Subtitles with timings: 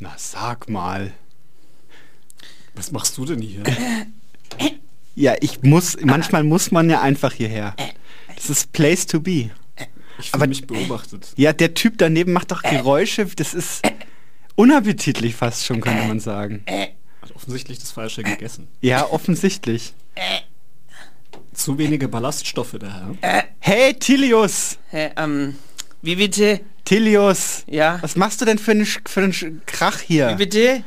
[0.00, 1.12] Na, sag mal.
[2.74, 3.62] Was machst du denn hier?
[5.16, 7.74] Ja, ich muss, manchmal muss man ja einfach hierher.
[8.36, 9.50] Das ist Place to be.
[10.18, 11.32] Ich Aber- fühle mich beobachtet.
[11.36, 13.82] Ja, der Typ daneben macht doch Geräusche, das ist
[14.54, 16.64] unappetitlich fast schon, könnte man sagen.
[17.20, 18.68] Hat offensichtlich das Falsche gegessen.
[18.80, 19.92] Ja, offensichtlich.
[21.52, 23.44] Zu wenige Ballaststoffe, der Herr.
[23.58, 24.78] Hey, Tilius!
[24.90, 25.56] Hä, ähm,
[26.02, 26.60] wie bitte?
[26.84, 27.64] Tilius!
[27.66, 27.98] Ja.
[28.02, 30.32] Was machst du denn für einen, für einen Krach Wie hier?
[30.34, 30.82] bitte?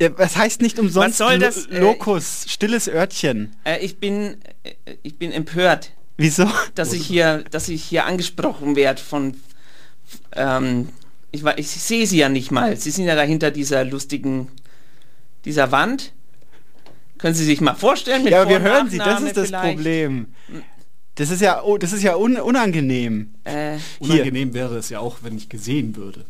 [0.00, 3.54] Ja, Was heißt nicht umsonst Was soll das, Lo- äh, Lokus, stilles Örtchen?
[3.64, 4.72] Äh, ich bin, äh,
[5.02, 6.50] ich bin empört, Wieso?
[6.74, 9.36] dass ich hier, dass ich hier angesprochen werde von,
[10.32, 10.88] ähm,
[11.30, 12.76] ich, ich sehe sie ja nicht mal.
[12.76, 14.48] Sie sind ja dahinter dieser lustigen,
[15.44, 16.12] dieser Wand.
[17.18, 18.24] Können Sie sich mal vorstellen?
[18.24, 19.76] Mit Ja, aber wir hören sie, das ist das vielleicht?
[19.76, 20.26] Problem.
[21.16, 23.34] Das ist ja, oh, das ist ja un unangenehm.
[23.44, 24.14] Äh, Hier.
[24.14, 26.24] Unangenehm wäre es ja auch, wenn ich gesehen würde.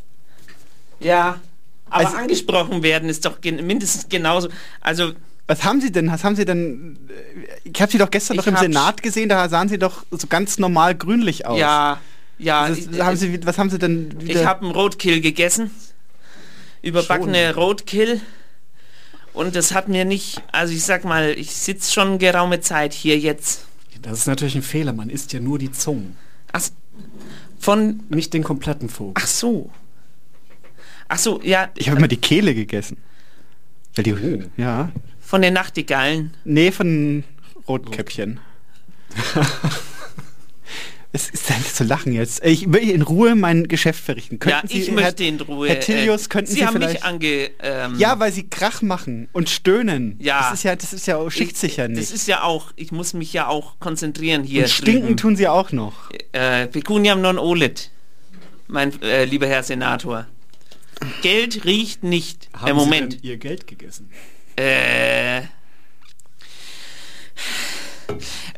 [1.01, 1.41] ja,
[1.89, 4.49] aber Also- angesprochen werden ist doch gen mindestens genauso.
[4.81, 5.13] Also
[5.47, 6.11] Was haben Sie denn?
[6.11, 6.99] Was haben Sie denn?
[7.65, 10.59] Ich habe Sie doch gestern noch im Senat gesehen, da sahen Sie doch so ganz
[10.59, 11.59] normal grünlich aus.
[11.61, 12.01] ja,
[12.39, 12.69] ja.
[12.71, 14.41] Ich- haben Sie, was haben Sie denn wieder?
[14.41, 15.71] Ich habe einen Roadkill gegessen.
[16.83, 18.21] Überbackene Roadkill.
[19.35, 23.19] Und das hat mir nicht, also ich sag mal, ich sitze schon geraume Zeit hier
[23.19, 23.67] jetzt.
[24.03, 24.93] Das ist natürlich ein Fehler.
[24.93, 26.17] Man isst ja nur die Zungen.
[26.53, 26.63] Ach,
[27.59, 29.15] von, Nicht den kompletten Vogel.
[29.17, 29.71] ach so.
[31.09, 32.97] Ach so, ja, ich habe immer die Kehle gegessen.
[33.95, 34.43] Weil die, Oh.
[34.57, 34.91] Ja.
[35.21, 36.35] von den Nachtigallen.
[36.45, 37.25] Nee, von
[37.69, 38.41] Rotkäppchen.
[41.15, 42.43] Es ist ja nicht zu lachen jetzt.
[42.43, 44.39] Ich will in Ruhe mein Geschäft verrichten.
[44.39, 45.69] Könnten ja, Sie, ich Herr, möchte in Ruhe.
[45.69, 46.95] Herr Tilius, äh, könnten Sie, Sie haben vielleicht...
[46.95, 47.51] mich ange...
[47.61, 50.17] Ähm, ja, weil Sie Krach machen und stöhnen.
[50.21, 50.41] Ja.
[50.41, 52.13] Das ist ja, das ist ja, schickt sich ja Das nicht.
[52.13, 54.63] ist ja auch, ich muss mich ja auch konzentrieren hier.
[54.63, 55.17] und stinken drüben.
[55.19, 56.11] tun Sie auch noch.
[56.33, 57.91] Äh, Pecuniam non olet,
[58.69, 60.27] mein äh, lieber Herr Senator.
[61.21, 62.49] Geld riecht nicht.
[62.55, 63.13] Haben Im Moment.
[63.13, 64.09] Sie denn Ihr Geld gegessen?
[64.57, 65.43] Äh,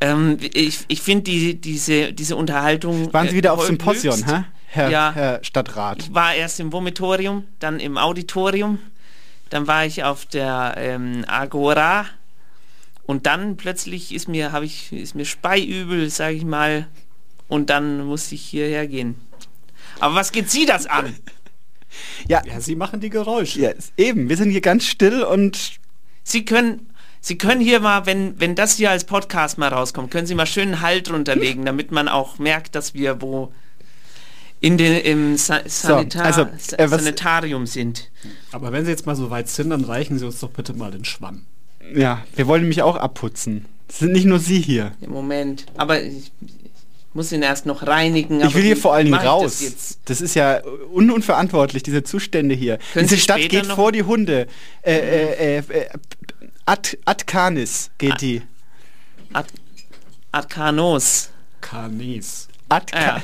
[0.00, 3.12] ähm, ich ich finde die, diese, diese Unterhaltung.
[3.12, 4.44] Waren Sie äh, wieder auf höchst- Symposion, hä?
[4.66, 5.12] Herr, Ja.
[5.14, 6.02] Herr Stadtrat.
[6.02, 8.78] Ich war erst im Vomitorium, dann im Auditorium,
[9.50, 12.06] dann war ich auf der ähm, Agora
[13.06, 16.88] und dann plötzlich ist mir, habe ich, ist mir speiübel, sage ich mal,
[17.48, 19.14] und dann musste ich hierher gehen.
[20.00, 21.14] Aber was geht Sie das an?
[22.26, 23.60] Ja, Ja, Sie machen die Geräusche.
[23.60, 24.28] ja, ist- eben.
[24.28, 25.78] Wir sind hier ganz still und
[26.24, 26.88] Sie können,
[27.26, 30.44] Sie können hier mal, wenn, wenn das hier als Podcast mal rauskommt, können Sie mal
[30.44, 33.50] schön einen Halt drunterlegen, damit man auch merkt, dass wir wo
[34.60, 38.10] in den, im Sa Sanitar also, Sa- äh, was- Sanitarium sind.
[38.52, 40.90] Aber wenn Sie jetzt mal so weit sind, dann reichen Sie uns doch bitte mal
[40.90, 41.46] den Schwamm.
[41.94, 43.64] ja, wir wollen nämlich auch abputzen.
[43.88, 44.92] Es sind nicht nur Sie hier.
[45.00, 45.64] Im Moment.
[45.78, 46.52] Aber ich, ich
[47.14, 48.42] muss ihn erst noch reinigen.
[48.42, 49.44] Ich will hier vor allen Dingen raus.
[49.44, 49.98] Das jetzt?
[50.06, 50.60] Das ist ja
[50.92, 52.78] un unverantwortlich, diese Zustände hier.
[52.92, 54.46] Können diese Sie Stadt geht noch- vor die Hunde.
[54.82, 55.88] Äh, äh, äh,
[56.66, 58.42] ad, ad canis geht die.
[59.32, 59.46] Ad
[60.32, 61.30] Arcanos.
[61.60, 62.48] Kanis.
[62.68, 63.22] Ad, Ah, ja.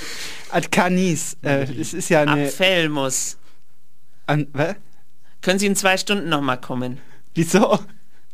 [0.52, 1.36] ad canis.
[1.42, 2.44] Äh, es ist ja eine.
[2.46, 3.36] Abfellmus.
[4.26, 4.76] An, was?
[5.40, 6.98] Können Sie in zwei Stunden nochmal kommen?
[7.34, 7.80] Wieso?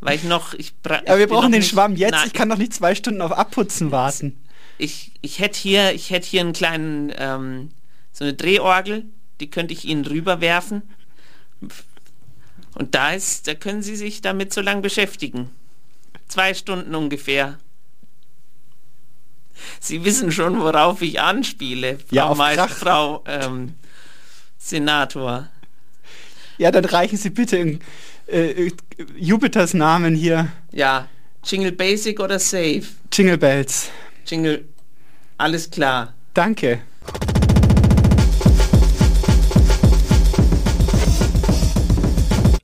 [0.00, 0.52] Weil ich noch...
[0.54, 2.12] Ich bra- Aber wir ich bin brauchen noch den nicht- Schwamm jetzt.
[2.12, 4.38] Nein, Ich kann doch nicht zwei Stunden auf Abputzen warten.
[4.76, 7.70] ich, ich hätte hier, ich hätte hier einen kleinen, ähm,
[8.12, 9.06] so eine Drehorgel,
[9.40, 10.82] die könnte ich Ihnen rüberwerfen.
[12.74, 15.50] Und da ist, da können Sie sich damit so lang beschäftigen.
[16.28, 17.58] Zwei Stunden ungefähr.
[19.80, 22.68] Sie wissen schon, worauf ich anspiele, Frau, Ja, Meister.
[22.68, 23.74] Frau ähm,
[24.58, 25.48] Senator.
[26.58, 27.80] Ja, dann reichen Sie bitte in
[28.26, 28.70] äh,
[29.16, 30.48] Jupiters Namen hier.
[30.72, 31.08] Ja,
[31.44, 32.82] Jingle Basic oder Safe?
[33.12, 33.90] Jingle Bells.
[34.26, 34.64] Jingle,
[35.38, 36.14] alles klar.
[36.34, 36.80] Danke.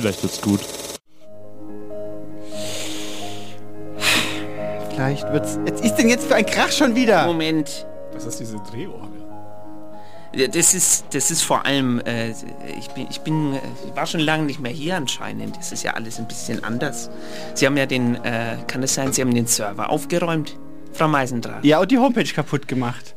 [0.00, 0.60] Vielleicht wird's gut.
[4.90, 5.58] Vielleicht wird's.
[5.66, 7.26] Jetzt ist denn jetzt für ein Krach schon wieder?
[7.26, 7.84] Moment.
[8.12, 9.24] Das ist diese Drehorgel.
[10.34, 12.30] Ja, Das ist, das ist vor allem, äh,
[12.78, 15.56] ich bin, ich bin, äh, ich war schon lange nicht mehr hier anscheinend.
[15.56, 17.10] Das ist ja alles ein bisschen anders.
[17.54, 20.56] Sie haben ja den, äh, kann es sein, Sie haben den Server aufgeräumt,
[20.92, 21.64] Frau Meisendrath?
[21.64, 23.16] Ja, und die Homepage kaputt gemacht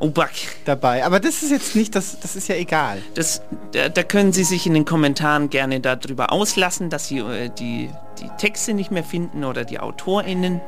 [0.00, 0.30] Oh, Back.
[0.64, 1.04] dabei.
[1.04, 3.02] Aber das ist jetzt nicht, das, das ist ja egal.
[3.14, 7.50] Das, da, da können Sie sich in den Kommentaren gerne darüber auslassen, dass Sie äh,
[7.50, 7.90] die,
[8.20, 10.60] die Texte nicht mehr finden oder die AutorInnen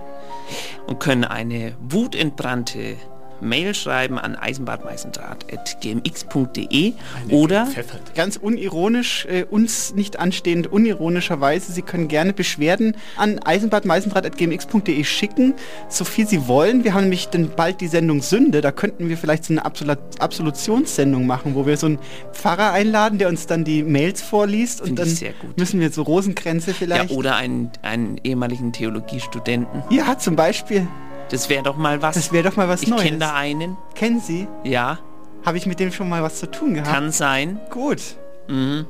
[0.86, 2.96] und können eine wutentbrannte
[3.40, 6.92] Mail schreiben an eisenbadmeisendraht.gmx.de
[7.30, 7.68] oder
[8.14, 15.54] Ganz unironisch, äh, uns nicht anstehend, unironischerweise, Sie können gerne Beschwerden an eisenbadmeisendraht.gmx.de schicken,
[15.88, 16.84] so viel Sie wollen.
[16.84, 19.98] Wir haben nämlich dann bald die Sendung Sünde, da könnten wir vielleicht so eine Absolut
[20.18, 21.98] Absolutionssendung machen, wo wir so einen
[22.32, 26.02] Pfarrer einladen, der uns dann die Mails vorliest und Finde ich dann müssen wir so
[26.02, 27.10] Rosenkränze ja, vielleicht.
[27.10, 29.82] oder einen, einen ehemaligen Theologiestudenten.
[29.90, 30.86] Ja, zum Beispiel.
[31.30, 32.14] Das wäre doch mal was.
[32.14, 33.02] Das wäre doch mal was ich Neues.
[33.02, 33.76] kenne da einen.
[33.94, 34.46] Kennen Sie?
[34.62, 34.98] Ja,
[35.44, 36.90] Habe ich mit dem schon mal was zu tun gehabt?
[36.92, 37.60] kann sein.
[37.70, 38.00] Gut.
[38.48, 38.86] Mhm.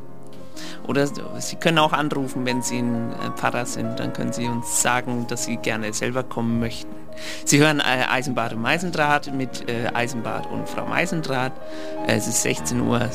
[0.86, 1.08] Oder
[1.40, 3.98] Sie können auch anrufen, wenn Sie ein äh, Pfarrer sind.
[3.98, 6.94] Dann können Sie uns sagen, dass Sie gerne selber kommen möchten.
[7.44, 11.52] Sie hören äh, Eisenbad und Meisendraht mit äh, Eisenbad und Frau Meisendraht.
[12.06, 13.08] Es ist 16.06 Uhr,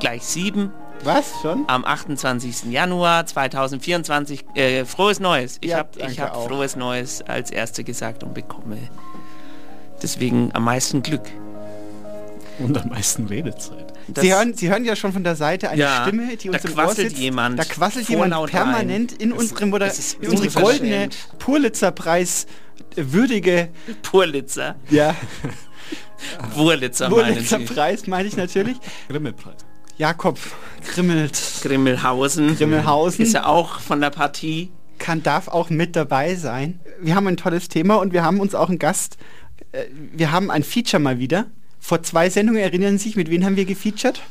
[0.00, 0.70] gleich 7
[1.02, 1.64] Was schon?
[1.68, 2.64] am 28.
[2.70, 4.44] Januar 2024.
[4.54, 5.58] Äh, frohes Neues.
[5.60, 8.76] Ich Ja, habe hab frohes Neues als Erste gesagt und bekomme
[10.02, 11.22] deswegen am meisten Glück.
[12.58, 13.86] Und am meisten Redezeit.
[14.08, 16.62] Das- Sie hören, Sie hören ja schon von der Seite eine Ja, Stimme, die uns
[16.64, 17.20] im Ohr quasselt sitzt.
[17.22, 21.08] jemand Da quasselt jemand permanent in unserem oder in unsere goldene
[21.38, 22.46] Purlitzerpreis
[22.96, 23.70] äh, würdige
[24.02, 24.76] Purlitzer.
[24.90, 25.14] ja,
[26.54, 27.32] Wurlitzer meinen Sie.
[27.56, 28.76] Purlitzerpreis meine ich natürlich.
[29.08, 29.54] Grimmelpreis.
[30.00, 30.38] Jakob
[30.94, 32.56] Grimmelt Grimmelhausen.
[32.56, 33.22] Grimmelhausen.
[33.22, 34.72] Ist ja auch von der Partie.
[34.98, 36.80] kann darf auch mit dabei sein.
[37.02, 39.18] Wir haben ein tolles Thema und wir haben uns auch einen Gast.
[39.72, 41.46] äh, Wir haben ein Feature mal wieder.
[41.78, 44.22] Vor zwei Sendungen erinnern Sie sich, mit wem haben wir gefeatured?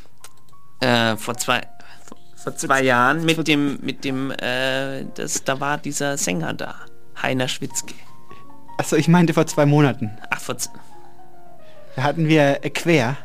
[0.80, 1.60] Äh, vor zwei
[2.42, 6.74] vor zwei Jahren mit dem mit dem äh, das da war dieser Sänger da
[7.22, 7.94] Heiner Schwitzke.
[8.78, 10.10] Achso, ich meinte vor zwei Monaten.
[10.30, 10.72] Ach vor z-
[11.96, 13.16] Da hatten wir äh, Quer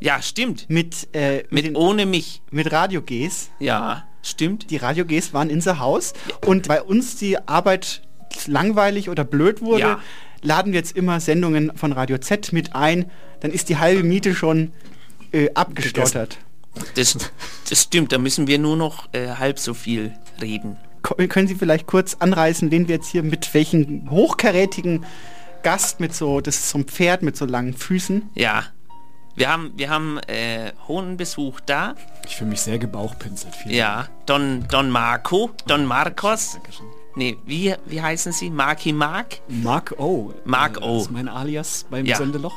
[0.00, 3.50] ja stimmt mit, äh, mit, mit den, ohne mich mit Radio Gs.
[3.58, 6.12] ja stimmt Die Radio Gs waren in unser Haus
[6.46, 8.02] und bei uns die Arbeit
[8.46, 10.00] langweilig oder blöd wurde, Ja.
[10.42, 13.10] laden wir jetzt immer Sendungen von Radio Z mit ein.
[13.40, 14.72] Dann ist die halbe Miete schon
[15.32, 16.38] äh, abgestottert.
[16.94, 17.16] das
[17.68, 20.76] das stimmt da müssen wir nur noch äh, halb so viel reden.
[21.02, 25.04] Ko- Können Sie vielleicht kurz anreißen, wen wir jetzt hier mit welchen hochkarätigen
[25.62, 28.30] Gast mit so, das ist so ein Pferd mit so langen Füßen.
[28.34, 28.64] Ja
[29.40, 31.94] wir haben wir haben äh, hohen Besuch da.
[32.26, 33.54] Ich fühle mich sehr gebauchpinselt.
[33.56, 36.52] Vielen Ja Don Don Marco Don Marcos.
[36.54, 36.86] Dankeschön.
[37.16, 38.50] Nee, wie, wie heißen sie?
[38.50, 39.40] Marky Mark?
[39.48, 40.32] Mark O.
[40.44, 40.94] Mark Äh, O.
[40.98, 42.16] Das ist mein Alias beim Ja.
[42.16, 42.54] Sendeloch.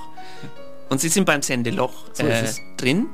[0.89, 2.61] Und sie sind beim Sendeloch So äh, ist es.
[2.77, 3.07] drin.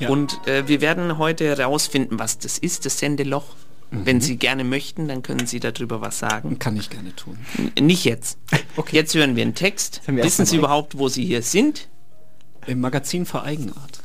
[0.00, 0.08] Ja.
[0.08, 3.44] Und äh, wir werden heute herausfinden, was das ist, das Sendeloch.
[3.92, 4.06] Mhm.
[4.06, 6.58] Wenn Sie gerne möchten, dann können Sie darüber was sagen.
[6.58, 7.38] Kann ich gerne tun.
[7.76, 8.36] N nicht jetzt.
[8.90, 10.02] Jetzt hören wir einen Text.
[10.06, 11.88] Wissen Sie überhaupt, wo Sie hier sind?
[12.66, 14.00] Im Magazin für Eigenart.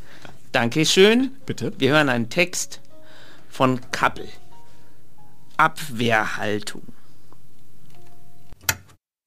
[0.52, 1.36] Dankeschön.
[1.48, 1.74] Bitte.
[1.80, 2.80] Wir hören einen Text
[3.50, 4.30] von Kappel.
[5.58, 6.84] Abwehrhaltung.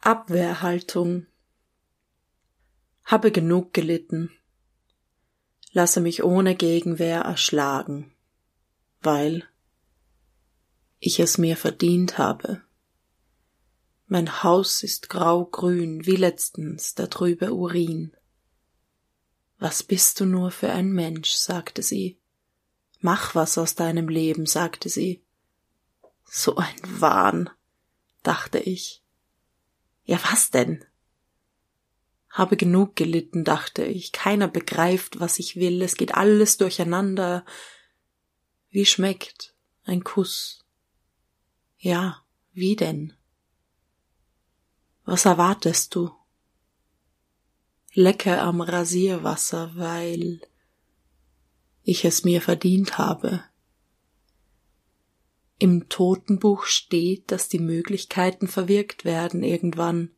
[0.00, 1.26] Abwehrhaltung.
[3.04, 4.30] Habe genug gelitten.
[5.72, 8.12] Lasse mich ohne Gegenwehr erschlagen,
[9.02, 9.42] weil
[11.00, 12.62] ich es mir verdient habe.
[14.06, 18.12] Mein Haus ist grau-grün wie letztens der trübe Urin.
[19.64, 22.18] Was bist du nur für ein Mensch, sagte sie.
[23.00, 25.24] Mach was aus deinem Leben, sagte sie.
[26.26, 27.48] So ein Wahn,
[28.22, 29.02] dachte ich.
[30.04, 30.84] Ja, was denn?
[32.28, 34.12] Habe genug gelitten, dachte ich.
[34.12, 35.80] Keiner begreift, was ich will.
[35.80, 37.46] Es geht alles durcheinander.
[38.68, 39.54] Wie schmeckt
[39.84, 40.62] ein Kuss?
[41.78, 43.14] Ja, wie denn?
[45.06, 46.14] Was erwartest du?
[47.96, 50.40] Lecke am Rasierwasser, weil
[51.84, 53.44] ich es mir verdient habe.
[55.60, 60.10] Im Totenbuch steht, dass die Möglichkeiten verwirkt werden irgendwann.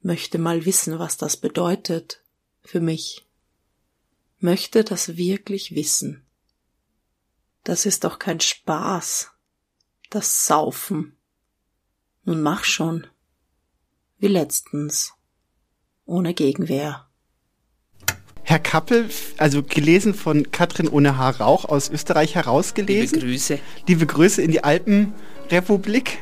[0.00, 2.24] Möchte mal wissen, was das bedeutet
[2.62, 3.24] für mich.
[4.40, 6.26] Möchte das wirklich wissen.
[7.62, 9.30] Das ist doch kein Spaß.
[10.10, 11.16] Das Saufen.
[12.24, 13.06] Nun mach schon.
[14.18, 15.14] Wie letztens.
[16.08, 17.04] Ohne Gegenwehr.
[18.42, 23.16] Herr Kappel, also gelesen von Katrin ohne Haar Rauch aus Österreich herausgelesen.
[23.20, 23.58] Liebe Grüße.
[23.86, 26.18] Liebe Grüße in die Alpenrepublik.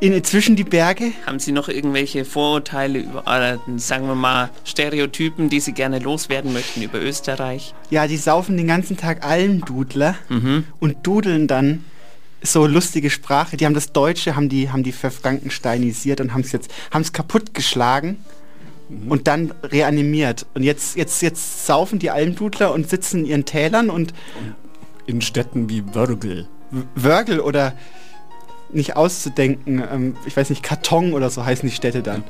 [0.00, 1.12] In, zwischen die Berge.
[1.24, 6.52] Haben Sie noch irgendwelche Vorurteile über, oder, sagen wir mal, Stereotypen, die Sie gerne loswerden
[6.52, 7.72] möchten über Österreich?
[7.88, 10.64] Ja, die saufen den ganzen Tag Almdudler Mhm.
[10.80, 11.84] und dudeln dann
[12.42, 13.56] so lustige Sprache.
[13.56, 17.12] Die haben das Deutsche, haben die, haben die verfrankensteinisiert und haben es jetzt, haben es
[19.08, 20.46] und dann reanimiert.
[20.54, 24.12] Und jetzt, jetzt, jetzt saufen die Almdudler und sitzen in ihren Tälern und
[25.06, 26.48] In Städten wie Wörgl.
[26.94, 27.74] Wörgl oder
[28.72, 32.24] nicht auszudenken, ähm, ich weiß nicht, Karton oder so heißen die Städte dann.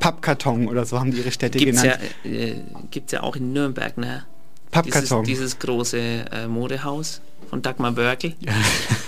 [0.00, 2.10] Pappkarton oder so haben die ihre Städte Gibt's ja, genannt.
[2.24, 2.54] äh,
[2.90, 4.24] gibt's ja auch in Nürnberg, ne?
[4.70, 5.24] Pappkarton.
[5.24, 8.34] Dieses, dieses große äh, Modehaus von Dagmar Börkel.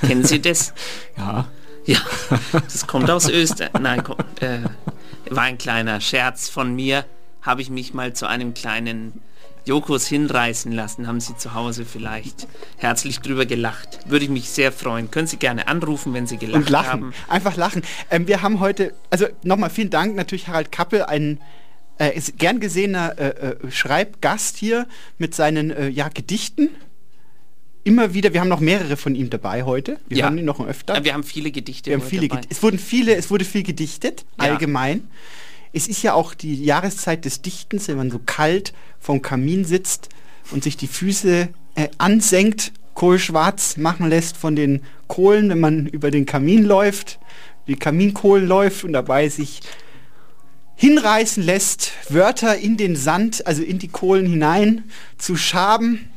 [0.06, 0.72] Kennen Sie das?
[1.16, 1.48] Ja.
[1.84, 1.98] Ja,
[2.52, 3.70] das kommt aus Österreich.
[3.80, 4.58] Nein, komm, äh,
[5.30, 7.04] war ein kleiner Scherz von mir.
[7.42, 9.22] Habe ich mich mal zu einem kleinen
[9.64, 11.06] Jokos hinreißen lassen.
[11.06, 14.00] Haben Sie zu Hause vielleicht herzlich drüber gelacht.
[14.06, 15.10] Würde ich mich sehr freuen.
[15.10, 16.90] Können Sie gerne anrufen, wenn Sie gelacht und lachen.
[16.90, 17.14] haben.
[17.28, 17.82] Einfach lachen.
[18.10, 21.40] Ähm, wir haben heute, also nochmal vielen Dank natürlich Harald Kappel, ein
[21.98, 24.86] äh, gern gesehener äh, äh, Schreibgast hier
[25.18, 26.70] mit seinen äh, ja, Gedichten.
[27.84, 29.98] Immer wieder, wir haben noch mehrere von ihm dabei heute.
[30.08, 30.26] Wir Ja.
[30.26, 31.02] haben ihn noch öfter.
[31.04, 32.26] Wir haben viele Gedichte Wir haben viele.
[32.26, 34.44] Ged- es wurden viele, es wurde viel gedichtet, Ja.
[34.44, 35.08] allgemein.
[35.72, 40.08] Es ist ja auch die Jahreszeit des Dichtens, wenn man so kalt vorm Kamin sitzt
[40.50, 46.10] und sich die Füße äh, ansenkt, kohlschwarz machen lässt von den Kohlen, wenn man über
[46.10, 47.20] den Kamin läuft,
[47.68, 49.60] die Kaminkohlen läuft und dabei sich
[50.74, 54.84] hinreißen lässt, Wörter in den Sand, also in die Kohlen hinein
[55.18, 56.08] zu schaben.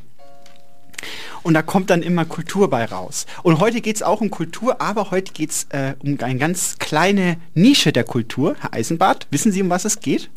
[1.44, 3.26] Und da kommt dann immer Kultur bei raus.
[3.44, 6.78] Und heute geht es auch um Kultur, aber heute geht es äh, um eine ganz
[6.80, 8.56] kleine Nische der Kultur.
[8.60, 10.30] Herr Eisenbart, wissen Sie, um was es geht?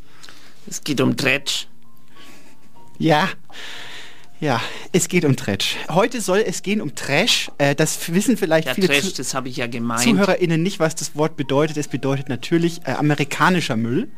[0.68, 1.66] Es geht um Dretsch.
[2.98, 3.28] Ja.
[4.40, 4.60] Ja,
[4.92, 5.76] es geht um Trash.
[5.88, 7.50] Heute soll es gehen um Trash.
[7.58, 10.02] Äh, das wissen vielleicht Ja, viele Trash, das habe ich ja gemeint.
[10.02, 11.76] ZuhörerInnen nicht, was das Wort bedeutet.
[11.76, 14.08] Es bedeutet natürlich äh, amerikanischer Müll.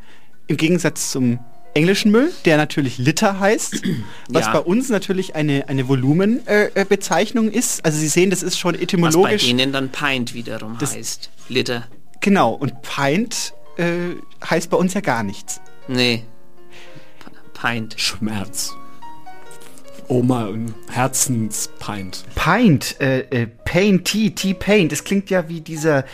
[0.48, 1.38] Im Gegensatz zum
[1.76, 3.82] englischen Müll, der natürlich Liter heißt,
[4.28, 4.52] was Ja.
[4.52, 7.84] bei uns natürlich eine, eine Volumenbezeichnung äh, Bezeichnung ist.
[7.84, 9.46] Also Sie sehen, das ist schon was bei etymologisch.
[9.46, 11.30] denen dann Pint wiederum Das- heißt.
[11.48, 11.86] Liter.
[12.20, 14.16] Genau, und Pint äh,
[14.48, 15.60] heißt bei uns ja gar nichts.
[15.86, 16.24] Nee.
[17.20, 17.94] P- Pint.
[17.98, 18.74] Schmerz.
[20.08, 22.24] Oma im Herzenspint.
[22.34, 26.04] Pint, äh, äh, Pain, T, T-Pain, das klingt ja wie dieser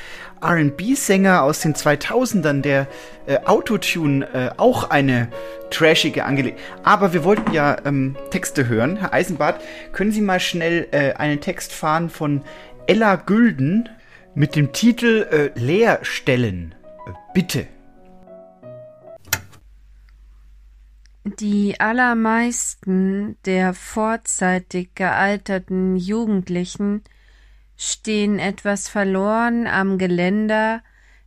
[0.41, 2.89] R&B-Sänger aus den 2000ern, der
[3.27, 5.29] äh, Autotune äh, auch eine
[5.71, 6.65] trashige Angelegenheit.
[6.83, 8.97] Aber wir wollten ja ähm, Texte hören.
[8.97, 9.61] Herr Eisenbart,
[9.93, 12.43] können Sie mal schnell äh, einen Text fahren von
[12.87, 13.89] Ella Gülden
[14.35, 16.75] mit dem Titel äh, Leerstellen?
[17.07, 17.67] Äh, bitte.
[21.25, 27.05] Die allermeisten der vorzeitig gealterten Jugendlichen
[27.77, 30.83] stehen etwas verloren am Geländer,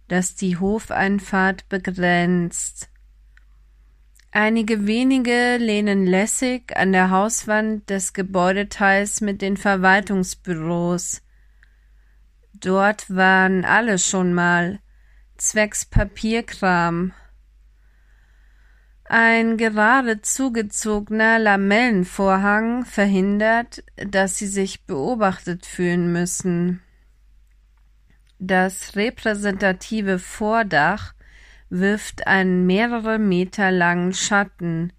[0.10, 2.90] das die Hofeinfahrt begrenzt.
[4.32, 11.22] Einige wenige lehnen lässig an der Hauswand des Gebäudeteils mit den Verwaltungsbüros.
[12.52, 14.80] Dort waren alle schon mal,
[15.38, 17.14] zwecks Papierkram,
[19.06, 26.82] ein gerade zugezogener Lamellenvorhang verhindert, dass sie sich beobachtet fühlen müssen.
[28.40, 31.14] Das repräsentative Vordach
[31.70, 34.92] wirft einen mehrere Meter langen Schatten.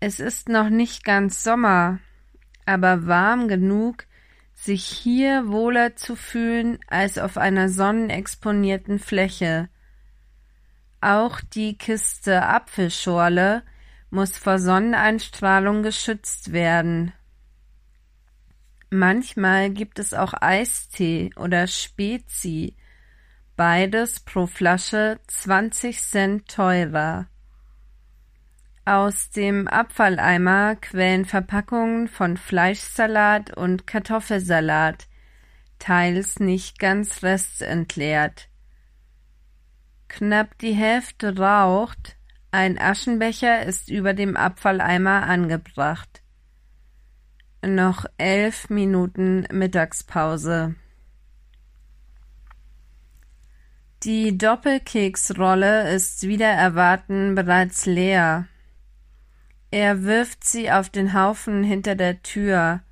[0.00, 2.00] Es ist noch nicht ganz Sommer,
[2.66, 4.06] aber warm genug,
[4.54, 9.68] sich hier wohler zu fühlen als auf einer sonnenexponierten Fläche.
[11.00, 13.62] Auch die Kiste Apfelschorle
[14.10, 17.12] muss vor Sonneneinstrahlung geschützt werden.
[18.90, 22.76] Manchmal gibt es auch Eistee oder Spezi,
[23.56, 27.28] beides pro Flasche 20 Cent teurer.
[28.84, 35.06] Aus dem Abfalleimer quellen Verpackungen von Fleischsalat und Kartoffelsalat,
[35.78, 38.49] teils nicht ganz restentleert.
[40.10, 42.16] Knapp die Hälfte raucht,
[42.50, 46.22] ein Aschenbecher ist über dem Abfalleimer angebracht.
[47.64, 50.74] Noch elf Minuten Mittagspause.
[54.02, 58.48] Die Doppelkeksrolle ist wieder erwarten bereits leer.
[59.70, 62.82] Er wirft sie auf den Haufen hinter der Tür.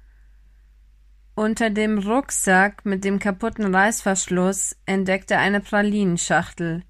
[1.34, 6.84] Unter dem Rucksack mit dem kaputten Reißverschluss entdeckt er eine Pralinenschachtel.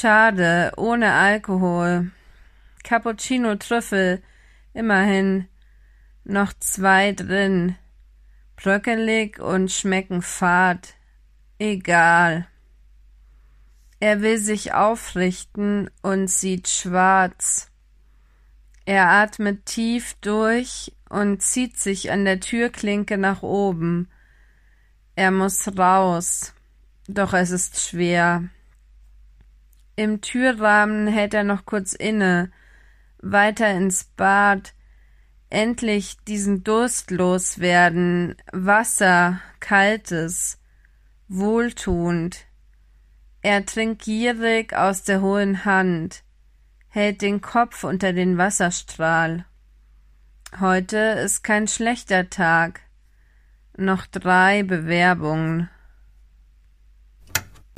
[0.00, 2.10] Schade, ohne Alkohol.
[2.84, 4.22] Cappuccino Trüffel.
[4.72, 5.46] Immerhin.
[6.24, 7.76] Noch zwei drin.
[8.56, 10.94] Bröckelig und schmecken fad.
[11.58, 12.48] Egal.
[13.98, 17.70] Er will sich aufrichten und sieht schwarz.
[18.86, 24.08] Er atmet tief durch und zieht sich an der Türklinke nach oben.
[25.14, 26.54] Er muss raus,
[27.06, 28.48] doch es ist schwer.
[29.96, 32.50] Im Türrahmen hält er noch kurz inne,
[33.18, 34.74] weiter ins Bad,
[35.50, 40.58] endlich diesen Durst loswerden, Wasser, kaltes,
[41.28, 42.46] wohltuend.
[43.42, 46.22] Er trinkt gierig aus der hohen Hand,
[46.88, 49.44] hält den Kopf unter den Wasserstrahl.
[50.58, 52.80] Heute ist kein schlechter Tag.
[53.76, 55.70] Noch drei Bewerbungen.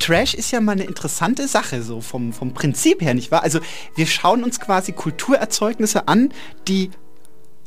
[0.02, 3.44] Trash ist ja mal eine interessante Sache, so vom, vom Prinzip her, nicht wahr?
[3.44, 3.60] Also
[3.94, 6.30] wir schauen uns quasi Kulturerzeugnisse an,
[6.66, 6.90] die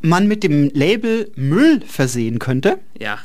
[0.01, 2.79] man mit dem Label Müll versehen könnte.
[2.99, 3.19] Ja.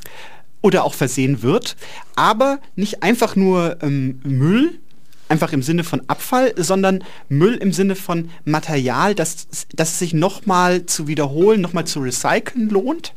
[0.63, 1.77] Oder auch versehen wird,
[2.15, 4.79] aber nicht einfach nur ähm, Müll,
[5.29, 10.87] einfach im Sinne von Abfall, sondern Müll im Sinne von Material, das, das sich nochmal
[10.87, 13.15] zu wiederholen, nochmal zu recyceln lohnt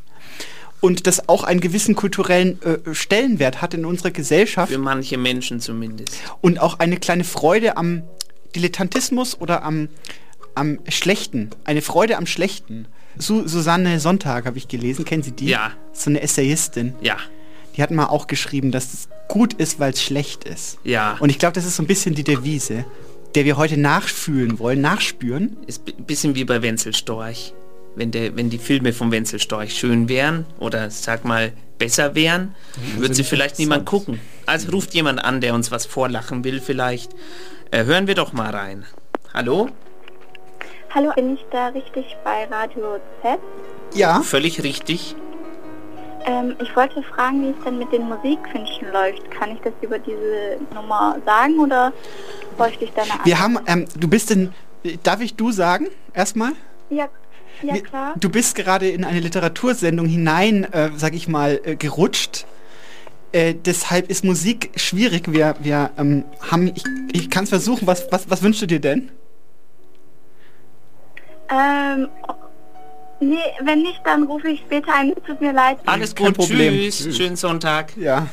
[0.83, 4.69] und das auch einen gewissen kulturellen äh, Stellenwert hat in unserer Gesellschaft.
[4.69, 6.13] Für manche Menschen zumindest.
[6.41, 8.03] Und auch eine kleine Freude am
[8.53, 9.87] Dilettantismus oder am,
[10.55, 11.51] am Schlechten.
[11.63, 12.87] Eine Freude am Schlechten.
[13.17, 15.05] Su Susanne Sonntag habe ich gelesen.
[15.05, 15.45] Kennen Sie die?
[15.45, 15.71] Ja.
[15.93, 16.95] So eine Essayistin.
[16.99, 17.15] Ja.
[17.77, 20.79] Die hat mal auch geschrieben, dass es gut ist, weil es schlecht ist.
[20.83, 21.15] Ja.
[21.21, 22.83] Und ich glaube, das ist so ein bisschen die Devise,
[23.35, 25.55] der wir heute nachfühlen wollen, nachspüren.
[25.65, 27.53] Ist ein bisschen wie bei Wenzel Storch.
[27.95, 32.55] Wenn, der, wenn die Filme von Wenzel Storch schön wären oder sag mal besser wären,
[32.95, 34.19] Ja, würde sie vielleicht niemand gucken.
[34.45, 37.12] Also ruft jemand an, der uns was vorlachen will vielleicht.
[37.71, 38.85] Äh, hören wir doch mal rein.
[39.33, 39.69] Hallo?
[40.93, 43.39] Hallo, bin ich da richtig bei Radio Z?
[43.93, 44.21] Ja.
[44.21, 45.15] Völlig richtig.
[46.25, 49.29] Ähm, ich wollte fragen, wie es denn mit den Musikwünschen läuft.
[49.32, 51.91] Kann ich das über diese Nummer sagen oder
[52.58, 54.53] bräuchte ich da eine Wir haben, ähm, du bist in,
[55.03, 56.53] darf ich du sagen, erstmal?
[56.89, 57.10] Ja,
[57.63, 58.13] ja klar.
[58.19, 62.45] Du bist gerade in eine Literatursendung hinein, äh, sag ich mal, äh, gerutscht.
[63.32, 65.32] Äh, deshalb ist Musik schwierig.
[65.32, 67.88] Wir, wir ähm, haben, ich, ich kann es versuchen.
[67.88, 69.12] Was, was, was wünschst du dir denn?
[71.49, 72.08] Ähm,
[73.19, 75.13] nee, wenn nicht, dann rufe ich später ein.
[75.26, 75.80] Tut mir leid.
[75.86, 76.73] Alles Kein gut, Problem.
[76.73, 77.97] tschüss, schönen Sonntag.
[77.97, 78.28] Ja.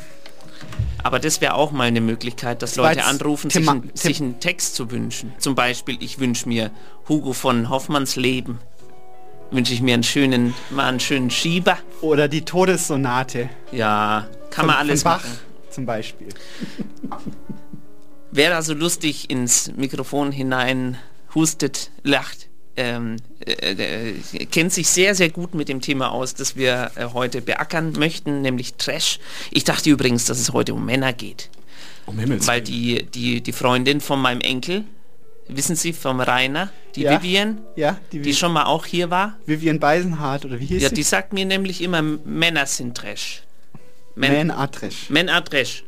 [1.02, 4.74] Aber das wäre auch mal eine Möglichkeit, dass Leute anrufen, sich, ein, sich einen Text
[4.74, 5.32] zu wünschen.
[5.38, 6.70] Zum Beispiel, ich wünsche mir
[7.08, 8.58] Hugo von Hoffmanns Leben.
[9.50, 11.76] Wünsche ich mir einen schönen, mal einen schönen Schieber.
[12.02, 13.48] Oder die Todessonate.
[13.72, 15.38] Ja, kann Von- man alles von Bach machen.
[15.70, 16.28] zum Beispiel.
[18.30, 20.98] Wer da so lustig ins Mikrofon hinein
[21.34, 24.14] hustet, lacht, ähm, äh, äh,
[24.46, 28.42] kennt sich sehr, sehr gut mit dem Thema aus, das wir äh, heute beackern möchten,
[28.42, 29.18] nämlich Trash.
[29.50, 31.50] Ich dachte übrigens, dass es heute um Männer geht.
[32.06, 34.84] Um Himmels Weil die, die, die Freundin von meinem Enkel,
[35.56, 37.12] wissen Sie, vom Rainer, die Ja.
[37.22, 40.88] Vivian, Ja, die, die schon mal auch hier war, Vivian Beisenhardt oder wie hieß ja,
[40.88, 40.94] sie?
[40.96, 43.42] die sagt mir nämlich immer, Männer sind Trash.
[44.14, 45.08] Men- Man Atrisch.
[45.08, 45.84] Men are Trash.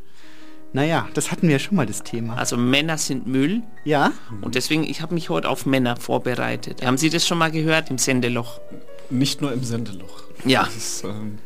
[0.75, 2.35] Naja, das hatten wir ja schon mal das Thema.
[2.37, 3.61] Also Männer sind Müll.
[3.83, 4.11] Ja.
[4.41, 6.83] Und deswegen, ich habe mich heute auf Männer vorbereitet.
[6.83, 8.59] Haben Sie das schon mal gehört im Sendeloch?
[9.11, 10.23] Nicht nur im Sendeloch.
[10.45, 10.63] Ja.
[10.63, 11.37] Das ist, ähm,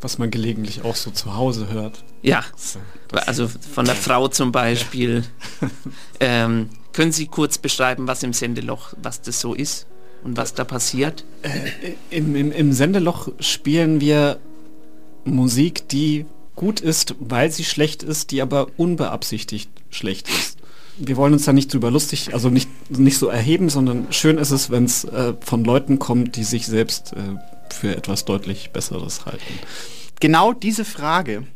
[0.00, 2.02] was man gelegentlich auch so zu Hause hört.
[2.22, 2.42] Ja.
[2.56, 2.80] So,
[3.24, 5.22] Also von der Frau zum Beispiel.
[6.18, 9.86] ähm, können Sie kurz beschreiben, was im Sendeloch, was das so ist
[10.24, 11.24] und was da passiert?
[12.10, 14.38] Im, im, Im Sendeloch spielen wir
[15.24, 20.58] Musik, die gut ist, weil sie schlecht ist, die aber unbeabsichtigt schlecht ist.
[20.98, 24.50] Wir wollen uns da nicht drüber lustig, also nicht, nicht so erheben, sondern schön ist
[24.50, 29.24] es, wenn es äh, von Leuten kommt, die sich selbst äh, für etwas deutlich Besseres
[29.24, 29.58] halten.
[30.20, 31.46] Genau diese Frage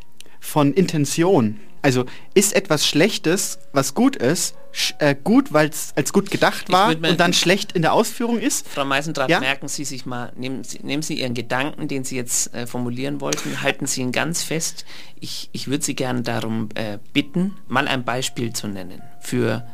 [0.40, 1.61] von Intention.
[1.87, 6.68] Also ist etwas Schlechtes, was gut ist, sch äh, gut, weil es als gut gedacht
[6.72, 8.66] war und dann schlecht in der Ausführung ist?
[8.66, 9.38] Frau Meisendrath, Ja?
[9.38, 13.20] merken Sie sich mal, nehmen Sie, nehmen Sie Ihren Gedanken, den Sie jetzt äh, formulieren
[13.20, 14.85] wollten, halten Sie ihn ganz fest.
[15.20, 19.64] Ich, ich würde Sie gerne darum äh, bitten, mal ein Beispiel zu nennen für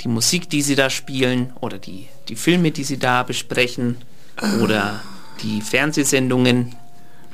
[0.00, 3.98] die Musik, die Sie da spielen oder die, die Filme, die Sie da besprechen
[4.60, 5.00] oder
[5.44, 6.74] die Fernsehsendungen.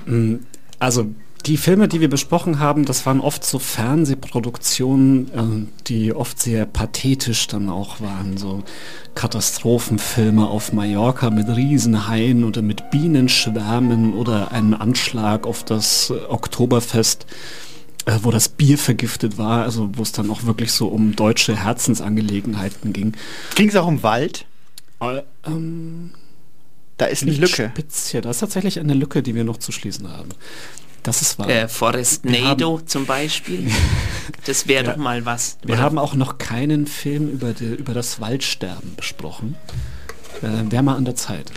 [0.05, 0.35] Mm,
[0.79, 1.07] Also
[1.49, 6.67] die Filme, die wir besprochen haben, das waren oft so Fernsehproduktionen, äh, die oft sehr
[6.67, 8.37] pathetisch dann auch waren.
[8.37, 8.65] So
[9.15, 17.25] Katastrophenfilme auf Mallorca mit Riesenhaien oder mit Bienenschwärmen oder einen Anschlag auf das äh, Oktoberfest,
[18.05, 21.57] äh, wo das Bier vergiftet war, also wo es dann auch wirklich so um deutsche
[21.57, 23.15] Herzensangelegenheiten ging.
[23.55, 24.45] Ging es auch um Wald?
[25.01, 26.11] Äh, ähm,
[26.99, 27.73] da ist eine Lücke.
[28.11, 28.21] Hier.
[28.21, 30.29] Da ist tatsächlich eine Lücke, die wir noch zu schließen haben.
[31.09, 31.49] Das ist wahr.
[31.49, 33.71] Äh, Forest Wir Nado zum Beispiel.
[34.45, 34.91] Das wäre Ja.
[34.93, 35.57] doch mal was.
[35.63, 39.57] Wir Oder- haben auch noch keinen Film über, die, über das Waldsterben besprochen.
[40.43, 41.51] Äh, Wäre mal an der Zeit.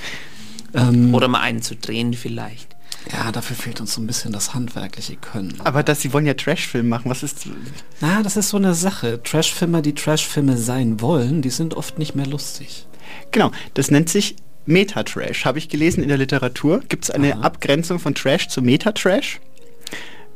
[0.74, 2.76] Ähm, Oder mal einen zu drehen vielleicht.
[3.12, 5.56] ja, dafür fehlt uns so ein bisschen das handwerkliche Können.
[5.66, 7.10] Aber dass sie wollen ja Trash-Film machen.
[7.12, 7.46] Was ist.
[8.00, 9.22] Na, das ist so eine Sache.
[9.22, 12.88] Trashfilmer, die Trashfilme sein wollen, die sind oft nicht mehr lustig.
[13.32, 15.46] Genau, das nennt sich Meta-Trash.
[15.46, 16.82] Habe ich gelesen in der Literatur.
[16.88, 19.40] Gibt es eine Abgrenzung von Trash zu Meta-Trash.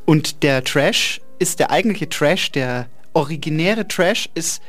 [0.06, 4.62] Und der Trash ist der eigentliche Trash, der originäre Trash ist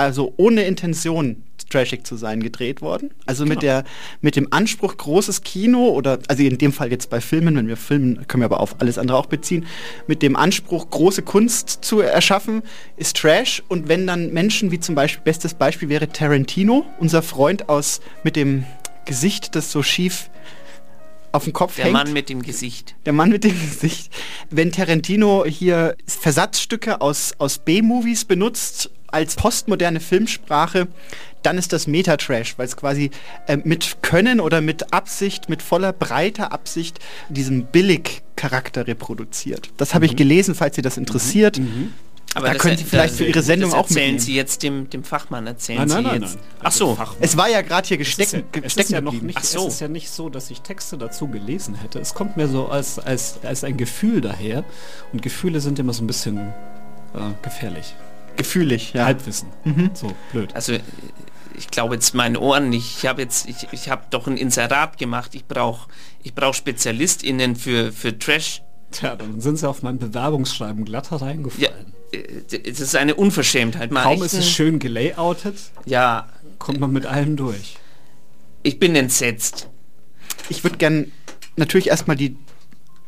[0.00, 3.10] also ohne Intention trashig zu sein gedreht worden.
[3.26, 3.72] Also mit Genau.
[3.72, 3.84] der
[4.20, 7.76] mit dem Anspruch großes Kino oder also in dem Fall jetzt bei Filmen, wenn wir
[7.76, 9.66] filmen, können wir aber auf alles andere auch beziehen,
[10.08, 12.62] mit dem Anspruch große Kunst zu erschaffen,
[12.96, 17.68] ist Trash und wenn dann Menschen wie zum Beispiel bestes Beispiel wäre Tarantino, unser Freund
[17.68, 18.64] aus mit dem
[19.04, 20.28] Gesicht, das so schief
[21.32, 21.92] auf dem Kopf Der hängt.
[21.92, 22.96] Mann mit dem Gesicht.
[23.06, 24.12] Der Mann mit dem Gesicht.
[24.50, 30.88] Wenn Tarantino hier Versatzstücke aus, aus B-Movies benutzt als postmoderne Filmsprache,
[31.42, 33.10] dann ist das Meta-Trash, weil es quasi
[33.46, 36.98] äh, mit Können oder mit Absicht, mit voller breiter Absicht
[37.30, 39.70] diesen Billig-Charakter reproduziert.
[39.78, 40.16] Das habe ich Mhm.
[40.16, 41.60] gelesen, falls Sie das interessiert.
[42.34, 44.18] Aber da können Sie vielleicht für Ihre Sendung auch erzählen mitnehmen.
[44.20, 46.34] Sie jetzt dem, dem Fachmann, erzählen Nein, nein, Sie nein, jetzt.
[46.36, 46.44] nein.
[46.62, 46.96] Ach so.
[47.18, 49.42] Es war ja gerade hier Es ist gestecken, ja, es ist ja noch nicht, Ach
[49.44, 49.66] so.
[49.66, 51.98] es ist ja nicht so, dass ich Texte dazu gelesen hätte.
[51.98, 54.62] Es kommt mir so als, als, als ein Gefühl daher.
[55.12, 57.94] Und Gefühle sind immer so ein bisschen äh, gefährlich.
[58.36, 59.04] Gefühlig, ja.
[59.06, 59.48] Halbwissen.
[59.64, 59.90] Mhm.
[59.94, 60.54] So, blöd.
[60.54, 60.74] Also
[61.56, 62.98] ich glaube jetzt meinen Ohren nicht.
[62.98, 65.34] Ich habe jetzt, ich, ich habe doch ein Inserat gemacht.
[65.34, 65.88] Ich brauche
[66.22, 68.62] ich brauch SpezialistInnen für, für Trash.
[68.90, 71.92] Tja, dann sind sie auf mein Bewerbungsschreiben glatt reingefallen.
[72.12, 73.90] Äh, Das ist eine Unverschämtheit.
[73.90, 77.76] Mal Kaum ist es schön gelayoutet, Ja, kommt man mit allem durch.
[78.62, 79.68] ich bin entsetzt.
[80.48, 81.12] ich würde gern
[81.56, 82.36] natürlich erstmal die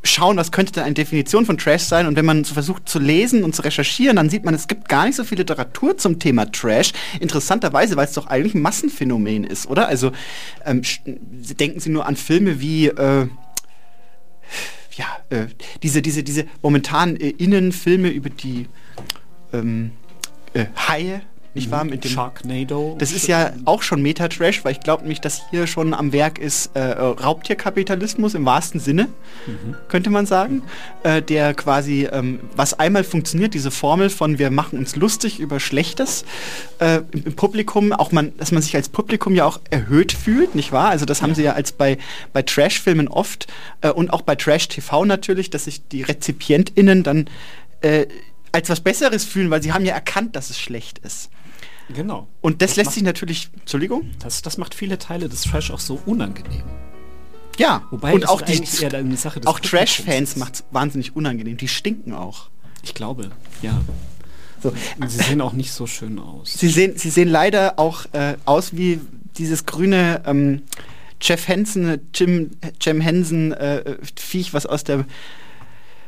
[0.04, 2.06] schauen, was könnte denn eine Definition von Trash sein.
[2.06, 4.88] Und wenn man so versucht zu lesen und zu recherchieren, dann sieht man, es gibt
[4.88, 6.92] gar nicht so viel Literatur zum Thema Trash.
[7.20, 9.88] Interessanterweise, weil es doch eigentlich ein Massenphänomen ist, oder?
[9.88, 10.12] Also
[10.64, 13.28] ähm, denken Sie nur an Filme wie äh,
[14.96, 15.46] ja, äh,
[15.82, 18.66] diese, diese, diese momentan äh, Innenfilme über die
[19.52, 19.92] ähm,
[20.54, 21.22] äh, Haie,
[21.54, 21.84] nicht wahr?
[21.84, 22.96] Mit dem Sharknado.
[22.98, 26.38] das ist ja auch schon Meta-Trash, weil ich glaube nämlich, dass hier schon am Werk
[26.38, 29.08] ist äh, Raubtierkapitalismus im wahrsten Sinne,
[29.88, 30.62] könnte man sagen,
[31.02, 35.60] äh, der quasi, ähm, was einmal funktioniert, diese Formel von wir machen uns lustig über
[35.60, 36.24] Schlechtes
[36.78, 40.54] äh, im, im Publikum, auch man, dass man sich als Publikum ja auch erhöht fühlt,
[40.54, 40.88] nicht wahr?
[40.88, 41.98] Also das haben sie ja als bei,
[42.32, 43.46] bei Trash-Filmen oft
[43.82, 47.28] äh, und auch bei Trash-TV natürlich, dass sich die RezipientInnen dann
[47.82, 48.06] äh,
[48.52, 51.30] als was Besseres fühlen, weil sie haben ja erkannt, dass es schlecht ist.
[51.94, 52.28] Genau.
[52.40, 54.10] Und das, Das lässt macht- sich natürlich, Entschuldigung?
[54.20, 56.62] Das, das macht viele Teile des Trash auch so unangenehm.
[57.58, 61.14] Ja, Wobei und auch die eigentlich eher eine Sache des auch Trash-Fans macht es wahnsinnig
[61.14, 61.58] unangenehm.
[61.58, 62.48] Die stinken auch.
[62.82, 63.80] Ich glaube, ja.
[64.62, 64.72] So.
[65.00, 66.54] Und sie sehen auch nicht so schön aus.
[66.54, 69.00] Sie sehen, sie sehen leider auch äh, aus wie
[69.36, 70.62] dieses grüne ähm,
[71.20, 75.04] Jeff Henson, Jim, Jim Henson äh, Viech, was aus der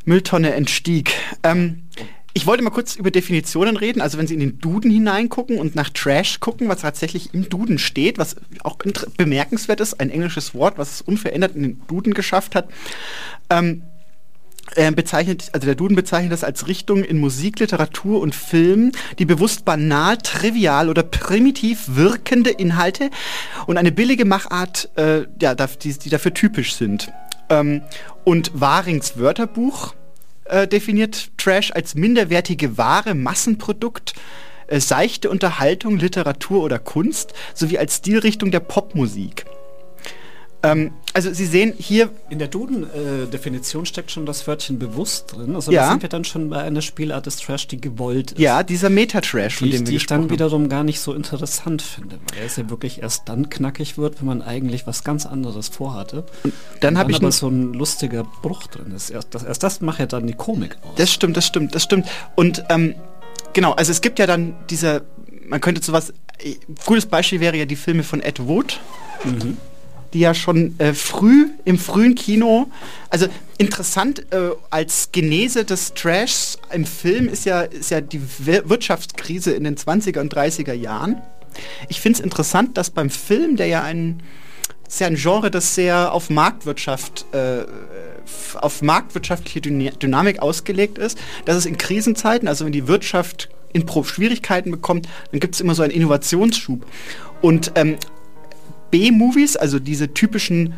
[0.07, 1.13] Mülltonne entstieg.
[1.43, 1.83] Ähm,
[2.37, 4.01] ich wollte mal kurz über Definitionen reden.
[4.01, 7.79] Also wenn Sie in den Duden hineingucken und nach Trash gucken, was tatsächlich im Duden
[7.79, 8.77] steht, was auch
[9.17, 12.69] bemerkenswert ist, ein englisches Wort, was es unverändert in den Duden geschafft hat.
[13.51, 13.83] Ähm,
[14.75, 19.27] äh, bezeichnet, also der Duden bezeichnet das als Richtung in Musik, Literatur und Film, die
[19.27, 23.11] bewusst banal, trivial oder primitiv wirkende Inhalte
[23.67, 27.13] und eine billige Machart, äh, ja, die, die dafür typisch sind.
[27.49, 27.83] Ähm,
[28.25, 29.95] und Warings Wörterbuch
[30.45, 34.15] äh, definiert Trash als minderwertige Ware, Massenprodukt,
[34.67, 39.47] äh, seichte Unterhaltung, Literatur oder Kunst, sowie als Stilrichtung der Popmusik.
[40.65, 45.55] Ähm, also Sie sehen hier In der Duden-Definition steckt schon das Wörtchen bewusst drin.
[45.55, 45.83] Also Ja.
[45.85, 48.41] da sind wir dann schon bei einer Spielart des Trash, die gewollt ist.
[48.41, 51.13] Ja, dieser Meta-Trash, von die, ich- dem wir die ich dann wiederum gar nicht so
[51.15, 55.27] interessant finde, weil es ja wirklich erst dann knackig wird, wenn man eigentlich was ganz
[55.27, 56.25] anderes vorhatte.
[56.81, 59.11] dann Und hab ich aber so ein lustiger Bruch drin ist.
[59.11, 60.95] Erst das, erst das macht ja dann die Komik aus.
[60.97, 62.07] Das stimmt, das stimmt, das stimmt.
[62.35, 62.95] Und ähm,
[63.53, 65.03] genau, also es gibt ja dann diese,
[65.47, 66.55] man könnte sowas, äh,
[66.87, 68.81] gutes Beispiel wäre ja die Filme von Ed Wood,
[70.15, 72.69] die ja schon äh, früh im frühen Kino,
[73.11, 73.27] also
[73.59, 79.53] interessant äh, als Genese des Trashs im Film ist ja, ist ja die Wir Wirtschaftskrise
[79.53, 81.21] in den 20er und 30er Jahren.
[81.89, 84.23] Ich finde es interessant, dass beim Film, der ja ein
[84.87, 87.65] ist ja ein Genre, das sehr auf Marktwirtschaft, äh,
[88.55, 93.87] auf marktwirtschaftliche Dyna Dynamik ausgelegt ist, dass es in Krisenzeiten, also wenn die Wirtschaft in
[93.87, 96.87] Pro Schwierigkeiten bekommt, dann gibt es immer so einen Innovationsschub.
[97.41, 97.97] Und ähm,
[98.91, 100.75] B-Movies, also diese typischen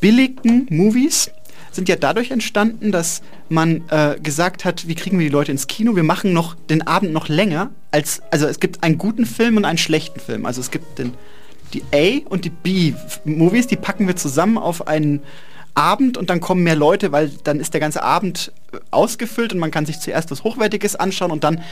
[0.00, 1.30] billigen Movies,
[1.70, 5.66] sind ja dadurch entstanden, dass man äh, gesagt hat, wie kriegen wir die Leute ins
[5.66, 5.96] Kino?
[5.96, 9.64] Wir machen noch den Abend noch länger als, also es gibt einen guten Film und
[9.64, 10.44] einen schlechten Film.
[10.46, 11.14] Also es gibt den,
[11.72, 15.22] die A und die B-Movies, die packen wir zusammen auf einen
[15.74, 18.52] Abend und dann kommen mehr Leute, weil dann ist der ganze Abend
[18.90, 21.62] ausgefüllt und man kann sich zuerst was Hochwertiges anschauen und dann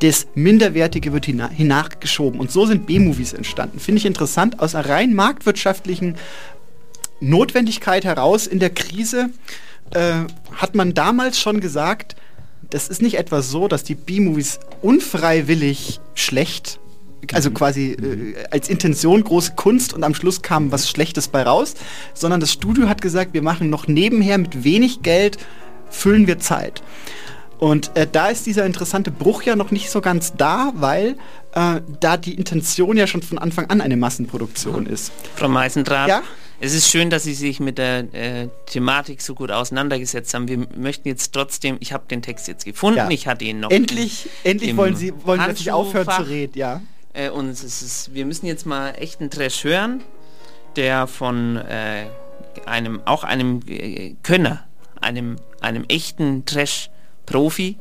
[0.00, 2.38] das Minderwertige wird hina hinachgeschoben.
[2.38, 3.80] Und so sind B-Movies entstanden.
[3.80, 6.16] Finde ich interessant, aus einer rein marktwirtschaftlichen
[7.20, 9.30] Notwendigkeit heraus in der Krise
[9.90, 10.12] äh,
[10.54, 12.16] hat man damals schon gesagt,
[12.70, 16.78] das ist nicht etwa so, dass die B-Movies unfreiwillig schlecht,
[17.32, 21.74] also quasi äh, als Intention große Kunst und am Schluss kam was Schlechtes bei raus,
[22.14, 25.38] sondern das Studio hat gesagt, wir machen noch nebenher mit wenig Geld,
[25.90, 26.82] füllen wir Zeit.
[27.58, 31.16] Und äh, da ist dieser interessante Bruch ja noch nicht so ganz da, weil
[31.54, 35.10] äh, da die Intention ja schon von Anfang an eine Massenproduktion ist.
[35.34, 36.22] Frau Meißendraht, Ja?
[36.60, 40.46] es ist schön, dass Sie sich mit der äh, Thematik so gut auseinandergesetzt haben.
[40.46, 43.10] Wir möchten jetzt trotzdem, ich habe den Text jetzt gefunden, Ja.
[43.10, 43.70] ich hatte ihn noch.
[43.70, 46.80] Endlich, im- endlich im wollen Sie, wollen Sie dass ich aufhören zu reden, ja.
[47.12, 50.02] Äh, und es ist, wir müssen jetzt mal echten Trash hören,
[50.76, 52.06] der von äh,
[52.66, 54.64] einem, auch einem äh, Könner,
[55.00, 56.44] einem, einem echten
[57.28, 57.76] Trash-Profi,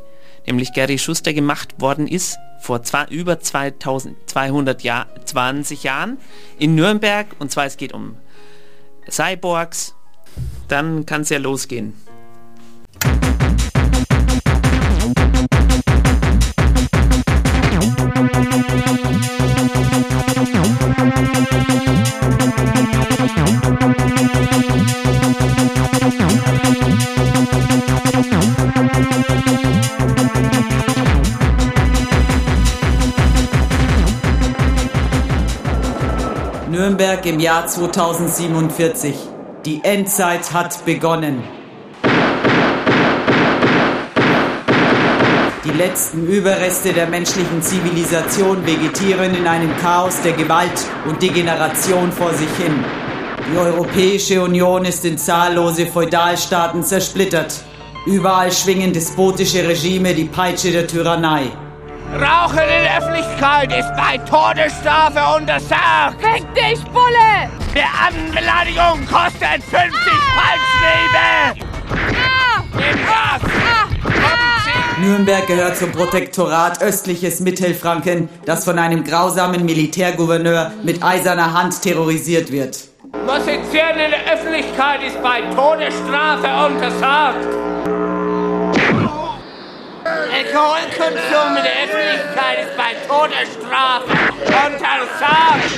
[0.46, 6.18] nämlich Gary Schuster gemacht worden ist, vor zwei, über 2200 Jahr, 20 Jahren
[6.60, 7.28] in Nürnberg.
[7.40, 8.18] Und zwar es geht um
[9.10, 9.96] Cyborgs.
[10.68, 11.94] Dann kann es ja losgehen.
[37.28, 39.14] Im Jahr 2047.
[39.66, 41.44] Die Endzeit hat begonnen.
[45.66, 52.34] Die letzten Überreste der menschlichen Zivilisation vegetieren in einem Chaos der Gewalt und Degeneration vor
[52.34, 52.86] sich hin.
[53.52, 57.62] Die Europäische Union ist in zahllose Feudalstaaten zersplittert.
[58.06, 61.52] Überall schwingen despotische Regime die Peitsche der Tyrannei.
[62.14, 66.22] Rauchen in der Öffentlichkeit ist bei Todesstrafe untersagt.
[66.22, 67.50] Fick dich, Bulle!
[67.74, 69.92] Beamtenbeleidigung kostet 50
[70.36, 71.66] Palmschläge!
[72.74, 73.52] Nimm das!
[75.00, 82.52] Nürnberg gehört zum Protektorat östliches Mittelfranken, das von einem grausamen Militärgouverneur mit eiserner Hand terrorisiert
[82.52, 82.88] wird.
[83.26, 87.46] Musizieren in der Öffentlichkeit ist bei Todesstrafe untersagt.
[90.34, 94.12] Alkoholkonsum in der Öffentlichkeit ist bei Todesstrafe
[94.68, 95.72] untersagt.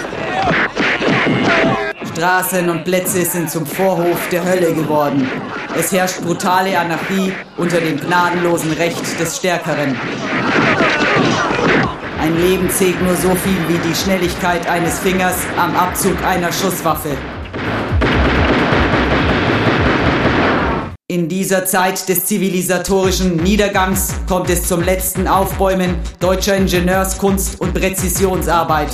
[2.14, 5.30] Straßen und Plätze sind zum Vorhof der Hölle geworden.
[5.78, 9.98] Es herrscht brutale Anarchie unter dem gnadenlosen Recht des Stärkeren.
[12.22, 17.16] Ein Leben zählt nur so viel wie die Schnelligkeit eines Fingers am Abzug einer Schusswaffe.
[21.12, 28.92] In dieser Zeit des zivilisatorischen Niedergangs kommt es zum letzten Aufbäumen deutscher Ingenieurskunst und Präzisionsarbeit.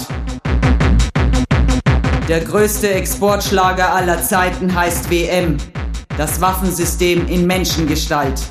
[2.29, 5.57] Der größte Exportschlager aller Zeiten heißt WM,
[6.15, 8.41] das Waffensystem in Menschengestalt.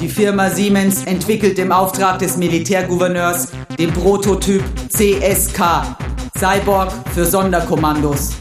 [0.00, 5.82] Die Firma Siemens entwickelt im Auftrag des Militärgouverneurs den Prototyp CSK,
[6.38, 8.38] Cyborg für Sonderkommandos.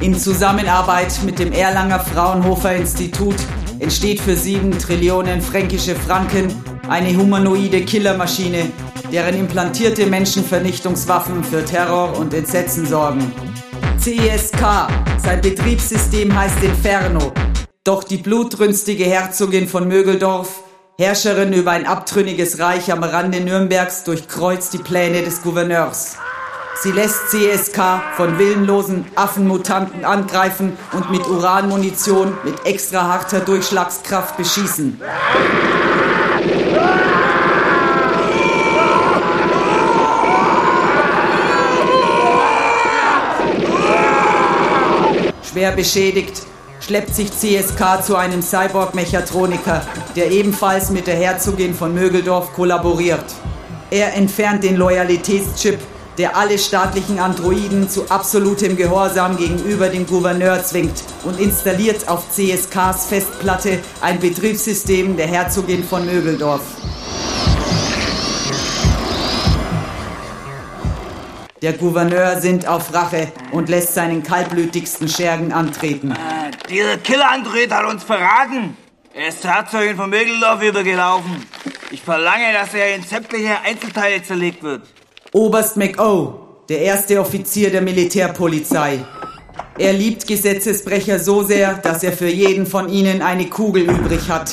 [0.00, 3.36] In Zusammenarbeit mit dem Erlanger Fraunhofer Institut
[3.80, 6.54] entsteht für 7 Trillionen fränkische Franken
[6.88, 8.70] eine humanoide Killermaschine,
[9.12, 13.30] deren implantierte Menschenvernichtungswaffen für Terror und Entsetzen sorgen.
[13.98, 14.88] CSK,
[15.22, 17.32] sein Betriebssystem heißt Inferno.
[17.84, 20.62] Doch die blutrünstige Herzogin von Mögeldorf,
[20.98, 26.16] Herrscherin über ein abtrünniges Reich am Rande Nürnbergs, durchkreuzt die Pläne des Gouverneurs.
[26.76, 35.00] Sie lässt CSK von willenlosen Affenmutanten angreifen und mit Uranmunition mit extra harter Durchschlagskraft beschießen.
[45.42, 46.46] Schwer beschädigt
[46.80, 49.82] schleppt sich CSK zu einem Cyborg-Mechatroniker,
[50.16, 53.24] der ebenfalls mit der Herzogin von Mögeldorf kollaboriert.
[53.90, 55.78] Er entfernt den Loyalitätschip,
[56.20, 63.06] der alle staatlichen Androiden zu absolutem Gehorsam gegenüber dem Gouverneur zwingt und installiert auf CSKs
[63.06, 66.60] Festplatte ein Betriebssystem der Herzogin von Mögeldorf.
[71.62, 76.14] Der Gouverneur sinnt auf Rache und lässt seinen kaltblütigsten Schergen antreten.
[76.68, 78.76] Dieser Killer-Android hat uns verraten.
[79.14, 81.46] Er ist zur Herzogin von Mögeldorf übergelaufen.
[81.90, 84.82] Ich verlange, dass er in sämtliche Einzelteile zerlegt wird.
[85.32, 88.98] Oberst McO, der erste Offizier der Militärpolizei.
[89.78, 94.52] Er liebt Gesetzesbrecher so sehr, dass er für jeden von ihnen eine Kugel übrig hat.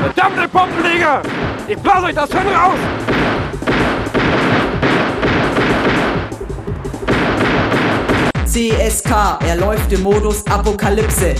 [0.00, 1.22] Verdammte Bombenleger!
[1.66, 2.78] Ich blase euch das Hirn raus!
[8.46, 9.10] CSK,
[9.44, 11.34] er läuft im Modus Apokalypse.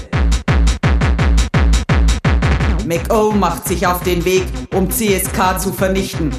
[2.84, 4.42] McO macht sich auf den Weg,
[4.74, 6.32] um CSK zu vernichten.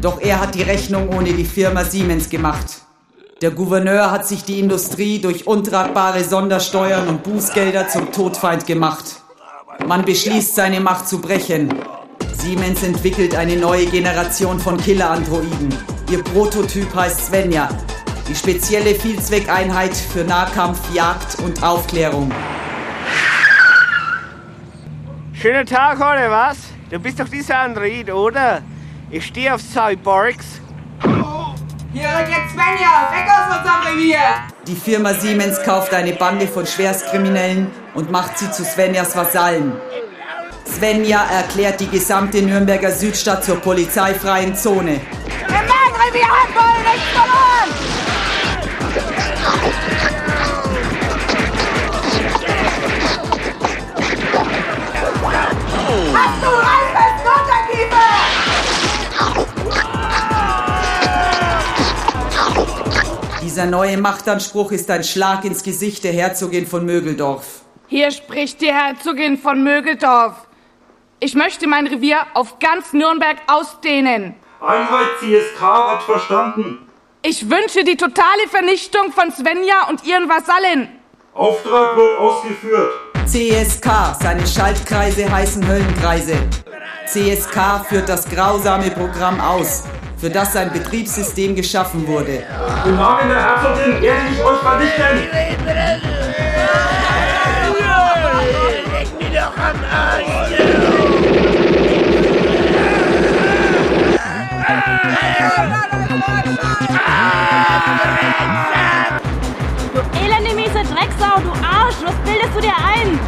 [0.00, 2.82] Doch er hat die Rechnung ohne die Firma Siemens gemacht.
[3.42, 9.22] Der Gouverneur hat sich die Industrie durch untragbare Sondersteuern und Bußgelder zum Todfeind gemacht.
[9.86, 11.74] Man beschließt, seine Macht zu brechen.
[12.32, 15.74] Siemens entwickelt eine neue Generation von Killer-Androiden.
[16.10, 17.68] Ihr Prototyp heißt Svenja,
[18.28, 22.30] die spezielle Vielzweckeinheit für Nahkampf, Jagd und Aufklärung.
[25.32, 26.56] Schöner Tag heute, was?
[26.90, 28.62] Du bist doch dieser Android, oder?
[29.10, 30.60] Ich stehe auf Cyborgs.
[31.92, 34.18] Hier rückt Svenja, weg aus unserem Revier!
[34.66, 39.72] Die Firma Siemens kauft eine Bande von Schwerstkriminellen und macht sie zu Svenjas Vasallen.
[40.66, 44.92] Svenja erklärt die gesamte Nürnberger Südstadt zur polizeifreien Zone.
[44.92, 47.38] Im Bergrevier hat wohl nichts verloren!
[56.14, 56.87] Hast du reifes
[63.58, 67.62] Dieser neue Machtanspruch ist ein Schlag ins Gesicht der Herzogin von Mögeldorf.
[67.88, 70.46] Hier spricht die Herzogin von Mögeldorf.
[71.18, 74.36] Ich möchte mein Revier auf ganz Nürnberg ausdehnen.
[74.60, 76.88] Einheit CSK hat verstanden.
[77.22, 80.90] Ich wünsche die totale Vernichtung von Svenja und ihren Vasallen.
[81.34, 82.92] Auftrag wird ausgeführt.
[83.26, 86.36] CSK, seine Schaltkreise heißen Höllenkreise.
[87.06, 89.82] CSK führt das grausame Programm aus,
[90.20, 92.42] für das sein Betriebssystem geschaffen wurde.
[92.84, 95.28] Im Namen der Herzogin werde ich euch vernichten.
[109.94, 113.18] Du elende miese Drecksau, du Arsch, was bildest du dir ein?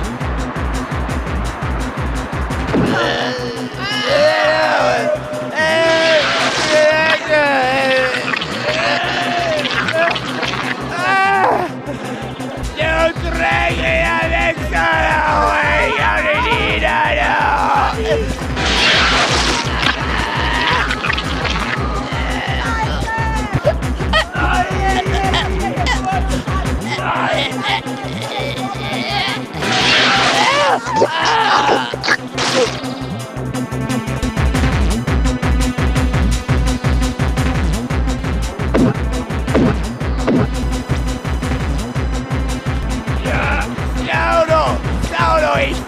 [17.92, 18.20] Ah!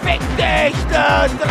[0.03, 1.43] Fick dich, du!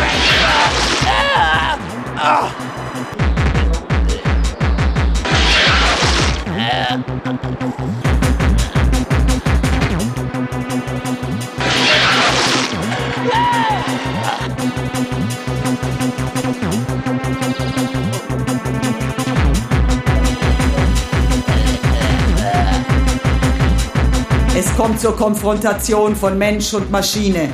[24.55, 27.49] Es kommt zur Konfrontation von Mensch und Maschine.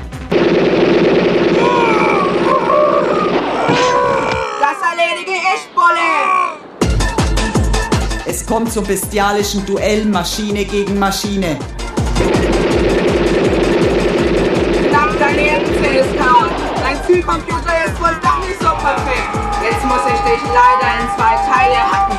[4.60, 6.10] Das erledige ich, Bulle!
[8.26, 11.58] Es kommt zum bestialischen Duell Maschine gegen Maschine.
[14.88, 16.22] Knapp daneben, CSK.
[16.82, 19.30] Dein Zielcomputer ist wohl doch nicht so perfekt.
[19.64, 22.19] Jetzt muss ich dich leider in zwei Teile hacken.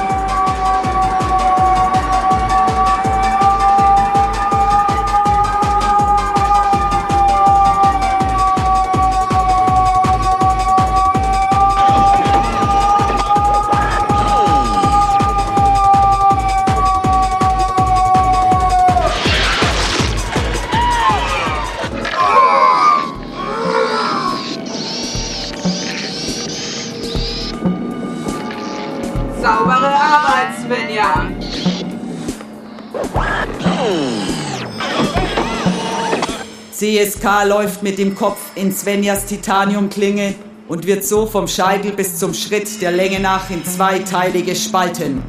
[36.81, 40.35] CSK läuft mit dem Kopf in Svenjas Titaniumklinge
[40.66, 45.22] und wird so vom Scheitel bis zum Schritt der Länge nach in zwei Teile gespalten.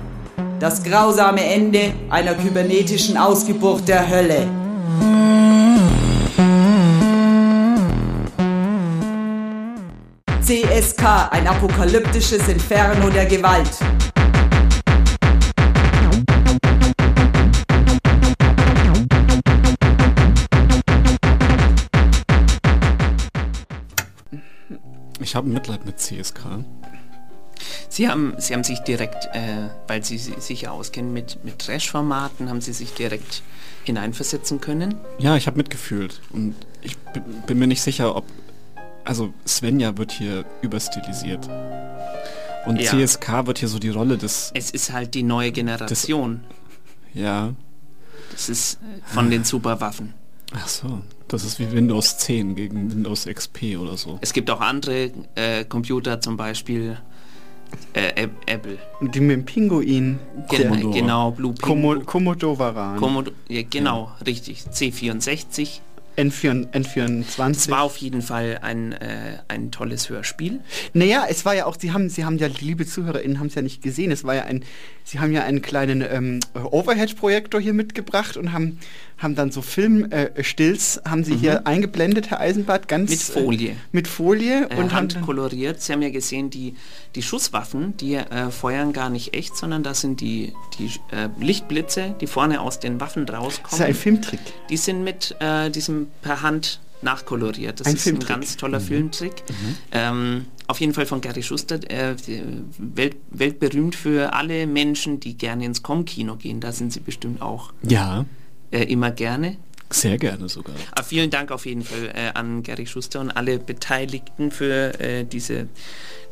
[0.62, 4.47] Das grausame Ende einer kybernetischen Ausgeburt der Hölle.
[10.39, 14.11] CSK, ein apokalyptisches Inferno der Gewalt.
[25.32, 26.42] Ich habe Mitleid mit CSK.
[27.88, 31.58] Sie haben, Sie haben sich direkt, äh, weil Sie si- sich ja auskennen mit, mit
[31.60, 33.42] Trash-Formaten, haben Sie sich direkt
[33.86, 34.96] hineinversetzen können?
[35.20, 36.20] Ja, ich habe mitgefühlt.
[36.32, 36.98] Und ich
[37.48, 38.26] bin, mir nicht sicher, ob.
[39.06, 41.48] Also, Svenja wird hier überstilisiert.
[42.66, 42.92] Und Ja.
[42.92, 44.52] CSK wird hier so die Rolle des.
[44.54, 46.44] Es ist halt die neue Generation.
[47.14, 47.54] Ja.
[48.34, 50.14] Das ist von den Superwaffen.
[50.54, 51.02] Ach so.
[51.28, 54.18] Das ist wie Windows 10 gegen Windows XP oder so.
[54.22, 56.97] Es gibt auch andere äh, Computer, zum Beispiel
[57.93, 58.78] äh, Ap- Apple.
[59.02, 60.20] Die mit dem Pinguin.
[60.49, 60.93] Gen Commodore.
[60.93, 62.97] genau, Blue Commo Pingu- Commodore Varan.
[62.97, 64.64] Commodo ja, genau, richtig.
[64.72, 65.80] C64.
[66.18, 67.52] N4, N24.
[67.52, 70.60] Es war auf jeden Fall ein, äh, ein tolles Hörspiel.
[70.93, 73.62] Naja, es war ja auch, Sie haben, Sie haben ja, liebe ZuhörerInnen haben es ja
[73.62, 74.66] nicht gesehen, es war ja ein,
[75.06, 78.78] Sie haben ja einen kleinen ähm, Overhead-Projektor hier mitgebracht und haben,
[79.22, 83.10] haben dann so Filmstills, äh, haben Sie hier eingeblendet, Herr Eisenbart, ganz...
[83.12, 83.70] Mit Folie.
[83.72, 85.82] Äh, mit Folie Äh, und haben dann, handkoloriert.
[85.82, 86.76] Sie haben ja gesehen, die,
[87.16, 92.16] die Schusswaffen, die äh, feuern gar nicht echt, sondern das sind die, die äh, Lichtblitze,
[92.20, 93.70] die vorne aus den Waffen rauskommen.
[93.70, 94.40] Das ist ein Filmtrick.
[94.70, 97.80] Die sind mit äh, diesem per Hand nachkoloriert.
[97.80, 98.30] Das Ein ist Filmtrick.
[98.30, 98.84] ein ganz toller Mhm.
[98.84, 99.44] Filmtrick.
[99.92, 102.16] Ähm, auf jeden Fall von Gary Schuster, äh,
[102.78, 106.60] Welt, weltberühmt für alle Menschen, die gerne ins Com-Kino gehen.
[106.60, 108.26] Da sind sie bestimmt auch Ja,
[108.72, 109.58] äh, immer gerne.
[109.90, 110.76] sehr gerne sogar.
[110.94, 115.26] Aber vielen Dank auf jeden Fall äh, an Gary Schuster und alle Beteiligten für äh,
[115.26, 115.68] diese,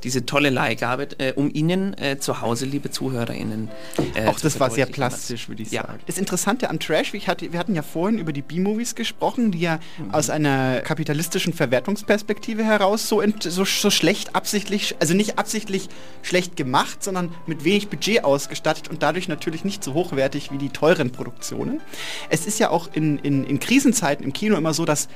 [0.04, 3.70] diese tolle Leihgabe, äh, um Ihnen äh, zu Hause, liebe ZuhörerInnen,
[4.16, 5.82] äh, auch das war sehr plastisch, würde ich Ja.
[5.84, 6.00] sagen.
[6.08, 9.80] Das Interessante am Trash, hatte, wir hatten ja vorhin über die B-Movies gesprochen, die ja
[9.97, 10.12] Mhm.
[10.14, 15.89] aus einer kapitalistischen Verwertungsperspektive heraus so, so, so schlecht absichtlich, also nicht absichtlich
[16.22, 20.70] schlecht gemacht, sondern mit wenig Budget ausgestattet und dadurch natürlich nicht so hochwertig wie die
[20.70, 21.82] teuren Produktionen.
[22.30, 25.08] Es ist ja auch in, in, in Krisenzeiten im Kino immer so, dass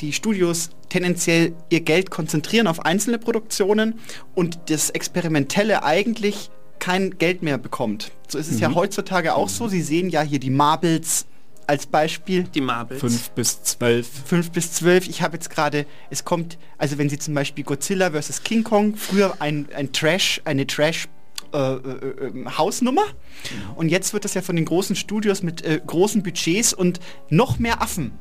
[0.00, 4.00] die Studios tendenziell ihr Geld konzentrieren auf einzelne Produktionen
[4.34, 8.10] und das Experimentelle eigentlich kein Geld mehr bekommt.
[8.28, 8.74] So ist es ja Mhm.
[8.74, 9.68] heutzutage auch so.
[9.68, 11.26] Sie sehen ja hier die Marbles
[11.66, 12.42] als Beispiel.
[12.54, 13.00] Die Marbles.
[13.00, 14.06] 5 bis 12.
[14.26, 15.08] 5 bis 12.
[15.08, 18.42] Ich habe jetzt gerade, es kommt, also wenn Sie zum Beispiel Godzilla vs.
[18.42, 21.08] King Kong, früher ein, ein Trash, eine Trash
[21.54, 23.04] äh, äh, äh, Hausnummer.
[23.76, 27.58] Und jetzt wird das ja von den großen Studios mit äh, großen Budgets und noch
[27.58, 28.12] mehr Affen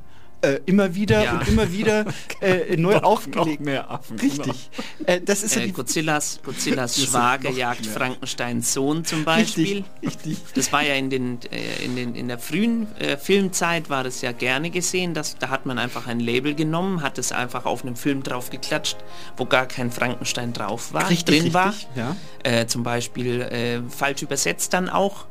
[0.44, 1.39] äh, immer wieder Ja.
[1.39, 2.06] und immer wieder
[2.41, 3.60] äh, neu Noch- aufgelegt.
[3.62, 4.70] noch mehr Affen, Richtig.
[5.06, 7.94] Äh, das ist so Äh, die Godzillas, Godzillas Schwager jagt mehr.
[7.94, 9.84] Frankensteins Sohn zum Beispiel.
[10.04, 14.04] Richtig, Das war ja in, den, äh, in, den, in der frühen äh, Filmzeit war
[14.04, 15.14] das ja gerne gesehen.
[15.14, 18.50] Dass, da hat man einfach ein Label genommen, hat es einfach auf einem Film drauf
[18.50, 18.98] geklatscht,
[19.38, 21.70] wo gar kein Frankenstein drauf war, Richtig, drin war.
[21.70, 22.16] richtig, ja.
[22.44, 25.26] Äh, zum Beispiel falsch übersetzt dann auch.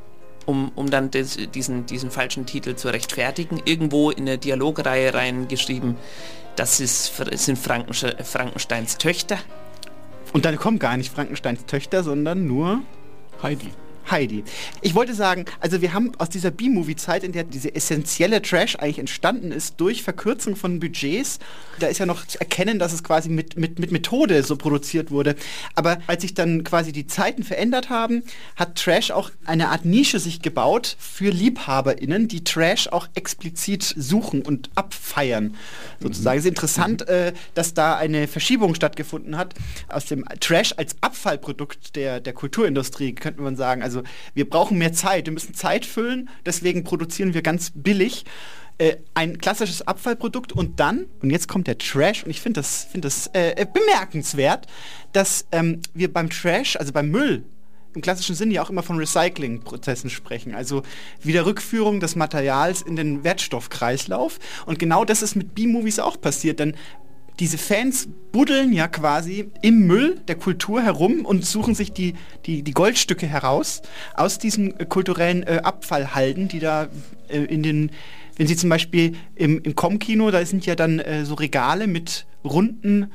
[0.44, 5.96] Um, um dann des, diesen, diesen falschen Titel zu rechtfertigen, irgendwo in eine Dialogreihe reingeschrieben,
[6.56, 9.38] das ist, sind Frankenste Frankensteins Töchter.
[10.32, 12.80] Und dann kommen gar nicht Frankensteins Töchter, sondern nur
[13.42, 13.70] Heidi.
[14.10, 14.44] Heidi.
[14.80, 18.98] Ich wollte sagen, also wir haben aus dieser B-Movie-Zeit, in der diese essentielle Trash eigentlich
[18.98, 21.38] entstanden ist, durch Verkürzung von Budgets,
[21.78, 25.10] da ist ja noch zu erkennen, dass es quasi mit, mit, mit Methode so produziert
[25.10, 25.36] wurde.
[25.74, 28.22] Aber als sich dann quasi die Zeiten verändert haben,
[28.56, 34.42] hat Trash auch eine Art Nische sich gebaut für LiebhaberInnen, die Trash auch explizit suchen
[34.42, 35.56] und abfeiern.
[36.00, 36.38] Sozusagen.
[36.38, 39.54] Es ist interessant, äh, dass da eine Verschiebung stattgefunden hat
[39.88, 43.82] aus dem Trash als Abfallprodukt der, der Kulturindustrie, könnte man sagen.
[43.82, 43.91] Also
[44.34, 48.24] wir brauchen mehr Zeit, wir müssen Zeit füllen, deswegen produzieren wir ganz billig
[48.78, 52.84] äh, ein klassisches Abfallprodukt und dann, und jetzt kommt der Trash, und ich finde das,
[52.90, 54.66] find das äh, bemerkenswert,
[55.12, 57.44] dass ähm, wir beim Trash, also beim Müll,
[57.94, 60.82] im klassischen Sinne ja auch immer von Recyclingprozessen sprechen, also
[61.22, 64.38] Wiederrückführung des Materials in den Wertstoffkreislauf.
[64.66, 66.74] Und genau das ist mit B-Movies auch passiert, denn
[67.38, 72.14] diese Fans buddeln ja quasi im Müll der Kultur herum und suchen sich die,
[72.46, 73.82] die, die Goldstücke heraus
[74.14, 76.88] aus diesen äh, kulturellen äh, Abfallhalden, die da
[77.28, 77.90] äh, in den,
[78.36, 82.26] wenn sie zum Beispiel im, im Com-Kino, da sind ja dann äh, so Regale mit
[82.44, 83.10] runden,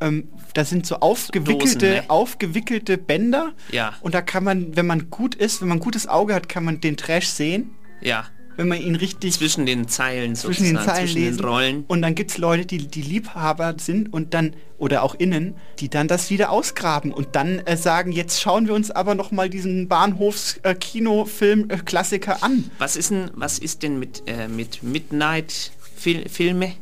[0.00, 2.04] ähm, da sind so aufgewickelte, Dosen, ne?
[2.08, 3.52] aufgewickelte Bänder.
[3.70, 3.94] Ja.
[4.00, 6.64] Und da kann man, wenn man gut ist, wenn man ein gutes Auge hat, kann
[6.64, 7.70] man den Trash sehen.
[8.00, 8.26] Ja.
[8.56, 11.36] Wenn man ihn richtig zwischen den Zeilen zwischen den Zeilen zwischen lesen.
[11.38, 11.84] den Rollen.
[11.88, 15.88] Und dann gibt es Leute, die, die Liebhaber sind und dann, oder auch innen, die
[15.88, 19.48] dann das wieder ausgraben und dann äh, sagen, jetzt schauen wir uns aber noch mal
[19.50, 22.70] diesen Bahnhofs-Kinofilm-Klassiker an.
[22.78, 26.72] Was ist denn, was ist denn mit, äh, mit Midnight Fil Filme?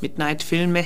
[0.00, 0.84] Midnight Filme?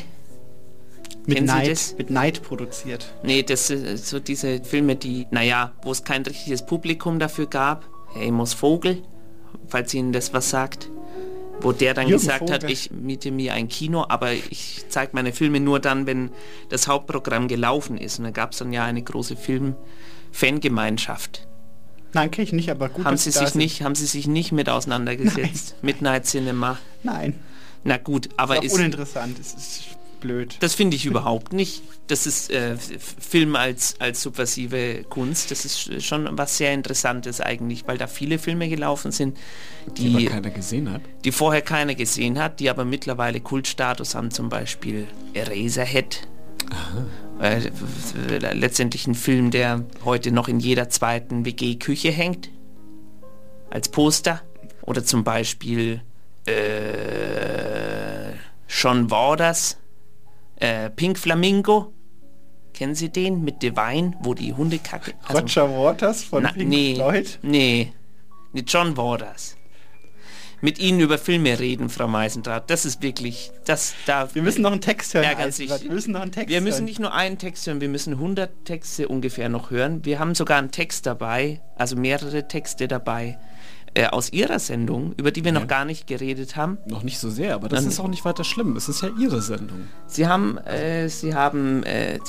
[1.26, 3.14] Mit Neid, mit Neid produziert.
[3.22, 7.86] Nee, das sind so diese Filme, die, naja, wo es kein richtiges Publikum dafür gab.
[8.14, 9.02] Amos Vogel,
[9.68, 10.90] falls Ihnen das was sagt.
[11.60, 12.72] Wo der dann Jürgen gesagt hat, Vogel.
[12.72, 16.30] ich miete mir ein Kino, aber ich zeige meine Filme nur dann, wenn
[16.68, 18.18] das Hauptprogramm gelaufen ist.
[18.18, 21.46] Und da gab es dann ja eine große Film-Fangemeinschaft.
[22.12, 23.56] Nein, kenne ich nicht, aber gut, haben Sie sich sind.
[23.56, 25.76] nicht, haben Sie sich nicht mit auseinandergesetzt?
[25.82, 26.78] Midnight Cinema.
[27.02, 27.34] Nein.
[27.84, 29.38] Na gut, aber ist auch ist, uninteressant.
[29.38, 29.93] Es ist
[30.24, 30.56] blöd.
[30.60, 31.82] das finde ich überhaupt nicht.
[32.08, 35.50] Das ist äh, Film als, als subversive Kunst.
[35.50, 39.36] Das ist schon was sehr Interessantes eigentlich, weil da viele Filme gelaufen sind,
[39.96, 41.02] Die die, keiner gesehen hat.
[41.24, 46.26] die vorher keiner gesehen hat, die aber mittlerweile Kultstatus haben, zum Beispiel Eraserhead.
[47.40, 52.48] Äh, f- f- letztendlich ein Film, der heute noch in jeder zweiten WG-Küche hängt.
[53.70, 54.42] Als Poster.
[54.82, 56.00] Oder zum Beispiel
[56.46, 58.32] äh,
[58.68, 59.78] Sean Waters,
[60.56, 61.92] äh, Pink Flamingo.
[62.72, 65.14] Kennen Sie den mit Divine, wo die Hundekacke.
[65.32, 67.38] Roger Waters von Na, Pink nee, Floyd.
[67.42, 67.92] Nee,
[68.52, 69.56] nee, John Waters.
[70.60, 72.70] Mit Ihnen über Filme reden, Frau Meisendrath.
[72.70, 74.34] Das ist wirklich, das da.
[74.34, 75.52] Wir müssen noch einen Text hören.
[75.52, 75.70] Sich.
[75.82, 78.64] Wir müssen noch einen Text Wir müssen nicht nur einen Text hören, wir müssen 100
[78.64, 80.04] Texte ungefähr noch hören.
[80.04, 83.38] Wir haben sogar einen Text dabei, also mehrere Texte dabei
[83.94, 86.78] äh, aus Ihrer Sendung, über die wir noch gar nicht geredet haben.
[86.86, 88.76] Noch nicht so sehr, aber das Dann- ist auch nicht weiter schlimm.
[88.76, 89.88] Es ist ja Ihre Sendung.
[90.06, 92.20] Sie haben, äh, Sie haben äh, äh,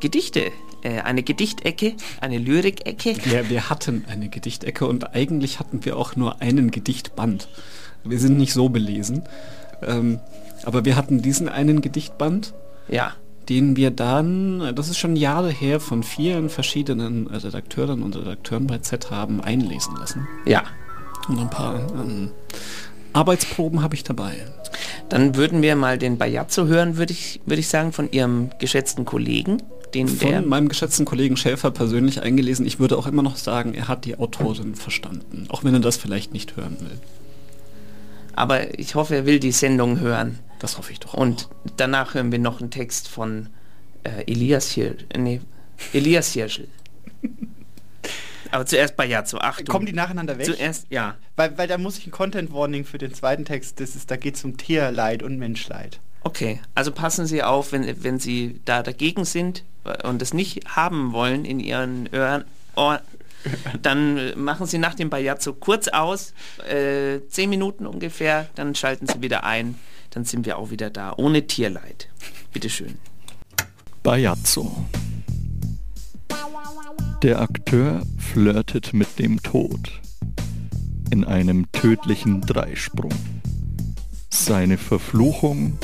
[0.00, 0.50] Gedichte,
[0.82, 3.16] äh, eine Gedichtecke, eine Lyrikecke.
[3.24, 7.48] Wir, wir hatten eine Gedichtecke und eigentlich hatten wir auch nur einen Gedichtband.
[8.04, 9.22] Wir sind nicht so belesen.
[9.82, 10.20] Ähm,
[10.64, 12.54] aber wir hatten diesen einen Gedichtband.
[12.88, 13.12] Ja.
[13.48, 18.78] Den wir dann, das ist schon Jahre her, von vielen verschiedenen Redakteurinnen und Redakteuren bei
[18.78, 20.28] Z haben einlesen lassen.
[20.46, 20.62] Ja.
[21.30, 22.30] Und ein paar ähm,
[23.12, 24.34] Arbeitsproben habe ich dabei.
[25.08, 29.04] Dann würden wir mal den Bajazzo hören, würde ich, würde ich sagen, von Ihrem geschätzten
[29.04, 29.62] Kollegen.
[29.94, 32.66] Den, der, Von meinem geschätzten Kollegen Schäfer persönlich eingelesen.
[32.66, 35.46] Ich würde auch immer noch sagen, er hat die Autorin verstanden.
[35.48, 36.98] Auch wenn er das vielleicht nicht hören will.
[38.34, 40.38] aber ich hoffe, er will die Sendung hören.
[40.58, 41.14] Das hoffe ich doch.
[41.14, 43.48] Und danach hören wir noch einen Text von
[44.04, 45.40] äh, Elias hier, nee,
[45.92, 46.68] Elias Hirschel.
[48.50, 49.66] Aber zuerst Bajazzo, Achtung.
[49.66, 50.46] Kommen die nacheinander weg?
[50.46, 51.16] Zuerst, ja.
[51.36, 53.80] Weil, weil da muss ich ein Content Warning für den zweiten Text.
[53.80, 56.00] Das ist, da geht es um Tierleid und Menschleid.
[56.22, 59.64] Okay, also passen Sie auf, wenn, wenn Sie da dagegen sind
[60.04, 62.44] und es nicht haben wollen in Ihren Ohren,
[62.76, 63.00] Ohr,
[63.82, 66.34] dann machen Sie nach dem Bajazzo kurz aus,
[66.68, 69.76] äh, zehn Minuten ungefähr, dann schalten Sie wieder ein,
[70.10, 72.08] dann sind wir auch wieder da, ohne Tierleid.
[72.52, 72.98] Bitteschön.
[74.02, 74.86] Bajazzo.
[77.22, 80.00] Der Akteur flirtet mit dem Tod
[81.10, 83.12] in einem tödlichen Dreisprung.
[84.30, 85.78] Seine Verfluchung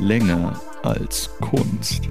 [0.00, 2.02] länger als Kunst.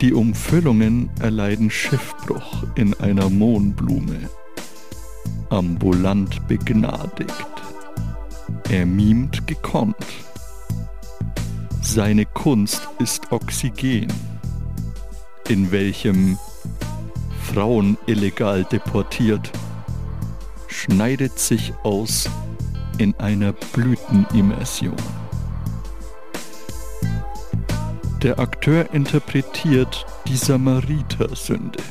[0.00, 4.28] Die Umfüllungen erleiden Schiffbruch in einer Mohnblume.
[5.48, 7.46] Ambulant begnadigt.
[8.68, 9.94] Er mimt gekonnt.
[11.82, 14.08] Seine Kunst ist Oxygen,
[15.48, 16.38] in welchem
[17.52, 19.50] Frauen illegal deportiert,
[20.68, 22.28] schneidet sich aus
[22.98, 24.96] in einer Blütenimmersion.
[28.22, 31.82] Der Akteur interpretiert die Samaritersünde,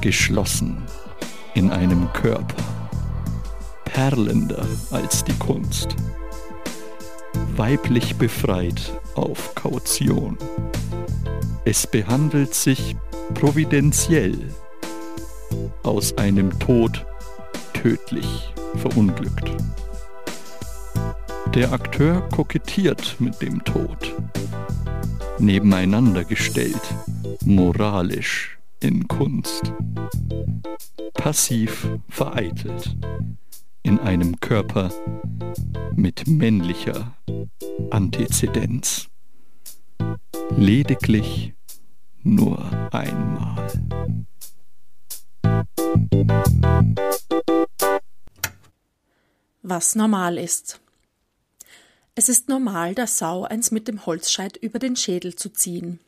[0.00, 0.82] geschlossen
[1.54, 2.62] in einem Körper,
[3.84, 5.96] perlender als die Kunst,
[7.56, 10.38] weiblich befreit auf Kaution.
[11.66, 12.94] Es behandelt sich
[13.32, 14.36] providentiell
[15.82, 17.06] aus einem Tod
[17.72, 19.50] tödlich verunglückt.
[21.54, 24.14] Der Akteur kokettiert mit dem Tod,
[25.38, 26.82] nebeneinander gestellt,
[27.44, 29.72] moralisch in Kunst,
[31.14, 32.94] passiv vereitelt,
[33.82, 34.90] in einem Körper
[35.96, 37.14] mit männlicher
[37.90, 39.08] Antizidenz.
[40.56, 41.54] Lediglich
[42.22, 42.58] nur
[42.92, 43.72] einmal.
[49.62, 50.80] Was normal ist.
[52.14, 55.98] Es ist normal, der Sau eins mit dem Holzscheit über den Schädel zu ziehen.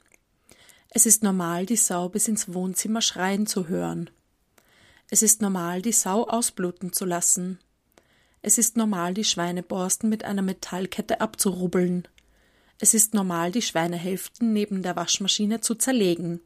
[0.91, 4.09] Es ist normal, die Sau bis ins Wohnzimmer schreien zu hören.
[5.11, 7.59] Es ist normal, die Sau ausbluten zu lassen.
[8.41, 12.07] Es ist normal, die Schweineborsten mit einer Metallkette abzurubbeln.
[12.79, 16.41] Es ist normal, die Schweinehälften neben der Waschmaschine zu zerlegen.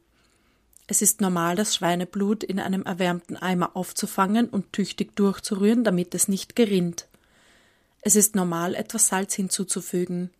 [0.87, 6.27] Es ist normal, das Schweineblut in einem erwärmten Eimer aufzufangen und tüchtig durchzurühren, damit es
[6.27, 7.07] nicht gerinnt.
[8.01, 10.31] Es ist normal, etwas Salz hinzuzufügen.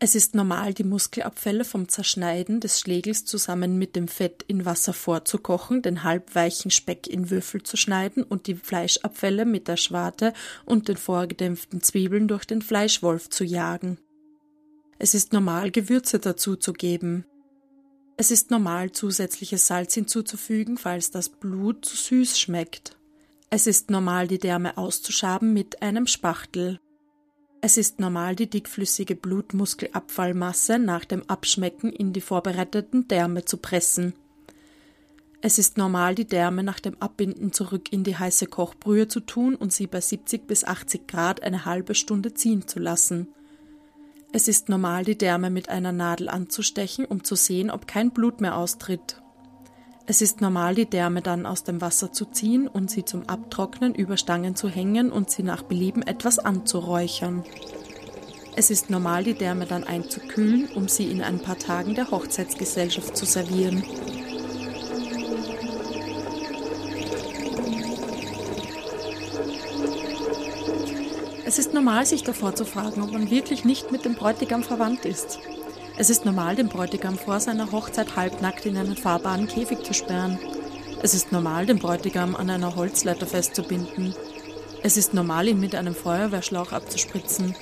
[0.00, 4.92] Es ist normal, die Muskelabfälle vom Zerschneiden des Schlegels zusammen mit dem Fett in Wasser
[4.92, 10.32] vorzukochen, den halbweichen Speck in Würfel zu schneiden und die Fleischabfälle mit der Schwarte
[10.64, 13.98] und den vorgedämpften Zwiebeln durch den Fleischwolf zu jagen.
[14.98, 17.24] Es ist normal, Gewürze dazu zu geben.
[18.16, 22.96] Es ist normal, zusätzliches Salz hinzuzufügen, falls das Blut zu süß schmeckt.
[23.50, 26.80] Es ist normal, die Därme auszuschaben mit einem Spachtel.
[27.60, 34.14] Es ist normal, die dickflüssige Blutmuskelabfallmasse nach dem Abschmecken in die vorbereiteten Därme zu pressen.
[35.40, 39.54] Es ist normal, die Därme nach dem Abbinden zurück in die heiße Kochbrühe zu tun
[39.54, 43.28] und sie bei 70 bis 80 Grad eine halbe Stunde ziehen zu lassen.
[44.36, 48.40] Es ist normal, die Därme mit einer Nadel anzustechen, um zu sehen, ob kein Blut
[48.40, 49.22] mehr austritt.
[50.06, 53.94] Es ist normal, die Därme dann aus dem Wasser zu ziehen und sie zum Abtrocknen
[53.94, 57.44] über Stangen zu hängen und sie nach Belieben etwas anzuräuchern.
[58.56, 63.16] Es ist normal, die Därme dann einzukühlen, um sie in ein paar Tagen der Hochzeitsgesellschaft
[63.16, 63.84] zu servieren.
[71.54, 75.04] Es ist normal, sich davor zu fragen, ob man wirklich nicht mit dem Bräutigam verwandt
[75.04, 75.38] ist.
[75.96, 80.36] Es ist normal, den Bräutigam vor seiner Hochzeit halbnackt in einen fahrbaren Käfig zu sperren.
[81.00, 84.16] Es ist normal, den Bräutigam an einer Holzleiter festzubinden.
[84.82, 87.54] Es ist normal, ihn mit einem Feuerwehrschlauch abzuspritzen.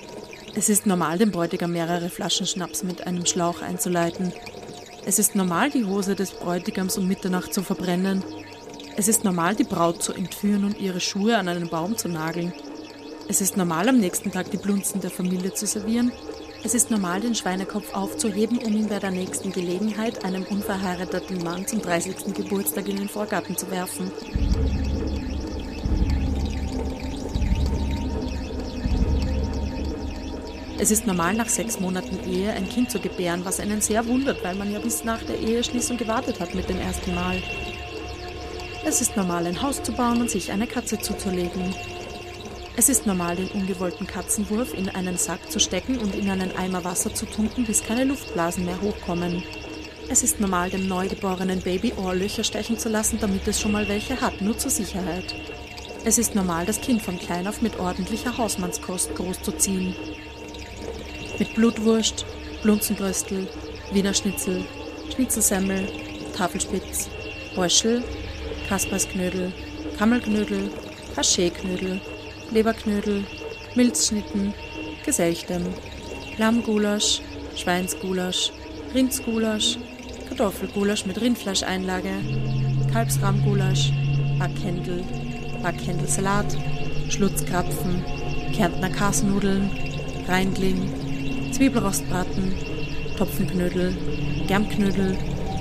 [0.55, 4.33] Es ist normal, dem Bräutigam mehrere Flaschen Schnaps mit einem Schlauch einzuleiten.
[5.05, 8.25] Es ist normal, die Hose des Bräutigams um Mitternacht zu verbrennen.
[8.97, 12.55] Es ist normal, die Braut zu entführen und ihre Schuhe an einen Baum zu nageln.
[13.29, 16.13] Es ist normal, am nächsten Tag die Blunzen der Familie zu servieren.
[16.65, 21.67] Es ist normal, den Schweinekopf aufzuheben, um ihn bei der nächsten Gelegenheit einem unverheirateten Mann
[21.67, 22.35] zum 30.
[22.35, 24.11] Geburtstag in den Vorgarten zu werfen.
[30.79, 34.43] Es ist normal, nach sechs Monaten Ehe ein Kind zu gebären, was einen sehr wundert,
[34.43, 37.41] weil man ja bis nach der Eheschließung gewartet hat mit dem ersten Mal.
[38.85, 41.73] Es ist normal, ein Haus zu bauen und sich eine Katze zuzulegen.
[42.75, 46.85] Es ist normal, den ungewollten Katzenwurf in einen Sack zu stecken und in einen Eimer
[46.85, 49.43] Wasser zu tunken, bis keine Luftblasen mehr hochkommen.
[50.09, 54.21] Es ist normal, dem neugeborenen Baby Ohrlöcher stechen zu lassen, damit es schon mal welche
[54.23, 55.35] hat, nur zur Sicherheit.
[56.05, 59.95] Es ist normal, das Kind von klein auf mit ordentlicher Hausmannskost großzuziehen.
[61.39, 62.25] Mit Blutwurst,
[62.63, 63.49] Blunzenbröstel,
[63.93, 64.65] Wiener Schnitzel,
[65.15, 65.89] Schnitzelsemmel,
[66.35, 67.11] Tafelspitz,
[67.55, 68.03] Beuschel,
[68.69, 69.53] Kaspersknödel,
[69.99, 70.71] Kammelknödel,
[71.17, 72.01] Hascheknödel,
[72.53, 73.25] Leberknödel,
[73.75, 74.53] Milzschnitten,
[75.07, 75.63] Geselchtem,
[76.37, 77.23] Lammgulasch,
[77.57, 78.53] Schweinsgulasch,
[78.95, 79.79] Rindsgulasch,
[80.29, 82.13] Kartoffelgulasch mit Rindfleischeinlage,
[82.93, 83.91] Kalbsrahmgulasch,
[84.39, 85.03] Backhändel,
[85.63, 86.55] Backhändelsalat,
[87.09, 88.05] Schlutzkrapfen,
[88.55, 89.71] Kärntner Kasnudeln,
[90.29, 92.55] Reingling, Zwiebelrostbraten,
[93.17, 93.97] Topfenknödel,
[94.47, 95.17] Germknödel,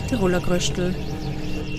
[0.10, 0.94] Tiroler Gröstel,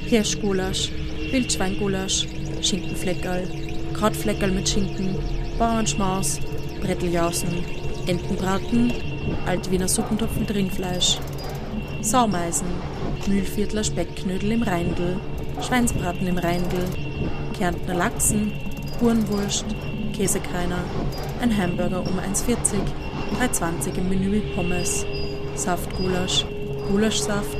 [0.07, 0.91] Hirschgulasch,
[1.31, 2.27] Wildschweingulasch,
[2.63, 3.62] Schinkenfleckerl,
[4.03, 5.15] Krautfleckerl mit Schinken,
[5.61, 6.41] Bauernschmaus,
[6.81, 7.65] Bretteljausen,
[8.09, 8.93] Entenbraten,
[9.47, 11.21] Altwiener Suppentopf mit Rindfleisch,
[12.01, 12.67] Saumeisen,
[13.29, 15.21] Mühlviertler Speckknödel im Reindl,
[15.61, 16.85] Schweinsbraten im Reindl,
[17.57, 18.51] Kärntner Lachsen,
[19.01, 19.67] Hurenwurst,
[20.13, 20.83] Käsekreiner,
[21.41, 22.57] ein Hamburger um 1,40,
[23.39, 25.07] 3,20 im Menü mit Pommes,
[25.55, 26.45] Saftgulasch,
[26.89, 27.59] Gulaschsaft,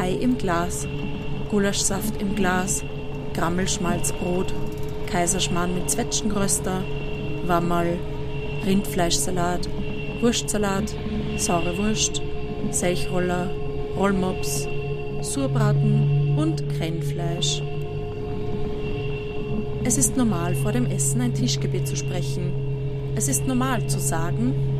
[0.00, 0.88] Ei im Glas,
[1.50, 2.82] Gulaschsaft im Glas,
[3.34, 4.54] Grammelschmalzbrot,
[5.14, 6.82] Kaiserschmarrn mit Zwetschgenröster,
[7.46, 8.00] Wammerl,
[8.66, 9.68] Rindfleischsalat,
[10.20, 10.92] Wurstsalat,
[11.36, 12.20] saure Wurst,
[12.72, 13.48] Selchroller,
[13.96, 14.66] Rollmops,
[15.20, 17.62] Surbraten und Krennfleisch.
[19.84, 23.12] Es ist normal, vor dem Essen ein Tischgebet zu sprechen.
[23.14, 24.73] Es ist normal zu sagen,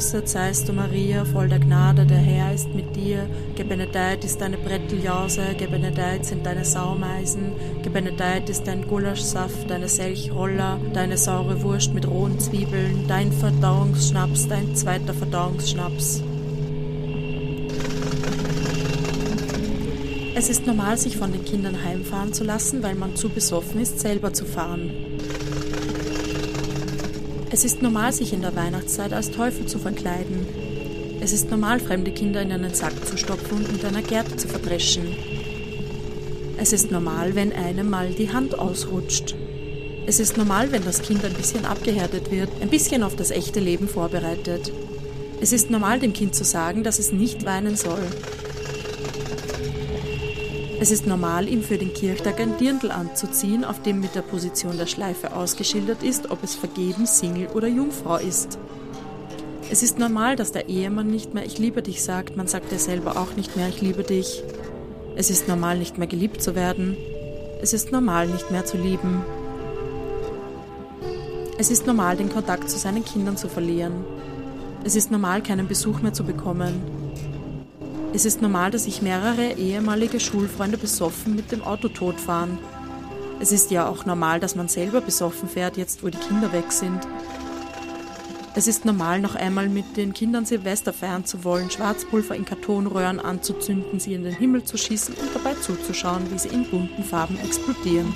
[0.00, 3.28] Gegrüßet seist du, Maria, voll der Gnade, der Herr ist mit dir.
[3.54, 11.18] Gebenedeit ist deine Bretteljause, gebenedeit sind deine Saumeisen, gebenedeit ist dein Gulaschsaft, deine Selchroller, deine
[11.18, 16.22] saure Wurst mit rohen Zwiebeln, dein Verdauungsschnaps, dein zweiter Verdauungsschnaps.
[20.34, 24.00] Es ist normal, sich von den Kindern heimfahren zu lassen, weil man zu besoffen ist,
[24.00, 25.09] selber zu fahren.
[27.60, 30.46] Es ist normal, sich in der Weihnachtszeit als Teufel zu verkleiden.
[31.20, 34.48] Es ist normal, fremde Kinder in einen Sack zu stopfen und mit einer Gerte zu
[34.48, 35.14] verdreschen.
[36.56, 39.34] Es ist normal, wenn einem mal die Hand ausrutscht.
[40.06, 43.60] Es ist normal, wenn das Kind ein bisschen abgehärtet wird, ein bisschen auf das echte
[43.60, 44.72] Leben vorbereitet.
[45.42, 48.06] Es ist normal, dem Kind zu sagen, dass es nicht weinen soll.
[50.82, 54.78] Es ist normal, ihm für den Kirchtag ein Dirndl anzuziehen, auf dem mit der Position
[54.78, 58.58] der Schleife ausgeschildert ist, ob es vergeben, Single oder Jungfrau ist.
[59.70, 62.78] Es ist normal, dass der Ehemann nicht mehr Ich liebe dich sagt, man sagt ja
[62.78, 64.42] selber auch nicht mehr Ich liebe dich.
[65.16, 66.96] Es ist normal, nicht mehr geliebt zu werden.
[67.60, 69.22] Es ist normal, nicht mehr zu lieben.
[71.58, 74.02] Es ist normal, den Kontakt zu seinen Kindern zu verlieren.
[74.82, 76.99] Es ist normal, keinen Besuch mehr zu bekommen.
[78.12, 82.58] Es ist normal, dass sich mehrere ehemalige Schulfreunde besoffen mit dem Auto totfahren.
[83.38, 86.72] Es ist ja auch normal, dass man selber besoffen fährt, jetzt wo die Kinder weg
[86.72, 87.00] sind.
[88.56, 93.20] Es ist normal, noch einmal mit den Kindern Silvester feiern zu wollen, Schwarzpulver in Kartonröhren
[93.20, 97.38] anzuzünden, sie in den Himmel zu schießen und dabei zuzuschauen, wie sie in bunten Farben
[97.38, 98.12] explodieren.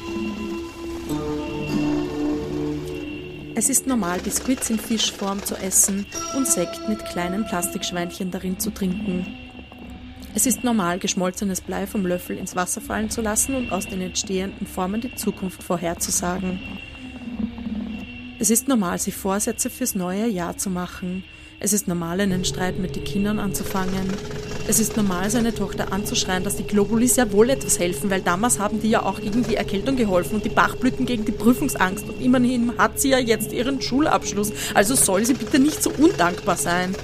[3.55, 6.05] Es ist normal, Biskuits in Fischform zu essen
[6.37, 9.44] und Sekt mit kleinen Plastikschweinchen darin zu trinken.
[10.37, 14.01] Es ist normal, geschmolzenes Blei vom Löffel ins Wasser fallen zu lassen und aus den
[14.01, 16.59] entstehenden Formen die Zukunft vorherzusagen.
[18.41, 21.23] Es ist normal, sich Vorsätze fürs neue Jahr zu machen.
[21.61, 24.13] Es ist normal, einen Streit mit den Kindern anzufangen.
[24.67, 28.59] Es ist normal, seine Tochter anzuschreien, dass die Globulis ja wohl etwas helfen, weil damals
[28.59, 32.09] haben die ja auch gegen die Erkältung geholfen und die Bachblüten gegen die Prüfungsangst.
[32.09, 34.53] Und immerhin hat sie ja jetzt ihren Schulabschluss.
[34.75, 36.97] Also soll sie bitte nicht so undankbar sein.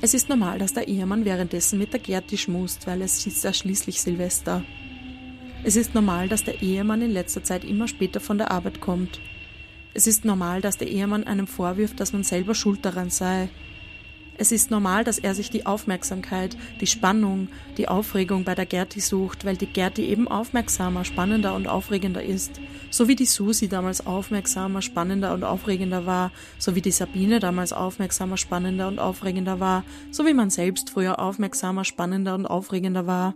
[0.00, 3.52] Es ist normal, dass der Ehemann währenddessen mit der Gerti schmust, weil es ist ja
[3.52, 4.62] schließlich Silvester.
[5.64, 9.20] Es ist normal, dass der Ehemann in letzter Zeit immer später von der Arbeit kommt.
[9.94, 13.48] Es ist normal, dass der Ehemann einem vorwirft, dass man selber schuld daran sei.
[14.40, 19.00] Es ist normal, dass er sich die Aufmerksamkeit, die Spannung, die Aufregung bei der Gerti
[19.00, 22.52] sucht, weil die Gerti eben aufmerksamer, spannender und aufregender ist.
[22.88, 27.72] So wie die Susi damals aufmerksamer, spannender und aufregender war, so wie die Sabine damals
[27.72, 29.82] aufmerksamer, spannender und aufregender war,
[30.12, 33.34] so wie man selbst früher aufmerksamer, spannender und aufregender war.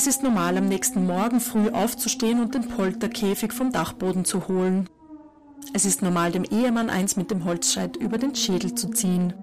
[0.00, 4.88] Es ist normal, am nächsten Morgen früh aufzustehen und den Polterkäfig vom Dachboden zu holen.
[5.74, 9.34] Es ist normal, dem Ehemann eins mit dem Holzscheit über den Schädel zu ziehen.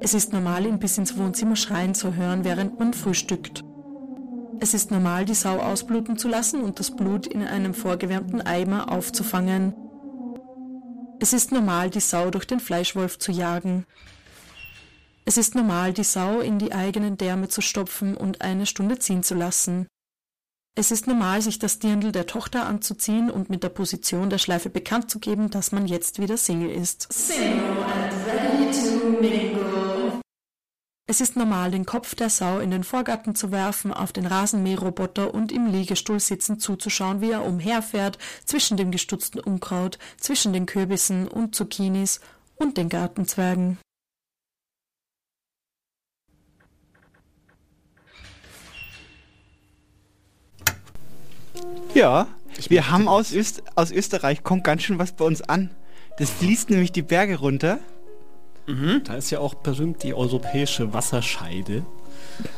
[0.00, 3.64] Es ist normal, ihn bis ins Wohnzimmer schreien zu hören, während man frühstückt.
[4.60, 8.92] Es ist normal, die Sau ausbluten zu lassen und das Blut in einem vorgewärmten Eimer
[8.92, 9.72] aufzufangen.
[11.20, 13.86] Es ist normal, die Sau durch den Fleischwolf zu jagen.
[15.26, 19.22] Es ist normal, die Sau in die eigenen Därme zu stopfen und eine Stunde ziehen
[19.22, 19.86] zu lassen.
[20.76, 24.70] Es ist normal, sich das Dirndl der Tochter anzuziehen und mit der Position der Schleife
[24.70, 27.08] bekannt zu geben, dass man jetzt wieder Single ist.
[31.06, 35.32] Es ist normal, den Kopf der Sau in den Vorgarten zu werfen, auf den Rasenmäherroboter
[35.32, 41.28] und im Liegestuhl sitzend zuzuschauen, wie er umherfährt, zwischen dem gestutzten Unkraut, zwischen den Kürbissen
[41.28, 42.20] und Zucchinis
[42.56, 43.78] und den Gartenzwergen.
[51.94, 52.26] Ja,
[52.68, 55.70] wir haben aus, Öst aus Österreich, kommt ganz schön was bei uns an.
[56.18, 57.78] Das fließt nämlich die Berge runter.
[58.66, 59.02] Mhm.
[59.04, 61.84] Da ist ja auch berühmt die europäische Wasserscheide.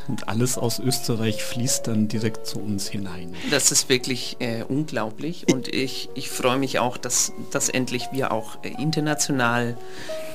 [0.08, 3.34] Und alles aus Österreich fließt dann direkt zu uns hinein.
[3.50, 8.32] Das ist wirklich äh, unglaublich und ich, ich freue mich auch, dass, dass endlich wir
[8.32, 9.76] auch äh, international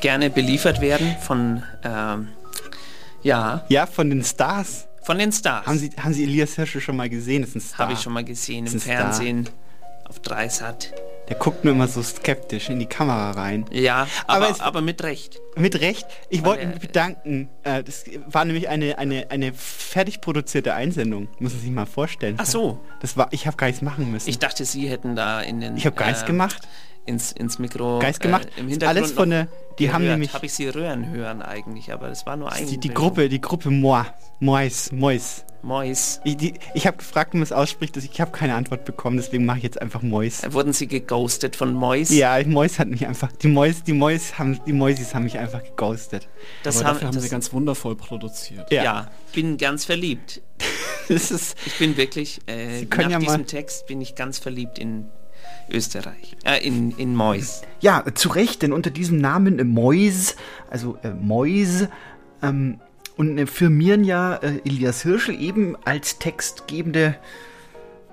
[0.02, 2.28] gerne beliefert werden von, ähm,
[3.24, 3.66] ja.
[3.70, 4.88] Ja, von den Stars.
[5.02, 5.66] Von den Stars.
[5.66, 7.42] Haben Sie, haben Sie Elias Hirsche schon mal gesehen?
[7.42, 7.80] Das ist ein Star.
[7.80, 9.50] Habe ich schon mal gesehen im Fernsehen
[10.08, 10.94] auf Dreisat.
[11.30, 13.64] Der guckt nur immer so skeptisch in die Kamera rein.
[13.72, 15.40] Ja, aber, es- aber mit Recht.
[15.56, 16.06] Mit Recht.
[16.30, 17.48] Ich wollte mich bedanken.
[17.64, 21.30] Äh, das war nämlich eine, eine, eine fertig produzierte Einsendung.
[21.40, 22.36] Muss man sich mal vorstellen.
[22.38, 22.80] Ach so.
[23.00, 24.30] Das war, ich habe gar nichts machen müssen.
[24.30, 25.78] Ich dachte, Sie hätten da in den...
[25.78, 26.68] Ich habe gar nichts äh, gemacht.
[27.12, 28.48] Ins, ins Mikro Geist gemacht.
[28.58, 29.48] Äh, im Hintergrund alles von der-
[29.80, 30.16] die haben gehört.
[30.20, 33.30] nämlich- Habe ich sie röhren hören eigentlich, aber das war nur ein Die, die Gruppe,
[33.30, 34.04] die Gruppe Moi.
[34.40, 35.46] Mois, Mois.
[35.64, 36.20] Mois.
[36.24, 37.96] Ich, die- ich habe gefragt, wie man es ausspricht.
[37.96, 40.42] Ich habe keine Antwort bekommen, deswegen mache ich jetzt einfach Mois.
[40.52, 42.10] Wurden sie geghostet von Mois?
[42.10, 43.32] Ja, Mois hat mich einfach.
[43.32, 46.28] Die Mois, die Mois haben, die Moisis haben mich einfach geghostet.
[46.64, 48.72] Das Aber haben- dafür haben das- sie ganz wundervoll produziert.
[48.72, 48.84] Ja.
[48.84, 50.42] Ja, bin ganz verliebt.
[51.08, 54.16] Das ist, ich bin wirklich, äh, Sie können nach ja mal- diesem Text bin ich
[54.16, 55.10] ganz verliebt in
[55.72, 57.62] Österreich, äh, in, in Mois.
[57.80, 60.36] Ja, zu Recht, denn unter diesem Namen äh, Mois,
[60.70, 61.88] also äh, Mois,
[62.42, 62.80] ähm,
[63.18, 67.16] und äh, firmieren ja äh, Elias Hirschel eben als textgebende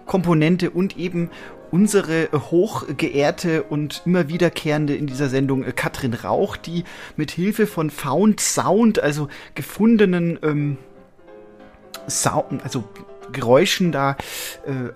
[0.07, 1.31] Komponente und eben
[1.71, 6.85] unsere äh, hochgeehrte und immer wiederkehrende in dieser Sendung äh, Katrin Rauch, die
[7.17, 10.79] mit Hilfe von Found Sound, also gefundenen ähm,
[12.09, 12.85] Sound, also
[13.33, 14.17] Geräuschen da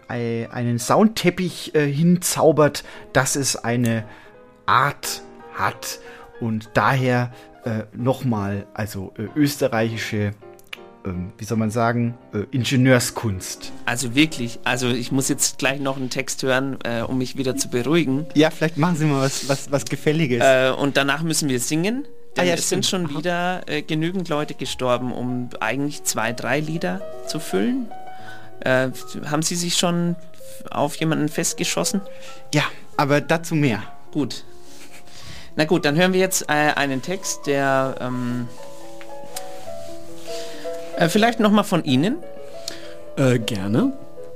[0.09, 4.05] äh, einen Soundteppich äh, hinzaubert, dass es eine
[4.67, 5.23] Art
[5.55, 6.01] hat
[6.41, 7.33] und daher
[7.65, 10.33] äh, nochmal, also äh, österreichische,
[11.05, 13.73] ähm, wie soll man sagen, äh, Ingenieurskunst.
[13.87, 17.57] Also wirklich, also ich muss jetzt gleich noch einen Text hören, äh, um mich wieder
[17.57, 18.27] zu beruhigen.
[18.35, 20.43] Ja, vielleicht machen Sie mal was, was, was Gefälliges.
[20.43, 22.07] Äh, und danach müssen wir singen.
[22.37, 26.61] Denn Ah ja, es sind schon wieder äh, genügend Leute gestorben, um eigentlich zwei, drei
[26.61, 27.89] Lieder zu füllen.
[28.65, 28.91] Äh,
[29.27, 30.17] haben Sie sich schon
[30.71, 32.01] auf jemanden festgeschossen?
[32.55, 32.65] Ja,
[32.97, 33.83] aber dazu mehr.
[34.13, 34.45] Gut.
[35.57, 38.49] Na gut, dann hören wir jetzt äh, einen Text, der ähm,
[40.97, 42.19] äh, vielleicht nochmal von Ihnen.
[43.17, 43.93] Äh, gerne.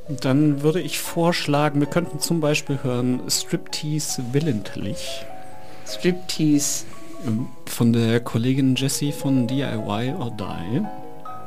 [0.08, 5.24] Dann würde ich vorschlagen, wir könnten zum Beispiel hören Striptease willentlich.
[5.86, 6.84] Striptease.
[7.66, 10.82] Von der Kollegin Jessie von DIY or Die.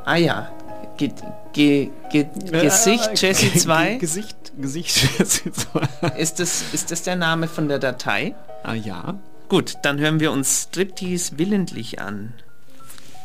[0.04, 0.50] Ah ja.
[0.96, 1.12] Ge
[1.52, 3.94] ge ge Gesicht Jesse Ge- 2.
[3.96, 6.08] Gesicht, Gesicht Jessie 2.
[6.18, 8.34] Ist das, ist das der Name von der Datei?
[8.62, 9.18] Ah ja.
[9.48, 12.34] Gut, dann hören wir uns Striptease willentlich an.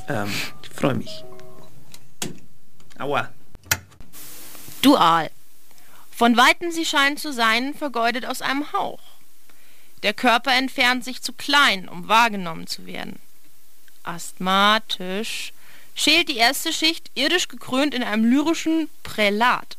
[0.08, 0.32] Ähm,
[0.64, 1.24] ich freue mich.
[2.97, 3.30] Aua.
[4.82, 5.30] Dual.
[6.12, 8.99] Von Weitem sie scheinen zu sein, vergeudet aus einem Hauch.
[10.03, 13.20] Der Körper entfernt sich zu klein, um wahrgenommen zu werden.
[14.03, 15.51] Asthmatisch
[15.96, 19.78] schält die erste Schicht irdisch gekrönt in einem lyrischen Prälat.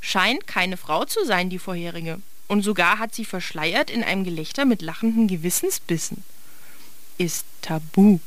[0.00, 4.64] Scheint keine Frau zu sein, die vorherige, und sogar hat sie verschleiert in einem Gelächter
[4.64, 6.24] mit lachenden Gewissensbissen.
[7.16, 8.18] Ist tabu.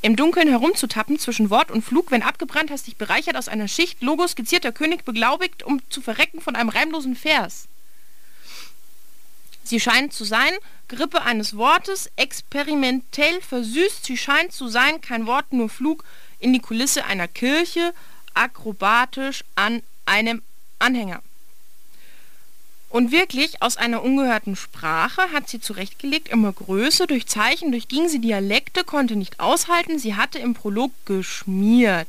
[0.00, 4.00] Im Dunkeln herumzutappen zwischen Wort und Flug, wenn abgebrannt hast dich bereichert aus einer Schicht,
[4.00, 7.66] Logo skizzierter König beglaubigt, um zu verrecken von einem reimlosen Vers.
[9.64, 10.52] Sie scheint zu sein,
[10.86, 16.04] Grippe eines Wortes, experimentell versüßt, sie scheint zu sein, kein Wort, nur Flug,
[16.38, 17.92] in die Kulisse einer Kirche,
[18.34, 20.42] akrobatisch an einem
[20.78, 21.22] Anhänger.
[22.90, 28.20] Und wirklich, aus einer ungehörten Sprache hat sie zurechtgelegt, immer Größe, durch Zeichen durchging sie
[28.20, 32.08] Dialekte, konnte nicht aushalten, sie hatte im Prolog geschmiert.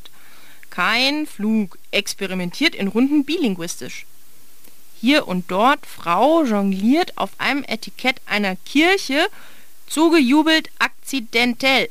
[0.69, 4.05] Kein Flug, experimentiert in Runden bilinguistisch.
[5.01, 9.27] Hier und dort Frau jongliert auf einem Etikett einer Kirche,
[9.87, 11.89] zugejubelt akzidentell.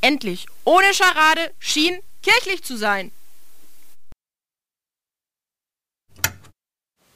[0.00, 3.10] Endlich, ohne Scharade, schien kirchlich zu sein.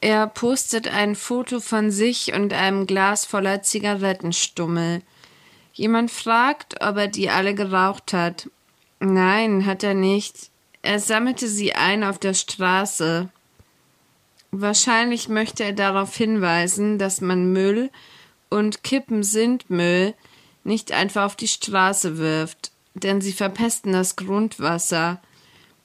[0.00, 5.02] Er postet ein Foto von sich und einem Glas voller Zigarettenstummel.
[5.74, 8.50] Jemand fragt, ob er die alle geraucht hat.
[8.98, 10.50] Nein, hat er nicht.
[10.82, 13.28] Er sammelte sie ein auf der Straße.
[14.50, 17.90] Wahrscheinlich möchte er darauf hinweisen, dass man Müll
[18.50, 20.14] und Kippen sind Müll
[20.64, 25.20] nicht einfach auf die Straße wirft, denn sie verpesten das Grundwasser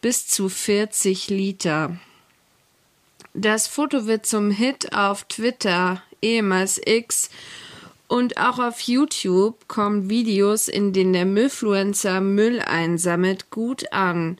[0.01, 1.97] bis zu 40 Liter.
[3.33, 7.29] Das Foto wird zum Hit auf Twitter, ehemals X,
[8.07, 14.37] und auch auf YouTube kommen Videos, in denen der Müllfluencer Müll einsammelt, gut an.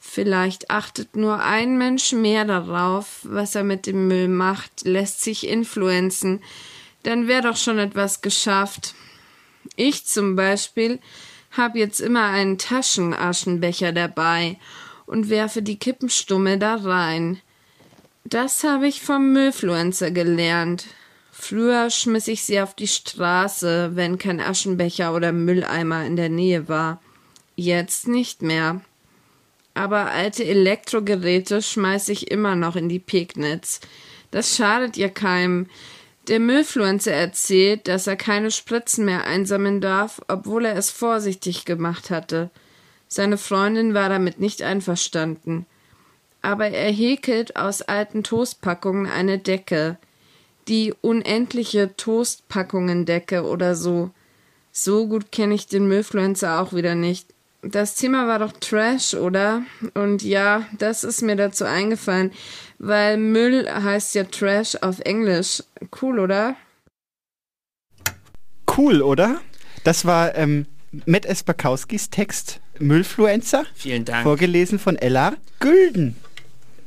[0.00, 5.46] Vielleicht achtet nur ein Mensch mehr darauf, was er mit dem Müll macht, lässt sich
[5.46, 6.42] influenzen,
[7.04, 8.94] dann wäre doch schon etwas geschafft.
[9.76, 10.98] Ich zum Beispiel
[11.50, 14.58] habe jetzt immer einen Taschenaschenbecher dabei
[15.06, 17.40] und werfe die Kippenstummel da rein.
[18.24, 20.86] Das habe ich vom Müllfluencer gelernt.
[21.32, 26.68] Früher schmiss ich sie auf die Straße, wenn kein Aschenbecher oder Mülleimer in der Nähe
[26.68, 27.00] war.
[27.56, 28.82] Jetzt nicht mehr.
[29.74, 33.80] Aber alte Elektrogeräte schmeiß ich immer noch in die Pegnitz.
[34.30, 35.66] Das schadet ihr keinem.
[36.30, 42.08] Der Müllfluencer erzählt, dass er keine Spritzen mehr einsammeln darf, obwohl er es vorsichtig gemacht
[42.08, 42.50] hatte.
[43.08, 45.66] Seine Freundin war damit nicht einverstanden.
[46.40, 49.98] Aber er häkelt aus alten Toastpackungen eine Decke.
[50.68, 54.10] die unendliche Toastpackung entdecke oder so.
[54.70, 57.26] So gut kenne ich den Müllfluencer auch wieder nicht.
[57.62, 59.62] Das Thema war doch Trash, oder?
[59.94, 62.30] Und ja, das ist mir dazu eingefallen,
[62.80, 65.62] weil Müll heißt ja Trash auf Englisch.
[66.00, 66.56] Cool, oder?
[68.76, 69.40] Cool, oder?
[69.84, 70.66] Das war ähm,
[71.06, 73.64] Matt Espakowskis Text Müllfluencer.
[73.74, 74.22] Vielen Dank.
[74.22, 76.16] Vorgelesen von Ella Gülden.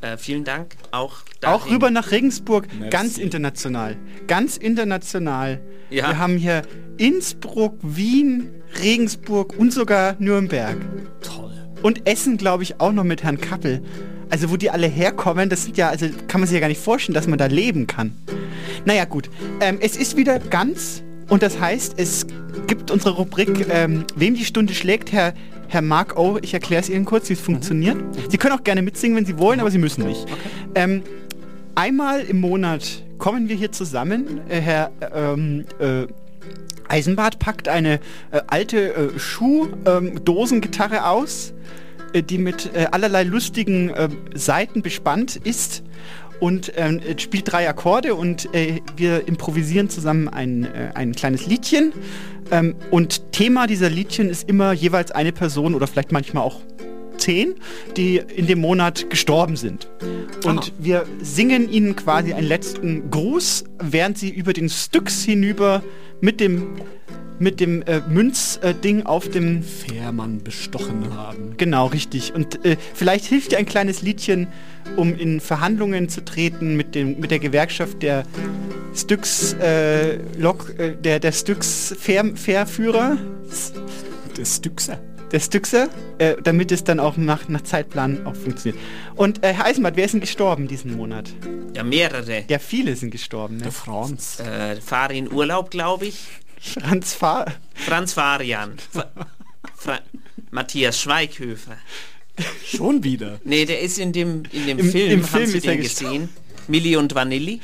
[0.01, 0.75] Äh, vielen Dank.
[0.91, 2.89] Auch, Auch rüber nach Regensburg, Merci.
[2.89, 3.95] ganz international.
[4.27, 5.61] Ganz international.
[5.91, 6.09] Ja.
[6.09, 6.63] Wir haben hier
[6.97, 8.49] Innsbruck, Wien,
[8.81, 10.77] Regensburg und sogar Nürnberg.
[11.21, 11.53] Toll.
[11.83, 13.83] Und Essen, glaube ich, auch noch mit Herrn Kappel.
[14.29, 16.81] Also wo die alle herkommen, das sind ja, also kann man sich ja gar nicht
[16.81, 18.15] vorstellen, dass man da leben kann.
[18.85, 22.25] Naja gut, ähm, es ist wieder ganz und das heißt, es
[22.67, 25.33] gibt unsere Rubrik, ähm, wem die Stunde schlägt, Herr,
[25.67, 26.37] Herr Mark O.
[26.41, 27.97] Ich erkläre es Ihnen kurz, wie es funktioniert.
[28.29, 30.25] Sie können auch gerne mitsingen, wenn Sie wollen, aber Sie müssen nicht.
[30.75, 31.01] Ähm,
[31.75, 34.41] einmal im Monat kommen wir hier zusammen.
[34.49, 36.07] Äh, Herr ähm, äh,
[36.87, 37.95] Eisenbart packt eine
[38.31, 41.53] äh, alte äh, Schuhdosengitarre aus, äh,
[42.21, 45.83] die mit äh, allerlei lustigen äh, Saiten bespannt ist
[46.39, 51.47] und ähm, äh, spielt drei Akkorde und äh, wir improvisieren zusammen ein, äh, ein kleines
[51.47, 51.93] Liedchen.
[52.51, 56.59] Ähm, und Thema dieser Liedchen ist immer jeweils eine Person oder vielleicht manchmal auch
[57.23, 57.55] zehn,
[57.95, 59.87] die in dem Monat gestorben sind.
[60.45, 65.83] Und wir singen ihnen quasi einen letzten Gruß, während sie über den Styx hinüber
[66.21, 66.67] mit dem
[67.39, 71.55] mit dem äh, Münzding auf dem Fährmann bestochen haben.
[71.57, 72.33] Genau, richtig.
[72.33, 74.47] Und äh, vielleicht hilft dir ein kleines Liedchen,
[74.95, 78.23] um in Verhandlungen zu treten mit, dem, mit der Gewerkschaft der
[78.95, 83.17] Styx äh, Lok, äh, der, der Styx Fähr, Fährführer.
[84.37, 84.99] Der Styxer.
[85.33, 88.81] Der Styxer, äh, damit es dann auch nach, nach Zeitplan auch funktioniert.
[89.15, 91.33] Und äh, Herr Eisenbart, wer ist denn gestorben diesen Monat?
[91.75, 92.45] Ja, mehrere.
[92.47, 93.57] Ja, viele sind gestorben.
[93.57, 93.63] Ne?
[93.63, 94.39] Der Franz.
[94.39, 96.19] Äh, fahre in Urlaub, glaube ich.
[96.59, 97.51] Franz Fahr.
[97.73, 98.75] Franz Farian.
[98.91, 99.09] Fra
[99.75, 99.99] Fra
[100.51, 101.77] Matthias Schweighöfer.
[102.65, 103.39] Schon wieder.
[103.43, 105.73] Nee, der ist in dem, in dem Im- Film, im haben Film Sie ist er
[105.73, 106.29] den gesehen?
[106.67, 107.59] Milli und Vanilli?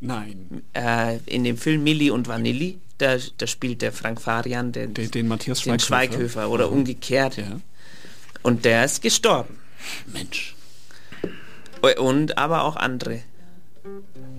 [0.00, 0.62] Nein.
[0.72, 5.10] Äh, in dem Film Milli und Vanilli, da, da spielt der Frank Farian den, Den,
[5.10, 5.86] den Matthias den Schweighöfer.
[5.86, 6.78] Schweighöfer oder Mhm.
[6.78, 7.36] umgekehrt.
[7.36, 7.60] Ja.
[8.42, 9.58] Und der ist gestorben.
[10.12, 10.54] Mensch.
[11.98, 13.20] Und aber auch andere.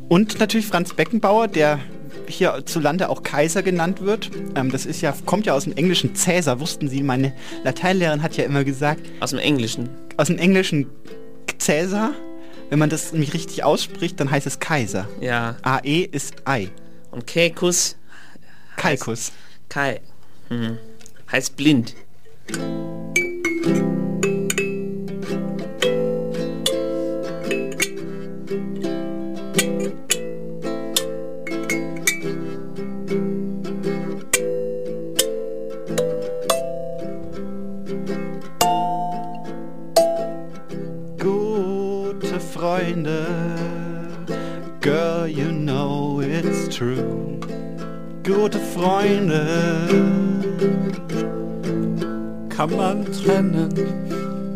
[0.09, 1.79] Und natürlich Franz Beckenbauer, der
[2.27, 4.29] hier zu Lande auch Kaiser genannt wird.
[4.55, 7.01] Ähm, das ist ja, kommt ja aus dem englischen Cäsar, wussten Sie.
[7.01, 7.33] Meine
[7.63, 9.01] Lateinlehrerin hat ja immer gesagt.
[9.19, 9.89] Aus dem Englischen.
[10.17, 10.87] Aus dem englischen
[11.57, 12.13] Cäsar.
[12.71, 15.09] Wenn man das nämlich richtig ausspricht, dann heißt es Kaiser.
[15.19, 15.57] Ja.
[15.61, 16.69] AE ist Ei.
[17.11, 17.97] Und Kekus.
[18.77, 19.33] Kaikus.
[19.67, 19.99] Kai.
[20.47, 20.77] Hm.
[21.29, 21.93] Heißt blind.
[42.81, 43.27] Freunde,
[44.79, 47.39] girl, you know it's true.
[48.23, 49.87] Gute Freunde,
[52.49, 53.69] Kann man trennen,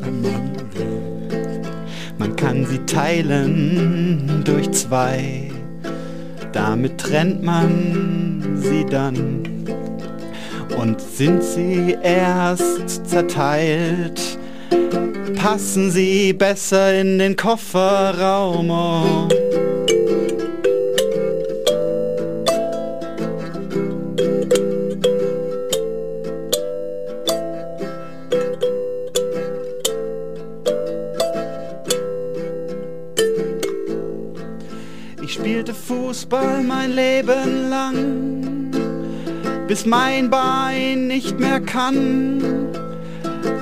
[0.01, 1.61] wenn man will.
[2.17, 5.51] man kann sie teilen durch zwei.
[6.51, 9.43] Damit trennt man sie dann.
[10.76, 14.34] Und sind sie erst zerteilt,
[15.45, 18.70] passen sie besser in den Kofferraum.
[18.72, 19.28] Oh.
[35.22, 38.72] Ich spielte Fußball mein Leben lang,
[39.68, 42.41] bis mein Bein nicht mehr kann.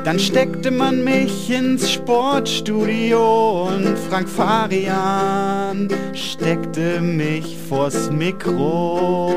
[0.04, 9.32] Dann steckte man mich ins Sportstudio und Frank Farian steckte mich vors Mikro.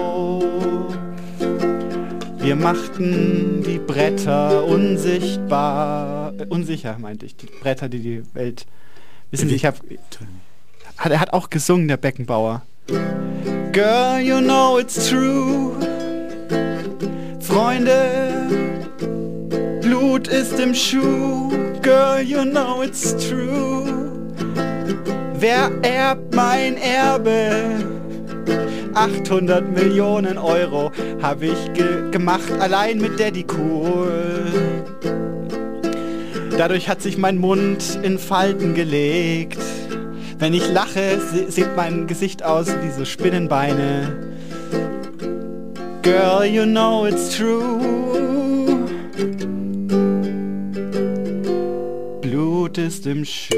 [2.38, 8.66] Wir machten die Bretter unsichtbar, äh, unsicher meinte ich, die Bretter, die die Welt.
[9.30, 9.78] Wissen Sie, ich habe,
[11.02, 12.62] er hat auch gesungen, der Beckenbauer.
[13.72, 15.76] Girl, you know it's true.
[17.40, 18.45] Freunde,
[20.06, 21.50] Blut ist im Schuh.
[21.82, 23.84] Girl, you know it's true.
[25.34, 27.84] Wer erbt mein Erbe?
[28.94, 34.44] 800 Millionen Euro habe ich ge gemacht, allein mit Daddy Cool.
[36.56, 39.58] Dadurch hat sich mein Mund in Falten gelegt.
[40.38, 44.16] Wenn ich lache, sieht mein Gesicht aus wie so Spinnenbeine.
[46.02, 48.16] Girl, you know it's true.
[52.66, 53.54] Blut ist im Schuh.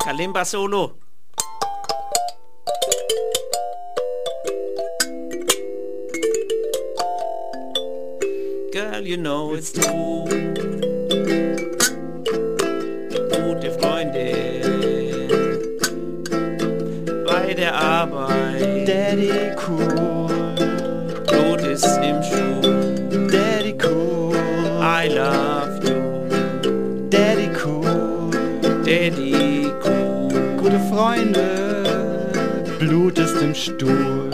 [0.00, 0.94] Kalimba Solo.
[8.72, 10.61] Girl, you know it's true.
[33.52, 34.30] Im Stuhl.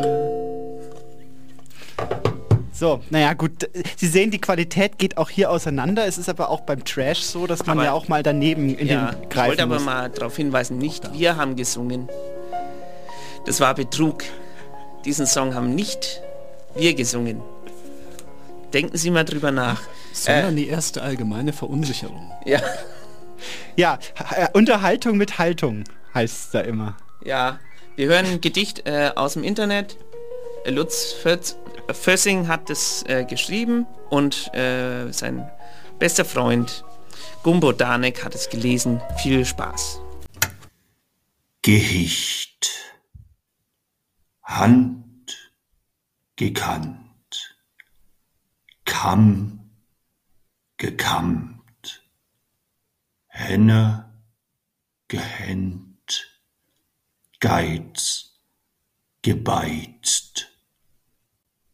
[2.73, 3.69] So, naja, gut.
[3.97, 6.07] Sie sehen, die Qualität geht auch hier auseinander.
[6.07, 8.87] Es ist aber auch beim Trash so, dass man Aber- ja auch mal daneben in
[8.87, 9.85] Ja, den ich greifen wollte aber muss.
[9.85, 12.09] mal darauf hinweisen, nicht wir haben gesungen.
[13.45, 14.23] Das war Betrug.
[15.05, 16.21] Diesen Song haben nicht
[16.77, 17.41] wir gesungen.
[18.73, 19.81] Denken Sie mal drüber nach.
[20.13, 22.31] Sondern die erste allgemeine Verunsicherung.
[22.45, 22.61] Ja,
[23.75, 23.99] Ja,
[24.37, 25.83] äh, Unterhaltung mit Haltung
[26.15, 26.97] heißt es da immer.
[27.25, 27.59] ja.
[27.99, 29.97] Wir hören ein Gedicht äh, aus dem Internet.
[30.65, 31.37] Äh, Lutz äh,
[31.93, 35.51] Fössing hat es äh, geschrieben und äh, sein
[35.99, 36.85] bester Freund
[37.43, 39.03] Gumbo Danek hat es gelesen.
[39.21, 40.01] Viel Spaß.
[41.63, 42.71] Gehicht.
[44.45, 45.51] Hand
[46.37, 47.57] gekannt.
[48.85, 49.73] Kamm
[50.77, 52.05] gekammt.
[53.27, 54.09] Henne
[55.09, 55.88] gehännt.
[57.41, 58.33] Geiz
[59.23, 60.49] gebeizt.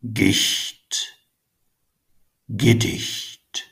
[0.02, 1.16] Gicht
[2.48, 3.70] Gedicht.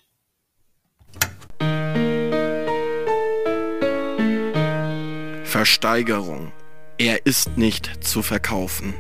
[5.45, 6.53] Versteigerung.
[6.97, 8.95] Er ist nicht zu verkaufen.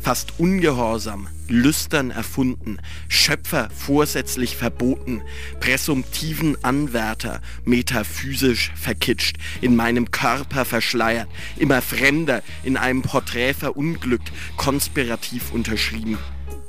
[0.00, 2.78] Fast ungehorsam, lüstern erfunden,
[3.08, 5.22] Schöpfer vorsätzlich verboten,
[5.60, 15.52] präsumptiven Anwärter, metaphysisch verkitscht, in meinem Körper verschleiert, immer fremder, in einem Porträt verunglückt, konspirativ
[15.52, 16.16] unterschrieben.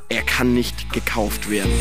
[0.10, 1.72] Er kann nicht gekauft werden.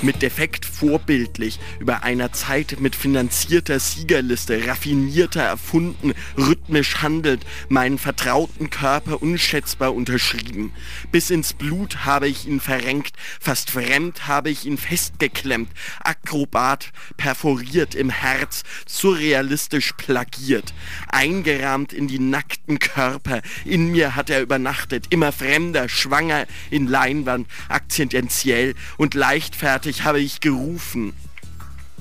[0.00, 8.70] Mit Defekt vorbildlich, über einer Zeit mit finanzierter Siegerliste, raffinierter erfunden, rhythmisch handelt, meinen vertrauten
[8.70, 10.72] Körper unschätzbar unterschrieben.
[11.10, 17.96] Bis ins Blut habe ich ihn verrenkt, fast fremd habe ich ihn festgeklemmt, Akrobat perforiert
[17.96, 20.74] im Herz, surrealistisch plagiert,
[21.08, 27.48] eingerahmt in die nackten Körper, in mir hat er übernachtet, immer fremder, schwanger in Leinwand,
[27.68, 31.14] akzentiell und leichtfertig habe ich gerufen.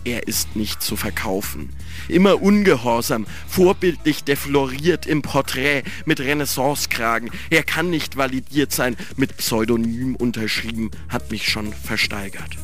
[0.03, 1.75] Er ist nicht zu verkaufen.
[2.07, 7.29] Immer ungehorsam, vorbildlich defloriert im Porträt mit Renaissancekragen.
[7.49, 12.57] Er kann nicht validiert sein, mit Pseudonym unterschrieben, hat mich schon versteigert.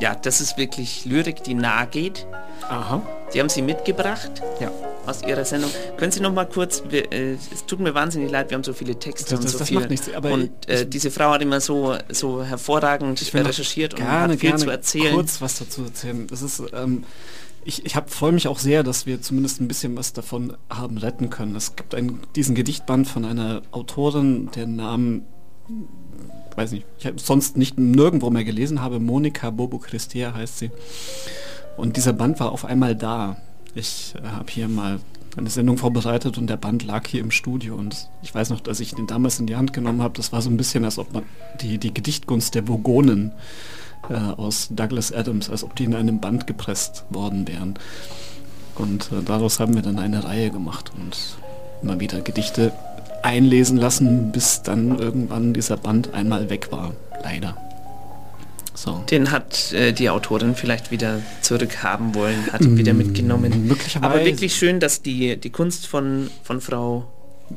[0.00, 2.26] Ja, das ist wirklich Lyrik, die nahe geht.
[2.62, 3.06] Aha.
[3.28, 4.42] Sie haben sie mitgebracht.
[4.58, 4.70] Ja.
[5.10, 5.70] Aus Ihrer Sendung.
[5.96, 8.72] Können Sie noch mal kurz, wir, äh, es tut mir wahnsinnig leid, wir haben so
[8.72, 9.78] viele Texte Das- und das- so das viel.
[9.80, 13.94] macht nichts, aber und äh, ich- diese Frau hat immer so, so hervorragend Ich recherchiert
[13.94, 15.14] und gerne, hat viel gerne zu erzählen.
[15.14, 16.26] kurz was dazu erzählen.
[16.28, 17.02] Das ist, ähm,
[17.64, 21.28] ich, ich freue mich auch sehr, dass wir zumindest ein bisschen was davon haben retten
[21.28, 21.56] können.
[21.56, 25.26] Es gibt einen, diesen Gedichtband von einer Autorin, deren Namen,
[26.56, 29.00] weiß nicht, ich habe sonst nicht nirgendwo mehr gelesen habe.
[29.00, 30.70] Monika Bobo Christia heißt sie.
[31.76, 33.36] Und dieser Band war auf einmal da.
[33.74, 35.00] Ich äh, habe hier mal
[35.36, 38.80] eine Sendung vorbereitet und der Band lag hier im Studio und ich weiß noch, dass
[38.80, 40.14] ich den damals in die Hand genommen habe.
[40.16, 41.22] Das war so ein bisschen, als ob man
[41.60, 43.32] die, die Gedichtgunst der Vogonen
[44.08, 47.78] äh, aus Douglas Adams, als ob die in einem Band gepresst worden wären.
[48.74, 51.16] Und äh, daraus haben wir dann eine Reihe gemacht und
[51.82, 52.72] immer wieder Gedichte
[53.22, 56.94] einlesen lassen, bis dann irgendwann dieser Band einmal weg war.
[57.22, 57.69] Leider.
[58.82, 59.04] So.
[59.10, 63.66] Den hat äh, die Autorin vielleicht wieder zurückhaben wollen, hat ihn wieder mitgenommen.
[63.66, 64.14] möglicherweise.
[64.14, 67.06] Aber wirklich schön, dass die, die Kunst von, von Frau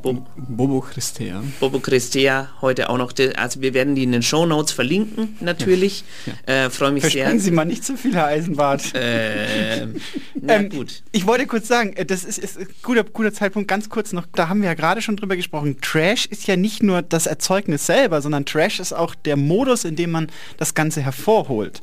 [0.02, 1.44] Bo Bobo Christea.
[1.60, 6.04] Bobo Christea heute auch noch, also wir werden die in den Shownotes verlinken, natürlich.
[6.46, 7.12] Äh, Freue mich sehr.
[7.12, 8.92] Versprechen Sie mal nicht zu viel, Herr Eisenbart.
[8.96, 10.02] Ähm,
[10.42, 11.04] na Ähm, gut.
[11.12, 14.26] Ich wollte kurz sagen, äh, das ist, ist ein guter, guter Zeitpunkt, ganz kurz noch,
[14.34, 15.78] da haben wir ja gerade schon drüber gesprochen.
[15.82, 19.96] Trash ist ja nicht nur das Erzeugnis selber, sondern Trash ist auch der Modus, in
[19.96, 21.82] dem man das Ganze hervorholt.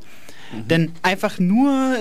[0.69, 1.97] Denn einfach nur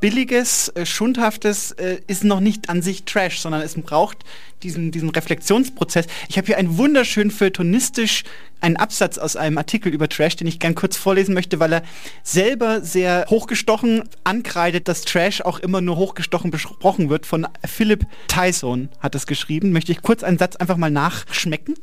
[0.00, 4.18] billiges, äh, schundhaftes äh, ist noch nicht an sich Trash, sondern es braucht
[4.62, 6.06] diesen, diesen Reflexionsprozess.
[6.28, 8.24] Ich habe hier einen wunderschön feuilletonistisch
[8.60, 11.82] einen Absatz aus einem Artikel über Trash, den ich gern kurz vorlesen möchte, weil er
[12.22, 17.26] selber sehr hochgestochen ankreidet, dass Trash auch immer nur hochgestochen besprochen wird.
[17.26, 19.72] Von Philip Tyson hat das geschrieben.
[19.72, 21.74] Möchte ich kurz einen Satz einfach mal nachschmecken.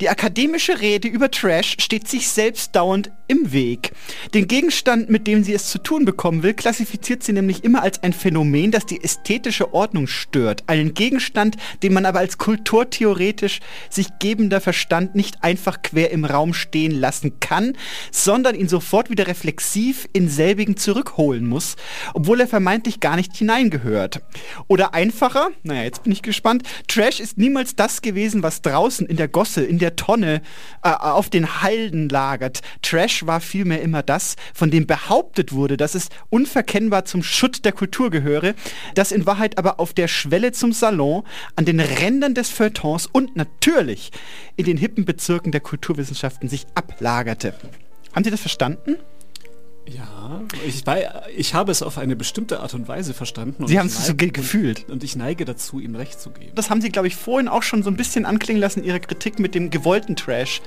[0.00, 3.92] Die akademische Rede über Trash steht sich selbst dauernd im Weg.
[4.34, 8.02] Den Gegenstand, mit dem sie es zu tun bekommen will, klassifiziert sie nämlich immer als
[8.02, 10.64] ein Phänomen, das die ästhetische Ordnung stört.
[10.66, 13.60] Einen Gegenstand, den man aber als kulturtheoretisch
[13.90, 17.76] sich gebender Verstand nicht einfach quer im Raum stehen lassen kann,
[18.10, 21.76] sondern ihn sofort wieder reflexiv in selbigen zurückholen muss,
[22.14, 24.20] obwohl er vermeintlich gar nicht hineingehört.
[24.68, 29.16] Oder einfacher, naja, jetzt bin ich gespannt, Trash ist niemals das gewesen, was draußen in
[29.16, 30.42] der Gosse, in der Tonne,
[30.82, 32.60] äh, auf den Halden lagert.
[32.82, 37.72] Trash war vielmehr immer das, von dem behauptet wurde, dass es unverkennbar zum Schutt der
[37.72, 38.54] Kultur gehöre,
[38.94, 41.24] das in Wahrheit aber auf der Schwelle zum Salon,
[41.56, 44.10] an den Rändern des Feuilletons und natürlich
[44.56, 47.54] in den hippen Bezirken der Kulturwissenschaften sich ablagerte.
[48.12, 48.96] Haben Sie das verstanden?
[49.86, 50.96] Ja, ich, war,
[51.36, 53.66] ich habe es auf eine bestimmte Art und Weise verstanden.
[53.66, 54.88] Sie und haben ich es so gefühlt.
[54.88, 56.52] Und ich neige dazu, ihm recht zu geben.
[56.54, 59.00] Das haben Sie, glaube ich, vorhin auch schon so ein bisschen anklingen lassen, in Ihrer
[59.00, 60.62] Kritik mit dem gewollten Trash.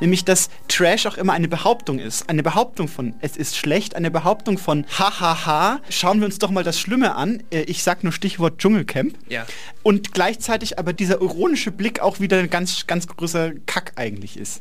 [0.00, 2.28] Nämlich, dass Trash auch immer eine Behauptung ist.
[2.28, 6.64] Eine Behauptung von, es ist schlecht, eine Behauptung von, hahaha, schauen wir uns doch mal
[6.64, 7.42] das Schlimme an.
[7.50, 9.14] Äh, Ich sag nur Stichwort Dschungelcamp.
[9.28, 9.46] Ja.
[9.82, 14.60] Und gleichzeitig aber dieser ironische Blick auch wieder ein ganz, ganz großer Kack eigentlich ist.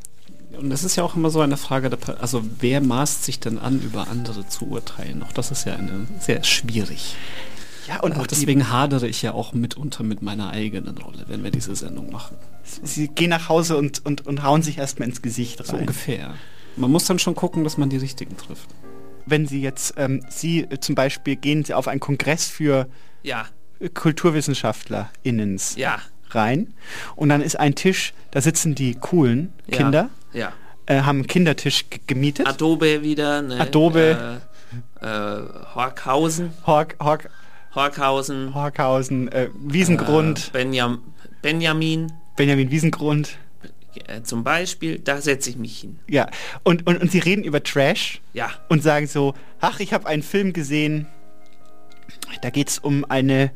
[0.57, 3.57] Und das ist ja auch immer so eine Frage, der, also wer maßt sich denn
[3.59, 5.21] an, über andere zu urteilen?
[5.23, 7.15] Auch das ist ja eine sehr schwierig.
[7.87, 11.43] Ja, und auch die- deswegen hadere ich ja auch mitunter mit meiner eigenen Rolle, wenn
[11.43, 12.35] wir diese Sendung machen.
[12.63, 15.65] Sie gehen nach Hause und, und, und hauen sich erstmal ins Gesicht rein.
[15.67, 16.33] So ungefähr.
[16.75, 18.67] Man muss dann schon gucken, dass man die richtigen trifft.
[19.25, 22.87] Wenn Sie jetzt, ähm, Sie äh, zum Beispiel gehen Sie auf einen Kongress für
[23.23, 23.45] Ja.
[23.93, 25.99] KulturwissenschaftlerInnens Ja.
[26.31, 26.73] rein
[27.15, 29.77] und dann ist ein Tisch, da sitzen die coolen Ja.
[29.77, 30.53] Kinder, Ja.
[30.85, 32.47] äh, haben einen Kindertisch gemietet.
[32.47, 33.59] Adobe wieder, ne?
[33.59, 34.39] Adobe.
[35.01, 35.41] Äh, äh,
[35.75, 36.53] Horkhausen.
[36.65, 37.29] Hork, Hork,
[37.75, 38.53] Horkhausen.
[38.53, 41.01] Horkhausen, äh, Wiesengrund, Äh, Benjam
[41.41, 42.11] Benjamin.
[42.35, 43.37] Benjamin Wiesengrund.
[44.07, 45.99] Äh, zum Beispiel, da setze ich mich hin.
[46.07, 46.29] Ja,
[46.63, 48.51] und, und, und sie reden über Trash Ja.
[48.69, 51.07] und sagen so, ach, ich habe einen Film gesehen,
[52.41, 53.51] da geht es um eine,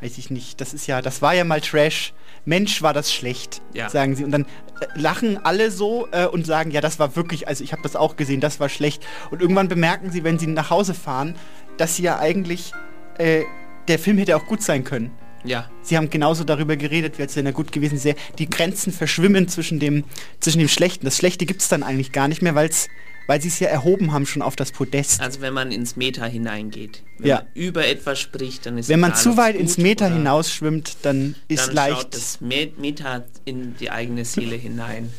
[0.00, 2.12] weiß ich nicht, das ist ja, das war ja mal Trash,
[2.44, 3.88] Mensch, war das schlecht, Ja.
[3.88, 4.24] sagen sie.
[4.24, 7.72] Und dann äh, lachen alle so äh, und sagen, ja, das war wirklich, also ich
[7.72, 9.06] habe das auch gesehen, das war schlecht.
[9.30, 11.36] Und irgendwann bemerken sie, wenn sie nach Hause fahren,
[11.78, 12.72] dass sie ja eigentlich,
[13.18, 13.42] äh,
[13.88, 15.10] der Film hätte auch gut sein können.
[15.44, 15.68] Ja.
[15.82, 18.16] Sie haben genauso darüber geredet, wie als wenn er gut gewesen wäre.
[18.38, 20.04] Die Grenzen verschwimmen zwischen dem,
[20.40, 21.04] zwischen dem Schlechten.
[21.04, 22.88] Das Schlechte gibt es dann eigentlich gar nicht mehr, weil's,
[23.26, 25.20] weil sie es ja erhoben haben schon auf das Podest.
[25.20, 27.02] Also wenn man ins Meta hineingeht.
[27.18, 27.36] Wenn Ja.
[27.36, 31.68] man über etwas spricht, dann ist Wenn man zu weit ins oder- hinausschwimmt, dann ist
[31.68, 31.96] dann leicht.
[31.96, 35.10] schaut das Me- Meta in die eigene Seele hinein.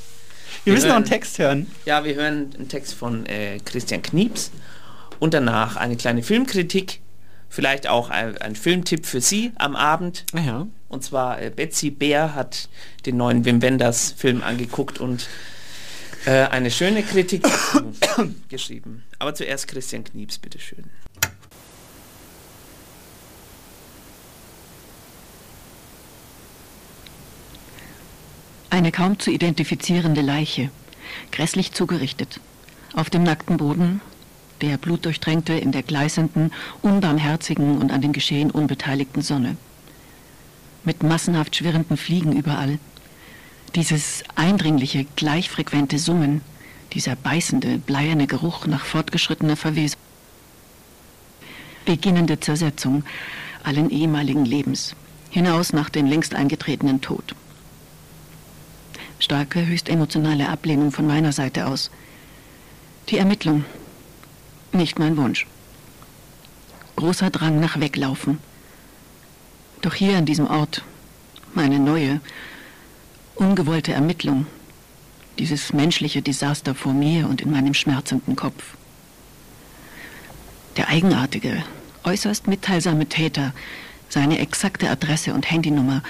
[0.64, 1.68] Wir müssen noch einen hören- Text hören.
[1.86, 4.52] Ja, wir hören einen Text von äh, Christian Knieps
[5.19, 6.99] und danach eine kleine Filmkritik,
[7.49, 10.26] vielleicht auch ein, ein Filmtipp für Sie am Abend.
[10.36, 10.68] Ja.
[10.90, 12.69] Und zwar äh, Betsy Bär hat
[13.06, 15.27] den neuen Wim Wenders Film angeguckt und
[16.26, 17.47] äh, eine schöne Kritik
[18.49, 19.03] geschrieben.
[19.19, 20.85] Aber zuerst Christian Knieps, bitteschön.
[28.69, 30.69] Eine kaum zu identifizierende Leiche,
[31.31, 32.41] grässlich zugerichtet.
[32.93, 34.02] Auf dem nackten Boden
[34.61, 39.57] der blutdurchtränkte in der gleißenden, unbarmherzigen und an dem Geschehen unbeteiligten Sonne.
[40.84, 42.80] Mit massenhaft schwirrenden Fliegen überall.
[43.73, 46.41] Dieses eindringliche, gleichfrequente Summen,
[46.93, 49.99] dieser beißende, bleierne Geruch nach fortgeschrittener Verwesung.
[51.85, 53.03] Beginnende Zersetzung
[53.63, 54.95] allen ehemaligen Lebens,
[55.29, 57.35] hinaus nach dem längst eingetretenen Tod.
[59.19, 61.89] Starke, höchst emotionale Ablehnung von meiner Seite aus.
[63.09, 63.65] Die Ermittlung.
[64.71, 65.47] Nicht mein Wunsch.
[66.95, 68.39] Großer Drang nach Weglaufen.
[69.81, 70.83] Doch hier an diesem Ort
[71.53, 72.19] meine neue,
[73.36, 74.48] ungewollte Ermittlung.
[75.40, 78.76] Dieses menschliche Desaster vor mir und in meinem schmerzenden Kopf.
[80.78, 81.64] Der eigenartige,
[82.03, 83.53] äußerst mitteilsame Täter,
[84.10, 86.03] seine exakte Adresse und Handynummer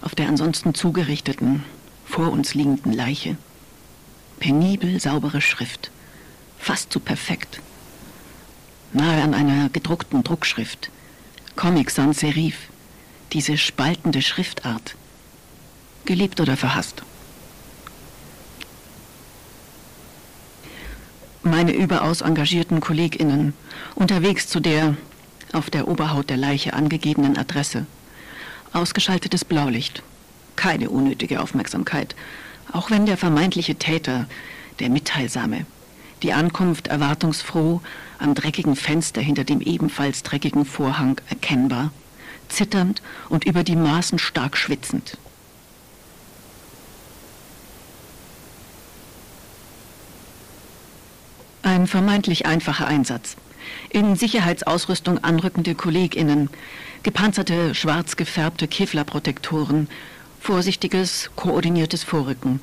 [0.00, 1.64] auf der ansonsten zugerichteten,
[2.04, 3.36] vor uns liegenden Leiche.
[4.38, 5.90] Penibel saubere Schrift,
[6.58, 7.60] fast zu perfekt.
[8.92, 10.90] Nahe an einer gedruckten Druckschrift.
[11.56, 12.68] Comic Sans Serif.
[13.32, 14.96] Diese spaltende Schriftart.
[16.04, 17.02] Geliebt oder verhasst.
[21.42, 23.52] Meine überaus engagierten KollegInnen,
[23.94, 24.96] unterwegs zu der
[25.52, 27.86] auf der Oberhaut der Leiche angegebenen Adresse.
[28.72, 30.02] Ausgeschaltetes Blaulicht.
[30.56, 32.14] Keine unnötige Aufmerksamkeit,
[32.72, 34.26] auch wenn der vermeintliche Täter,
[34.78, 35.66] der Mitteilsame,
[36.22, 37.80] die Ankunft erwartungsfroh
[38.18, 41.92] am dreckigen Fenster hinter dem ebenfalls dreckigen Vorhang erkennbar,
[42.48, 45.18] zitternd und über die Maßen stark schwitzend.
[51.62, 53.36] Ein vermeintlich einfacher Einsatz.
[53.88, 56.50] In Sicherheitsausrüstung anrückende KollegInnen,
[57.04, 59.88] gepanzerte, schwarz gefärbte Kevlarprotektoren,
[60.40, 62.60] vorsichtiges, koordiniertes Vorrücken.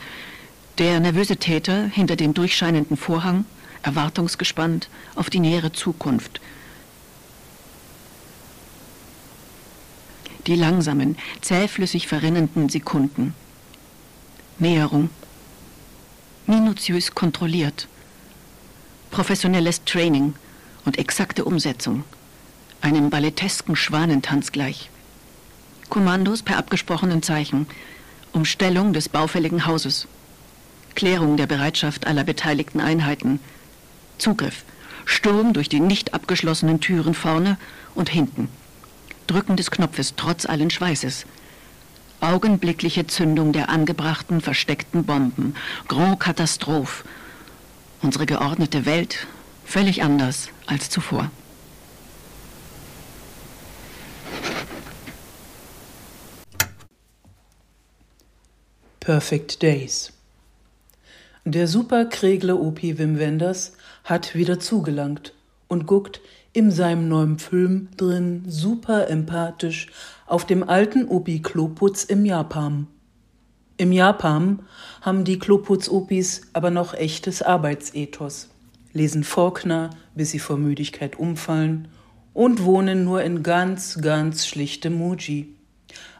[0.79, 3.45] Der nervöse Täter hinter dem durchscheinenden Vorhang,
[3.83, 6.41] erwartungsgespannt auf die nähere Zukunft.
[10.45, 13.33] Die langsamen, zähflüssig verrinnenden Sekunden.
[14.57, 15.09] Näherung.
[16.47, 17.87] Minutiös kontrolliert.
[19.11, 20.35] Professionelles Training
[20.85, 22.03] und exakte Umsetzung.
[22.81, 24.89] Einem ballettesken Schwanentanz gleich.
[25.89, 27.65] Kommandos per abgesprochenen Zeichen.
[28.33, 30.07] Umstellung des baufälligen Hauses.
[30.93, 33.39] Klärung der Bereitschaft aller beteiligten Einheiten.
[34.19, 34.63] Zugriff.
[35.05, 37.57] Sturm durch die nicht abgeschlossenen Türen vorne
[37.95, 38.47] und hinten.
[39.25, 41.25] Drücken des Knopfes trotz allen Schweißes.
[42.21, 45.55] Augenblickliche Zündung der angebrachten, versteckten Bomben.
[45.87, 47.03] Grand Katastrophe.
[48.01, 49.27] Unsere geordnete Welt
[49.65, 51.29] völlig anders als zuvor.
[59.01, 60.13] Perfect Days.
[61.43, 63.73] Der Superkregler Opi Wim Wenders
[64.03, 65.33] hat wieder zugelangt
[65.67, 66.21] und guckt
[66.53, 69.87] in seinem neuen Film drin super empathisch
[70.25, 72.87] auf dem alten Opi Kloputz im Japan.
[73.79, 74.59] Im Japan
[74.99, 78.49] haben die Kloputz-Opis aber noch echtes Arbeitsethos,
[78.91, 81.87] lesen Faulkner, bis sie vor Müdigkeit umfallen
[82.33, 85.55] und wohnen nur in ganz, ganz schlichtem Muji.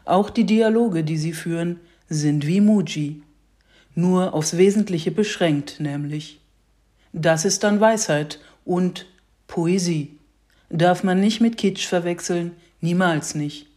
[0.06, 3.22] Auch die Dialoge, die sie führen, sind wie Muji,
[3.94, 6.40] nur aufs Wesentliche beschränkt, nämlich.
[7.12, 9.04] Das ist dann Weisheit und
[9.48, 10.16] Poesie.
[10.70, 13.69] Darf man nicht mit Kitsch verwechseln, niemals nicht.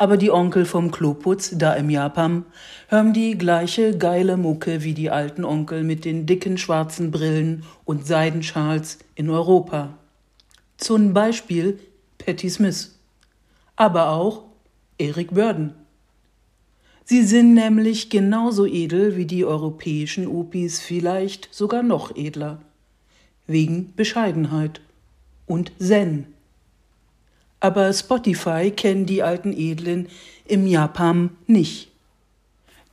[0.00, 2.44] Aber die Onkel vom Kloputz, da im Japan,
[2.86, 8.06] hören die gleiche geile Mucke wie die alten Onkel mit den dicken schwarzen Brillen und
[8.06, 9.98] Seidenschals in Europa.
[10.76, 11.80] Zum Beispiel
[12.18, 12.96] Patti Smith.
[13.74, 14.44] Aber auch
[14.98, 15.74] Eric Burden.
[17.04, 22.60] Sie sind nämlich genauso edel wie die europäischen Opis, vielleicht sogar noch edler.
[23.46, 24.80] Wegen Bescheidenheit
[25.46, 26.26] und Zen.
[27.60, 30.08] Aber Spotify kennen die alten Edlen
[30.46, 31.90] im Japan nicht.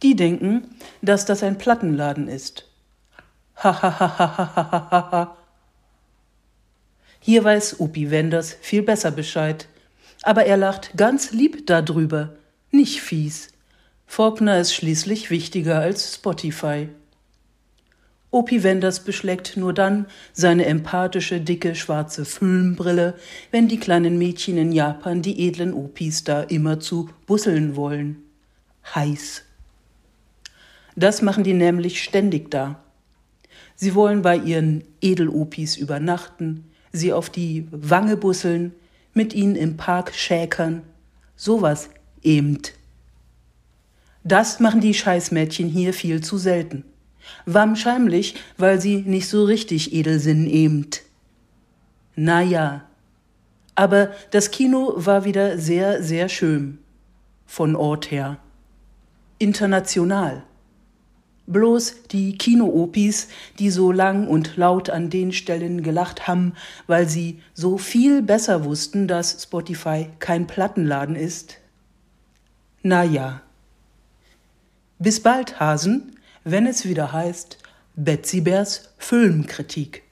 [0.01, 2.67] Die denken, dass das ein Plattenladen ist.
[3.57, 5.37] Hahaha.
[7.19, 9.67] Hier weiß Upi Wenders viel besser Bescheid.
[10.23, 12.35] Aber er lacht ganz lieb darüber,
[12.71, 13.49] nicht fies.
[14.07, 16.89] Faulkner ist schließlich wichtiger als Spotify.
[18.35, 23.13] Opi Wenders beschlägt nur dann seine empathische, dicke, schwarze Filmbrille,
[23.49, 28.17] wenn die kleinen Mädchen in Japan die edlen Opis da immerzu busseln wollen.
[28.93, 29.43] Heiß.
[30.97, 32.83] Das machen die nämlich ständig da.
[33.75, 38.73] Sie wollen bei ihren Edelopis übernachten, sie auf die Wange busseln,
[39.13, 40.81] mit ihnen im Park schäkern.
[41.37, 41.89] Sowas
[42.21, 42.57] eben.
[44.25, 46.83] Das machen die Scheißmädchen hier viel zu selten.
[47.45, 50.87] Wahrscheinlich, weil sie nicht so richtig edel sind eben.
[52.15, 52.85] Na ja.
[53.75, 56.79] Aber das Kino war wieder sehr, sehr schön.
[57.45, 58.37] Von Ort her.
[59.37, 60.43] International.
[61.47, 63.27] Bloß die Kino-Opis,
[63.59, 66.53] die so lang und laut an den Stellen gelacht haben,
[66.87, 71.57] weil sie so viel besser wussten, dass Spotify kein Plattenladen ist.
[72.81, 73.41] Na ja.
[74.97, 76.14] Bis bald, Hasen,
[76.45, 77.57] wenn es wieder heißt
[77.95, 80.03] Betsy Bears Filmkritik.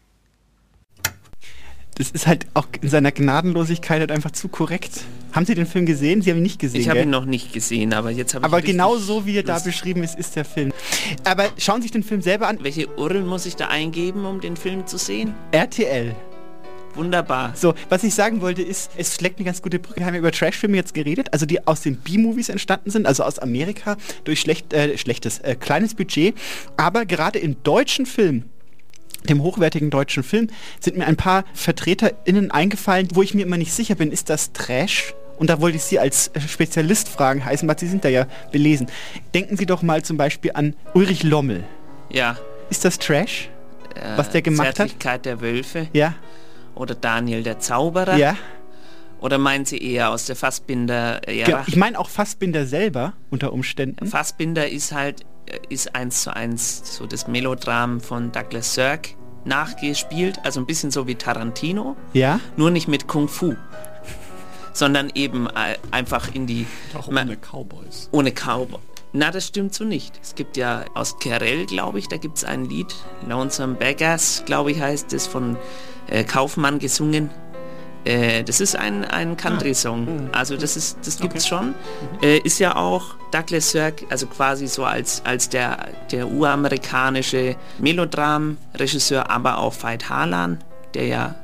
[1.96, 5.02] Das ist halt auch in seiner Gnadenlosigkeit halt einfach zu korrekt.
[5.32, 6.24] Haben Sie den Film gesehen?
[6.24, 6.82] Sie haben ihn nicht gesehen.
[6.82, 9.44] Ich habe ihn noch nicht gesehen, aber jetzt habe ich Aber genau so, wie er
[9.44, 9.66] da Lust.
[9.66, 10.74] beschrieben ist, ist der Film.
[11.24, 12.64] Aber schauen Sie sich den Film selber an.
[12.64, 15.36] Welche URL muss ich da eingeben, um den Film zu sehen?
[15.52, 16.16] RTL.
[16.96, 17.54] Wunderbar.
[17.56, 20.00] So, was ich sagen wollte ist, es schlägt eine ganz gute Brücke.
[20.00, 23.24] Wir haben ja über Trashfilme jetzt geredet, also die aus den B-Movies entstanden sind, also
[23.24, 26.36] aus Amerika, durch schlecht, äh, schlechtes, äh, kleines Budget.
[26.78, 28.50] Aber gerade in deutschen Filmen,
[29.30, 30.50] dem hochwertigen deutschen Film,
[30.80, 34.52] sind mir ein paar VertreterInnen eingefallen, wo ich mir immer nicht sicher bin, ist das
[34.54, 35.14] Trash?
[35.38, 38.88] Und da wollte ich Sie als äh, Spezialist fragen, Heißenbad, Sie sind da ja belesen.
[39.34, 41.64] Denken Sie doch mal zum Beispiel an Ulrich Lommel.
[42.10, 42.38] Ja.
[42.70, 43.50] Ist das Trash?
[43.96, 44.76] Äh, Was der gemacht hat?
[44.76, 45.88] Zärtlichkeit der Wölfe.
[45.94, 46.16] Ja.
[46.76, 48.18] Oder Daniel der Zauberer?
[48.18, 48.36] Ja.
[49.20, 53.54] Oder meinen Sie eher aus der Fassbinder äh, Genau, Ich meine auch Fassbinder selber unter
[53.54, 54.06] Umständen.
[54.08, 59.10] Fassbinder ist halt äh, ist eins zu eins so das Melodram von Douglas Sirk
[59.46, 62.40] nachgespielt, also ein bisschen so wie Tarantino, Ja.
[62.58, 63.56] nur nicht mit Kung Fu,
[64.74, 66.66] sondern eben äh, einfach in die
[66.98, 68.10] Auch Ma- ohne Cowboys.
[68.12, 68.80] ohne Cowboy.
[69.16, 70.20] Na, das stimmt so nicht.
[70.24, 72.96] Es gibt ja aus Kerel, glaube ich, da gibt es ein Lied,
[73.28, 75.56] Lonesome Beggars, glaube ich, heißt es, von
[76.08, 77.30] äh, Kaufmann gesungen.
[78.06, 80.30] Äh, das ist ein, ein Country-Song.
[80.34, 81.74] Also das ist, das gibt's schon.
[82.22, 89.30] Äh, ist ja auch Douglas Sirk, also quasi so als, als der, der uramerikanische Melodram-Regisseur,
[89.30, 90.60] aber auch Veit Harlan,
[90.94, 91.36] der ja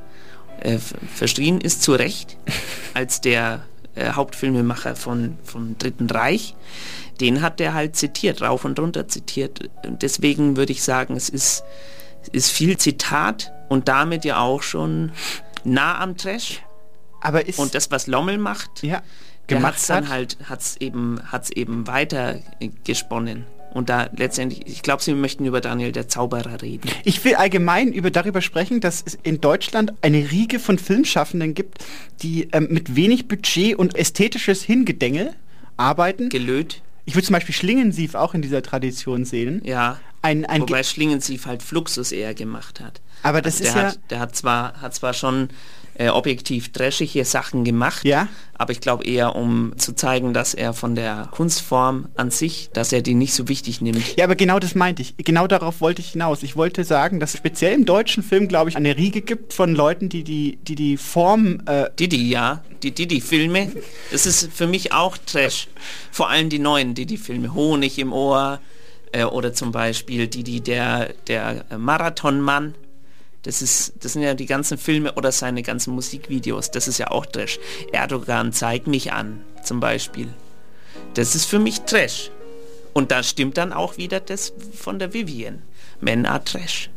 [0.60, 2.36] äh, verschrien ist zu Recht
[2.94, 3.62] als der
[3.94, 6.54] äh, Hauptfilmemacher von, vom Dritten Reich.
[7.20, 9.68] Den hat der halt zitiert, rauf und runter zitiert.
[9.84, 11.64] Deswegen würde ich sagen, es ist,
[12.28, 15.12] ist viel Zitat und damit ja auch schon
[15.64, 16.62] nah am Trash.
[17.20, 19.02] Aber ist und das, was Lommel macht, ja,
[19.48, 20.10] der gemacht hat's dann hat.
[20.10, 23.44] halt, hat's eben, hat's eben weiter äh, gesponnen.
[23.72, 26.90] Und da letztendlich, ich glaube, Sie möchten über Daniel der Zauberer reden.
[27.04, 31.78] Ich will allgemein über darüber sprechen, dass es in Deutschland eine Riege von Filmschaffenden gibt,
[32.22, 35.34] die ähm, mit wenig Budget und ästhetisches Hingedengel
[35.76, 36.30] arbeiten.
[36.30, 36.82] Gelöt.
[37.10, 39.60] Ich würde zum Beispiel Schlingensief auch in dieser Tradition sehen.
[39.64, 39.98] Ja.
[40.22, 43.00] Ein, ein Wobei Schlingensief halt Fluxus eher gemacht hat.
[43.24, 45.48] Aber das der ist ja- Hat, der hat zwar, hat zwar schon
[46.00, 48.26] äh, objektiv trashige Sachen gemacht, Ja.
[48.54, 52.90] aber ich glaube eher, um zu zeigen, dass er von der Kunstform an sich, dass
[52.92, 54.16] er die nicht so wichtig nimmt.
[54.16, 55.14] Ja, aber genau das meinte ich.
[55.18, 56.42] Genau darauf wollte ich hinaus.
[56.42, 59.74] Ich wollte sagen, dass es speziell im deutschen Film, glaube ich, eine Riege gibt von
[59.74, 61.60] Leuten, die die, die, die Form...
[61.66, 62.64] Äh, Didi, ja.
[62.82, 63.70] Die Didi-Filme.
[64.10, 65.68] Das ist für mich auch Trash.
[66.10, 67.52] Vor allem die neuen Didi-Filme.
[67.52, 68.58] Honig im Ohr
[69.12, 72.74] äh, oder zum Beispiel Didi, der, der Marathonmann.
[73.42, 76.70] Das, ist, das sind ja die ganzen Filme oder seine ganzen Musikvideos.
[76.70, 77.58] Das ist ja auch Trash.
[77.92, 80.28] Erdogan, zeig mich an, zum Beispiel.
[81.14, 82.30] Das ist für mich Trash.
[82.92, 85.62] Und da stimmt dann auch wieder das von der Vivian.
[86.00, 86.90] Men are Trash.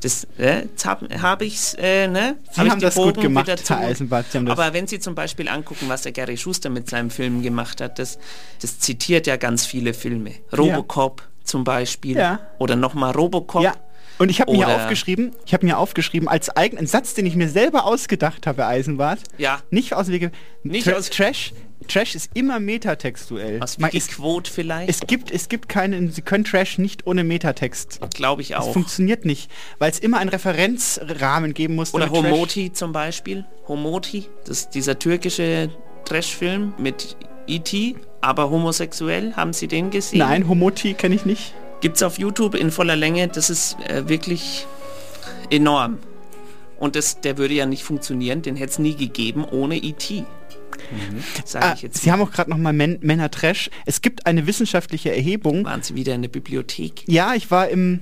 [0.00, 2.36] Das äh, habe hab ich's, äh, ne?
[2.52, 4.26] Sie Hab ich haben das gut Bogen gemacht, wieder zu- Herr Eisenbart.
[4.36, 7.98] Aber wenn Sie zum Beispiel angucken, was der Gary Schuster mit seinem Film gemacht hat,
[7.98, 8.18] das,
[8.60, 10.32] das zitiert ja ganz viele Filme.
[10.56, 12.18] Robocop zum Beispiel.
[12.18, 12.40] Ja.
[12.58, 13.62] Oder nochmal Robocop.
[13.62, 13.74] Ja.
[14.18, 17.48] Und ich habe mir aufgeschrieben, ich habe mir aufgeschrieben, als eigenen Satz, den ich mir
[17.48, 19.18] selber ausgedacht habe, Eisenbart.
[19.38, 19.60] Ja.
[19.70, 20.30] Nicht aus Wege.
[20.62, 21.52] Nicht Tra aus- Trash.
[21.88, 23.60] Trash ist immer metatextuell.
[23.62, 24.88] Aus Man- es, Quote vielleicht.
[24.88, 28.00] es gibt, es gibt keinen, Sie können Trash nicht ohne Metatext.
[28.14, 28.72] Glaube ich Es auch.
[28.72, 31.92] funktioniert nicht, weil es immer einen Referenzrahmen geben muss.
[31.92, 33.44] Oder damit Trash- Homoti zum Beispiel.
[33.68, 35.68] Homoti, das ist dieser türkische
[36.06, 37.16] Trash-Film mit
[37.46, 39.34] E.T., aber homosexuell.
[39.34, 40.20] Haben Sie den gesehen?
[40.20, 41.52] Nein, Homoti kenne ich nicht.
[41.84, 43.28] Gibt's auf YouTube in voller Länge.
[43.28, 44.66] Das ist äh, wirklich
[45.50, 45.98] enorm.
[46.78, 50.24] Und das, der würde ja nicht funktionieren, den hätte es nie gegeben ohne E.T.
[51.44, 52.00] Sage Ah, ich jetzt.
[52.00, 53.68] Sie haben auch gerade noch mal Men Männer Trash.
[53.84, 55.66] Es gibt eine wissenschaftliche Erhebung.
[55.66, 57.02] Waren Sie wieder in der Bibliothek?
[57.06, 58.00] Ja, ich war im.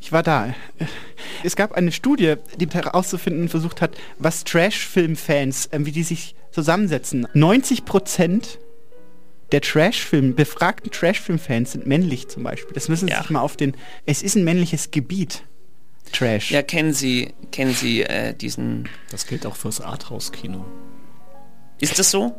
[0.00, 0.54] Ich war da.
[1.42, 7.26] Es gab eine Studie, die herauszufinden versucht hat, was Trash-Film-Fans, ähm, wie die sich zusammensetzen.
[7.34, 8.60] 90 Prozent
[9.52, 12.72] der Trash-Film, befragten Trash-Film-Fans sind männlich zum Beispiel.
[12.74, 13.76] Das müssen Sie sich mal auf den.
[14.06, 15.44] Es ist ein männliches Gebiet.
[16.12, 16.50] Trash.
[16.50, 18.88] Ja, kennen Sie, kennen Sie äh, diesen.
[19.10, 20.64] Das gilt auch fürs Arthouse-Kino.
[21.80, 22.34] Ist das so?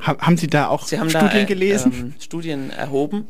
[0.00, 1.92] Ha haben Sie da auch Sie haben Studien da, äh, gelesen?
[1.92, 3.26] Ähm, Studien erhoben.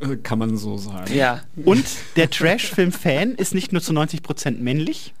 [0.00, 1.12] Äh, Kann man so sagen.
[1.14, 1.42] Ja.
[1.64, 1.84] Und
[2.16, 5.12] der Trash-Film-Fan ist nicht nur zu 90% männlich.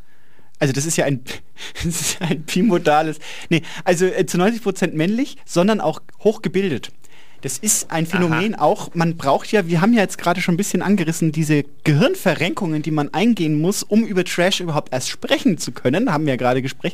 [0.62, 1.24] Also das ist ja ein,
[1.74, 3.18] das ist ja ein bimodales.
[3.48, 6.92] Nee, also äh, zu 90% männlich, sondern auch hochgebildet.
[7.40, 10.56] Das ist ein Phänomen auch, man braucht ja, wir haben ja jetzt gerade schon ein
[10.56, 15.72] bisschen angerissen, diese Gehirnverrenkungen, die man eingehen muss, um über Trash überhaupt erst sprechen zu
[15.72, 16.06] können.
[16.06, 16.92] Da haben wir ja gerade gesprochen.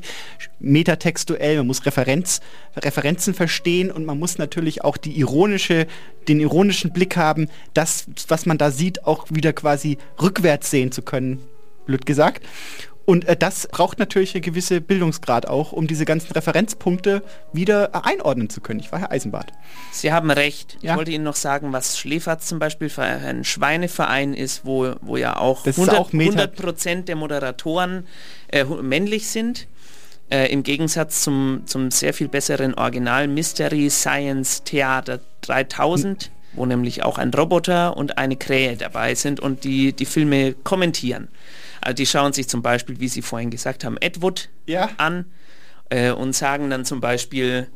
[0.58, 2.40] Metatextuell, man muss Referenz,
[2.74, 5.86] Referenzen verstehen und man muss natürlich auch die ironische,
[6.28, 11.02] den ironischen Blick haben, das, was man da sieht, auch wieder quasi rückwärts sehen zu
[11.02, 11.42] können,
[11.84, 12.42] blöd gesagt.
[13.08, 17.22] Und äh, das braucht natürlich eine gewisse Bildungsgrad auch, um diese ganzen Referenzpunkte
[17.54, 18.80] wieder äh, einordnen zu können.
[18.80, 19.50] Ich war Herr Eisenbart.
[19.92, 20.76] Sie haben recht.
[20.82, 20.92] Ja.
[20.92, 25.16] Ich wollte Ihnen noch sagen, was Schläferz zum Beispiel für ein Schweineverein ist, wo, wo
[25.16, 28.06] ja auch Das ist 100, auch Meta- 100% der Moderatoren
[28.48, 29.68] äh, männlich sind.
[30.28, 37.04] Äh, Im Gegensatz zum, zum sehr viel besseren Original Mystery Science Theater 3000, wo nämlich
[37.04, 41.28] auch ein Roboter und eine Krähe dabei sind und die die Filme kommentieren.
[41.80, 44.90] Also die schauen sich zum Beispiel, wie Sie vorhin gesagt haben, Ed Wood Ja.
[44.98, 45.26] an
[45.90, 47.68] äh, und sagen dann zum Beispiel,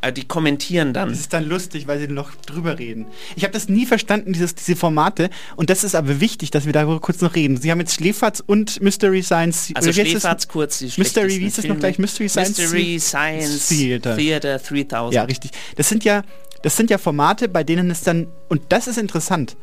[0.00, 1.08] äh, die kommentieren dann.
[1.08, 3.06] Das ist dann lustig, weil sie noch drüber reden.
[3.36, 5.30] Ich habe das nie verstanden, dieses, diese Formate.
[5.56, 7.56] Und das ist aber wichtig, dass wir darüber kurz noch reden.
[7.56, 9.70] Sie haben jetzt Schläferz und Mystery Science.
[9.74, 11.98] Also Schläferz kurz, die Mystery, wie ist das noch gleich?
[11.98, 14.16] Mystery Science Mystery Science Theater.
[14.16, 15.14] Theater 3000.
[15.14, 15.52] Ja, richtig.
[15.76, 16.22] Das sind ja,
[16.62, 19.56] das sind ja Formate, bei denen es dann, und das ist interessant,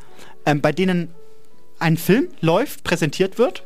[0.45, 1.09] ähm, bei denen
[1.81, 3.63] ein Film läuft, präsentiert wird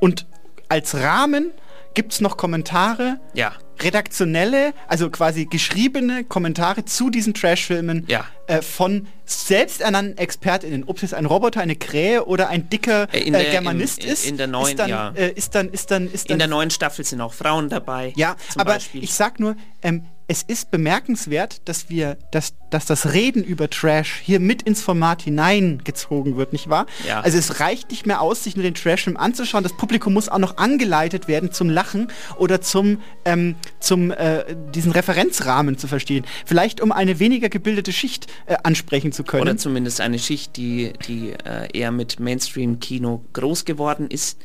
[0.00, 0.26] und
[0.68, 1.50] als Rahmen
[1.94, 3.52] gibt es noch Kommentare, Ja.
[3.80, 8.24] redaktionelle, also quasi geschriebene Kommentare zu diesen Trash-Filmen Ja.
[8.46, 10.84] äh, von selbsternannten ExpertInnen.
[10.84, 14.04] Ob es jetzt ein Roboter, eine Krähe oder ein dicker Äh, in äh, der- Germanist
[14.04, 15.10] in- ist, in der neuen, ist dann, ja.
[15.16, 18.12] äh, ist dann, ist dann, ist dann In der neuen Staffel sind auch Frauen dabei.
[18.16, 19.02] ja, aber Beispiel.
[19.02, 24.20] ich sag nur, ähm, es ist bemerkenswert, dass wir, dass, dass das Reden über Trash
[24.22, 26.84] hier mit ins Format hineingezogen wird, nicht wahr?
[27.06, 27.20] Ja.
[27.20, 29.62] Also es reicht nicht mehr aus, sich nur den Trashfilm anzuschauen.
[29.62, 34.44] Das Publikum muss auch noch angeleitet werden zum Lachen oder zum, ähm, zum äh,
[34.74, 36.26] diesen Referenzrahmen zu verstehen.
[36.44, 39.42] Vielleicht um eine weniger gebildete Schicht äh, ansprechen zu können.
[39.42, 44.38] Oder zumindest eine Schicht, die, die äh, eher mit Mainstream-Kino groß geworden ist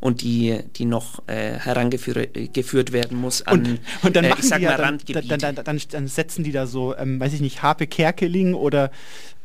[0.00, 4.34] und die, die noch äh, herangeführt äh, geführt werden muss an, und, und dann äh,
[4.38, 5.28] ich sag die ja mal, dann, Randgebiete.
[5.38, 8.90] dann, dann, dann, dann setzen die da so, ähm, weiß ich nicht, Harpe Kerkeling oder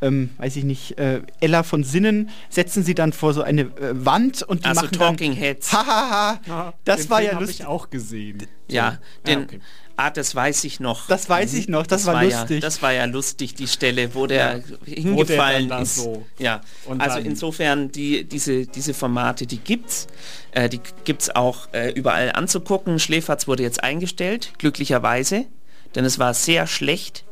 [0.01, 4.05] ähm, weiß ich nicht, äh, Ella von Sinnen, setzen sie dann vor so eine äh,
[4.05, 5.71] Wand und die Also machen Talking dann, Heads.
[5.73, 7.59] Hahaha, das den war Film ja lustig.
[7.61, 8.45] ich auch gesehen.
[8.69, 8.97] Ja, So.
[9.27, 9.59] den, Ah, okay.
[9.97, 11.07] Ah, das weiß ich noch.
[11.07, 12.61] Das weiß ich noch, das war Ja, lustig.
[12.61, 14.63] das war ja lustig, die Stelle, wo der Ja.
[14.85, 15.95] hingefallen Wo der ist.
[15.95, 20.07] so- Ja, Und also insofern, die, diese, diese Formate, die gibt's.
[20.51, 22.99] Äh, die gibt's auch äh, überall anzugucken.
[22.99, 25.45] Schläferz wurde jetzt eingestellt, glücklicherweise,
[25.95, 27.23] denn es war sehr schlecht.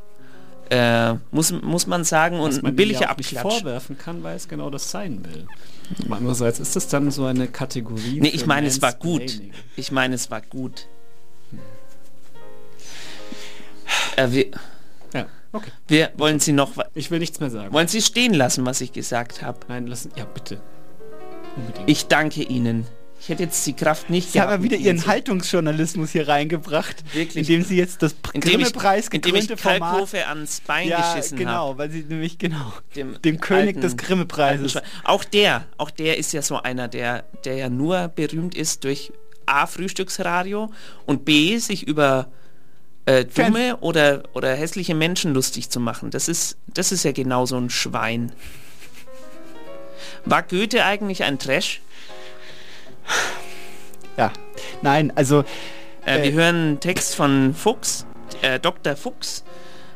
[0.69, 3.57] Äh, muss, muss man sagen, und Was ein man billiger ja auch nicht Abklatsch.
[3.61, 5.45] vorwerfen kann, weil es genau das sein will.
[6.09, 8.21] Andererseits ist es dann so eine Kategorie.
[8.21, 9.41] Nee, ich meine, es war gut.
[9.75, 10.87] Ich meine, es war gut.
[14.15, 14.45] Äh, wir,
[15.13, 15.71] Ja, okay.
[15.87, 16.71] wir wollen Sie noch.
[16.93, 17.73] Ich will nichts mehr sagen.
[17.73, 19.59] Wollen Sie stehen lassen, was ich gesagt habe?
[19.67, 20.11] Nein, lassen.
[20.15, 20.61] Ja, bitte.
[21.55, 21.89] Unbedingt.
[21.89, 22.85] Ich danke Ihnen.
[23.19, 26.95] Ich hätte jetzt die Kraft nicht Sie haben gehabt, ja wieder Ihren Haltungsjournalismus hier reingebracht,
[27.13, 27.47] Wirklich.
[27.47, 29.91] indem Sie jetzt das indem Grimme-Preis indem ich gekrönte Format...
[29.91, 31.77] Kalkofe ans Bein Ja, geschissen genau, habe.
[31.77, 34.79] weil Sie nämlich, genau, Dem, dem König alten- des Grimme-Preises.
[35.03, 39.13] Auch der, auch der ist ja so einer, der, der ja nur berühmt ist durch
[39.45, 40.71] A, Frühstücksradio
[41.05, 42.27] und B, sich über
[43.05, 46.11] äh, dumme oder, oder hässliche Menschen lustig zu machen.
[46.11, 48.31] Das ist, das ist ja genau so ein Schwein.
[50.25, 51.81] War Goethe eigentlich ein Trash?
[54.17, 54.31] Ja,
[54.81, 55.43] nein, also...
[56.05, 58.05] Äh, wir Äh, hören einen Text von Fuchs.
[58.41, 58.95] Äh, Dr.
[58.95, 59.43] Fuchs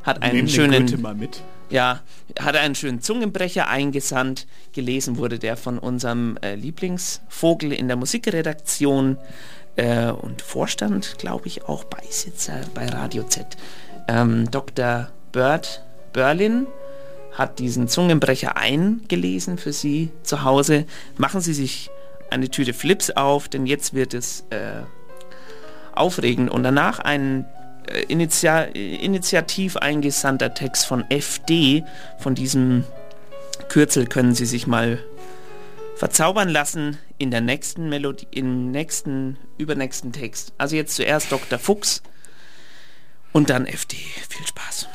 [0.03, 0.85] hat einen Nehmen schönen...
[0.85, 1.41] Goethe mal mit.
[1.69, 2.01] Ja,
[2.39, 4.45] hat einen schönen Zungenbrecher eingesandt.
[4.73, 9.17] Gelesen wurde der von unserem äh, Lieblingsvogel in der Musikredaktion
[9.75, 13.45] äh, und Vorstand, glaube ich, auch Beisitzer bei Radio Z.
[14.07, 15.09] Ähm, Dr.
[15.31, 15.83] Bird
[16.13, 16.67] Berlin
[17.33, 20.85] hat diesen Zungenbrecher eingelesen für Sie zu Hause.
[21.17, 21.89] Machen Sie sich
[22.29, 24.83] eine Tüte Flips auf, denn jetzt wird es äh,
[25.93, 26.49] aufregend.
[26.49, 27.45] Und danach ein
[27.87, 31.83] äh, Initial, initiativ eingesandter Text von FD.
[32.19, 32.85] Von diesem
[33.67, 34.99] Kürzel können Sie sich mal
[35.95, 40.53] verzaubern lassen in der nächsten Melodie, im nächsten, übernächsten Text.
[40.57, 41.57] Also jetzt zuerst Dr.
[41.57, 42.03] Fuchs
[43.31, 43.95] und dann FD.
[43.95, 44.87] Viel Spaß.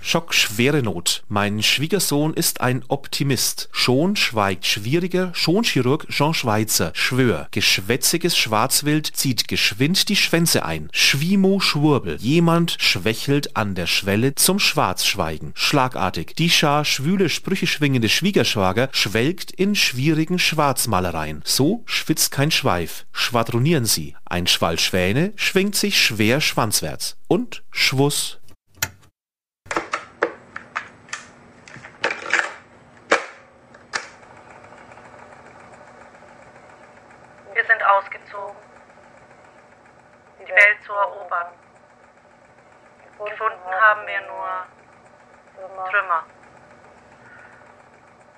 [0.00, 1.24] Schock schwere Not.
[1.28, 3.68] Mein Schwiegersohn ist ein Optimist.
[3.72, 6.92] Schon schweigt schwieriger, schon Chirurg Jean Schweizer.
[6.94, 10.88] Schwör, geschwätziges Schwarzwild zieht geschwind die Schwänze ein.
[10.92, 12.16] Schwimo Schwurbel.
[12.20, 15.52] Jemand schwächelt an der Schwelle zum Schwarzschweigen.
[15.54, 16.34] Schlagartig.
[16.36, 21.42] Die Schar schwüle Sprüche schwingende Schwiegerschwager schwelgt in schwierigen Schwarzmalereien.
[21.44, 23.04] So schwitzt kein Schweif.
[23.12, 24.14] Schwadronieren sie.
[24.24, 27.16] Ein Schwall Schwäne schwingt sich schwer schwanzwärts.
[27.26, 28.38] Und Schwuss.
[37.58, 38.56] Wir sind ausgezogen,
[40.38, 41.52] die Welt zu erobern.
[43.18, 46.24] Gefunden haben wir nur Trümmer,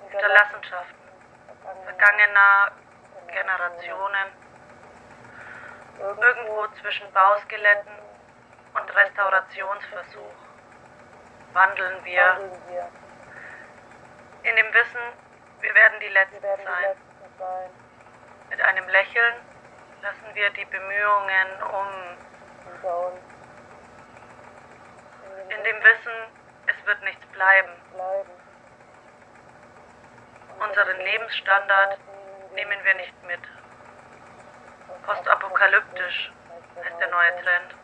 [0.09, 1.01] Hinterlassenschaften.
[1.85, 2.71] Vergangener
[3.27, 4.27] Generationen,
[5.99, 7.93] irgendwo zwischen Bauskeletten
[8.73, 10.33] und Restaurationsversuch
[11.53, 12.51] wandeln wir.
[14.43, 15.01] In dem Wissen,
[15.61, 17.80] wir werden die Letzten sein.
[18.51, 19.35] Mit einem Lächeln
[20.01, 21.87] lassen wir die Bemühungen um.
[25.49, 26.13] In dem Wissen,
[26.67, 27.71] es wird nichts bleiben.
[30.59, 31.97] Unseren Lebensstandard
[32.53, 33.39] nehmen wir nicht mit.
[35.05, 36.31] Postapokalyptisch
[36.75, 37.75] ist der neue Trend.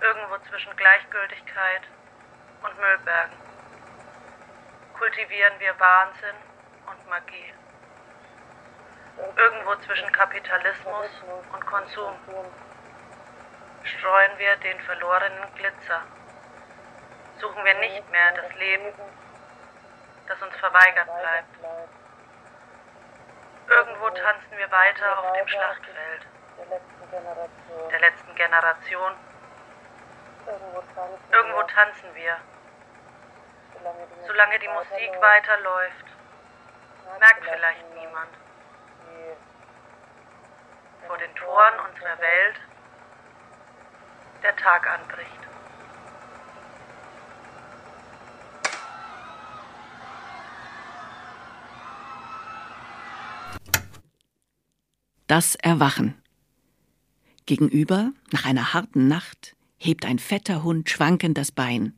[0.00, 1.82] Irgendwo zwischen Gleichgültigkeit
[2.62, 3.36] und Müllbergen
[4.98, 6.36] kultivieren wir Wahnsinn
[6.86, 7.52] und Magie.
[9.18, 11.08] Irgendwo zwischen Kapitalismus
[11.52, 12.14] und Konsum
[13.82, 16.02] streuen wir den verlorenen Glitzer.
[17.40, 18.92] Suchen wir nicht mehr das Leben,
[20.28, 21.54] das uns verweigert bleibt.
[23.68, 26.26] Irgendwo tanzen wir weiter auf dem Schlachtfeld
[27.90, 29.12] der letzten Generation.
[31.30, 32.36] Irgendwo tanzen wir.
[34.26, 36.06] Solange die Musik weiterläuft,
[37.18, 38.47] merkt vielleicht niemand.
[41.06, 42.60] Vor den Toren unserer Welt
[44.42, 45.38] der Tag anbricht.
[55.26, 56.22] Das Erwachen.
[57.44, 61.97] Gegenüber, nach einer harten Nacht, hebt ein fetter Hund schwankend das Bein.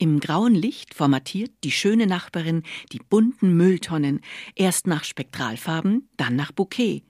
[0.00, 2.62] Im grauen Licht formatiert die schöne Nachbarin
[2.92, 4.20] die bunten Mülltonnen
[4.54, 7.02] erst nach Spektralfarben, dann nach Bouquet.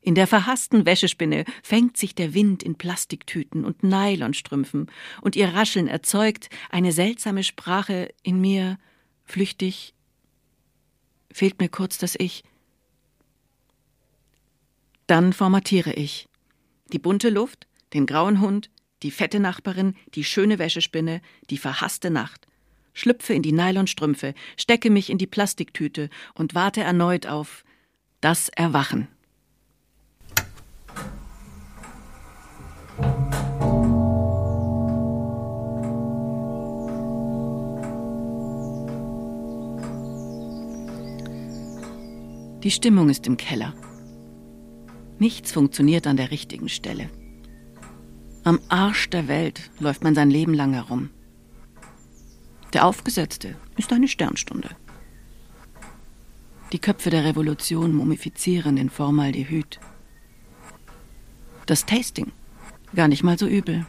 [0.00, 4.90] In der verhassten Wäschespinne fängt sich der Wind in Plastiktüten und Nylonstrümpfen,
[5.20, 8.78] und ihr Rascheln erzeugt eine seltsame Sprache in mir,
[9.24, 9.94] flüchtig.
[11.30, 12.42] Fehlt mir kurz das Ich.
[15.06, 16.28] Dann formatiere ich.
[16.92, 18.70] Die bunte Luft, den grauen Hund,
[19.06, 22.48] die fette Nachbarin, die schöne Wäschespinne, die verhasste Nacht.
[22.92, 27.64] Schlüpfe in die Nylonstrümpfe, stecke mich in die Plastiktüte und warte erneut auf
[28.20, 29.06] das Erwachen.
[42.64, 43.72] Die Stimmung ist im Keller.
[45.20, 47.08] Nichts funktioniert an der richtigen Stelle.
[48.46, 51.10] Am Arsch der Welt läuft man sein Leben lang herum.
[52.74, 54.68] Der Aufgesetzte ist eine Sternstunde.
[56.70, 59.80] Die Köpfe der Revolution mumifizieren in Formaldehyd.
[61.66, 62.30] Das Tasting,
[62.94, 63.84] gar nicht mal so übel,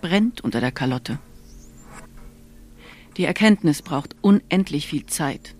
[0.00, 1.18] brennt unter der Kalotte.
[3.18, 5.54] Die Erkenntnis braucht unendlich viel Zeit.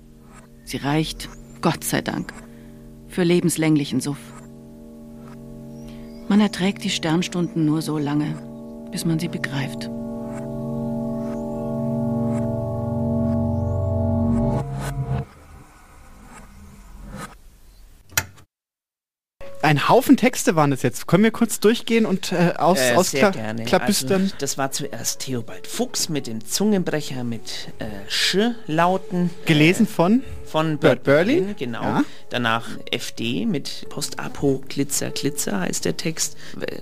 [0.65, 1.29] Sie reicht,
[1.61, 2.33] Gott sei Dank,
[3.09, 4.36] für lebenslänglichen Suff.
[6.29, 8.35] Man erträgt die Sternstunden nur so lange,
[8.91, 9.89] bis man sie begreift.
[19.67, 21.09] Ein Haufen Texte waren es jetzt.
[21.09, 23.65] Können wir kurz durchgehen und äh, aus, Äh, aus Kla gerne.
[23.65, 24.23] Klabüstern?
[24.23, 29.31] Also, das war zuerst Theobald Fuchs mit dem Zungenbrecher mit äh, Sch-Lauten.
[29.45, 30.23] Gelesen von?
[30.45, 31.41] Von Bert Bert Burley?
[31.41, 31.83] Berlin, genau.
[31.83, 32.05] Ja.
[32.31, 36.37] Danach FD mit Post-Apo Glitzer Glitzer heißt der Text.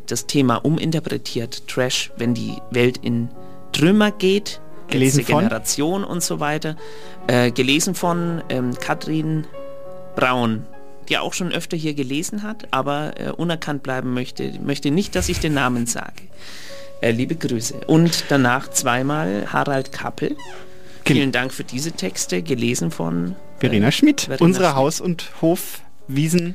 [0.07, 3.31] Das Thema uminterpretiert, Trash, wenn die Welt in
[3.73, 4.61] Trümmer geht.
[4.89, 5.39] Gelesen von?
[5.39, 6.77] Generation und so weiter.
[7.29, 9.47] Äh, gelesen von ähm, Katrin
[10.17, 10.67] Braun,
[11.09, 14.53] die auch schon öfter hier gelesen hat, aber äh, unerkannt bleiben möchte.
[14.61, 16.23] Möchte nicht, dass ich den Namen sage.
[17.01, 17.75] Äh, liebe Grüße.
[17.87, 20.37] Und danach zweimal Harald Kappel.
[21.05, 24.77] Vielen Dank für diese Texte, gelesen von Verena äh, Schmidt, Verena unsere Schmidt.
[24.77, 26.55] Haus- und Hof, Wiesen,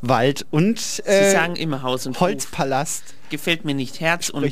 [0.00, 3.04] Wald und Sie äh, sagen immer Haus und Holzpalast.
[3.04, 3.30] Hof.
[3.30, 4.00] Gefällt mir nicht.
[4.00, 4.44] Herz und.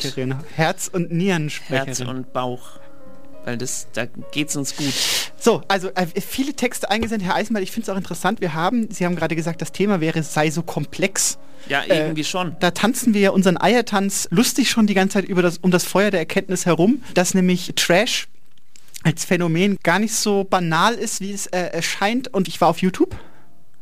[0.54, 1.86] Herz- und Nierensprecherin.
[1.86, 2.78] Herz und Bauch.
[3.48, 4.92] Weil das, da geht's uns gut.
[5.38, 7.62] So, also äh, viele Texte eingesendet, Herr Eisenbart.
[7.64, 8.42] Ich finde es auch interessant.
[8.42, 11.38] Wir haben, Sie haben gerade gesagt, das Thema wäre, sei so komplex.
[11.66, 12.56] Ja, irgendwie schon.
[12.60, 15.84] Da tanzen wir ja unseren Eiertanz lustig schon die ganze Zeit über das, um das
[15.84, 18.28] Feuer der Erkenntnis herum, dass nämlich Trash
[19.02, 22.28] als Phänomen gar nicht so banal ist, wie es äh, erscheint.
[22.34, 23.16] Und ich war auf YouTube.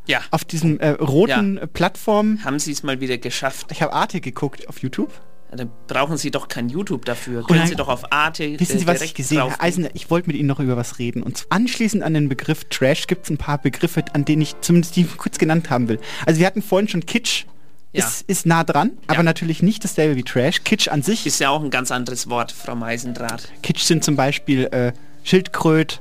[0.06, 0.20] Ja.
[0.30, 1.62] Auf diesem äh, roten Ja.
[1.64, 2.38] äh, Plattform.
[2.44, 3.66] Haben Sie es mal wieder geschafft?
[3.72, 5.12] Ich habe Arte geguckt auf YouTube.
[5.50, 7.44] Ja, Dann brauchen Sie doch kein YouTube dafür.
[7.44, 9.50] Können dann- Sie doch auf Arte Wissen äh, Sie, was ich gesehen habe?
[9.52, 11.22] Herr Eisner, ich wollte mit Ihnen noch über was reden.
[11.22, 14.96] Und anschließend an den Begriff Trash gibt es ein paar Begriffe, an denen ich zumindest
[14.96, 16.00] die kurz genannt haben will.
[16.26, 17.44] Also wir hatten vorhin schon Kitsch.
[17.92, 18.04] Ja.
[18.04, 20.64] Ist, ist nah dran, aber natürlich nicht dasselbe wie Trash.
[20.64, 21.24] Kitsch an sich.
[21.26, 23.48] Ist ja auch ein ganz anderes Wort, Frau Meisendraht.
[23.62, 24.92] Kitsch sind zum Beispiel äh,
[25.24, 26.00] Schildkröt,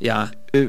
[0.00, 0.30] Ja.
[0.52, 0.62] äh,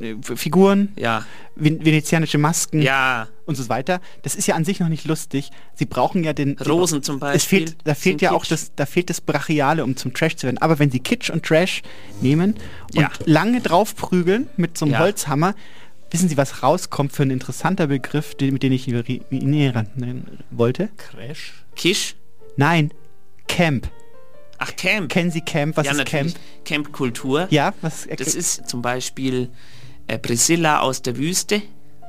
[0.00, 1.26] äh, Figuren, Ja.
[1.56, 3.26] Ven venezianische Masken Ja.
[3.44, 4.00] und so weiter.
[4.22, 5.50] Das ist ja an sich noch nicht lustig.
[5.74, 6.56] Sie brauchen ja den...
[6.58, 8.52] Rosen zum Es Beispiel fehlt, da fehlt ja auch Kitsch.
[8.52, 10.58] das, da fehlt das Brachiale, um zum Trash zu werden.
[10.58, 11.82] Aber wenn Sie Kitsch und Trash
[12.20, 12.54] nehmen
[12.94, 13.10] und Ja.
[13.26, 15.00] lange draufprügeln mit so einem Ja.
[15.00, 15.54] Holzhammer,
[16.12, 19.86] wissen Sie, was rauskommt für ein interessanter Begriff, den, mit dem ich näher
[20.52, 20.88] wollte?
[20.96, 21.52] Crash?
[21.74, 22.14] Kisch?
[22.56, 22.92] Nein,
[23.48, 23.88] Camp.
[24.58, 25.10] Ach, Camp.
[25.10, 25.76] Kennen Sie Camp?
[25.76, 26.34] Was ja, ist natürlich.
[26.34, 26.64] Camp?
[26.64, 27.46] Camp-Kultur.
[27.50, 28.08] Ja, was...
[28.16, 29.50] Das ist zum Beispiel
[30.08, 31.62] äh, Priscilla aus der Wüste.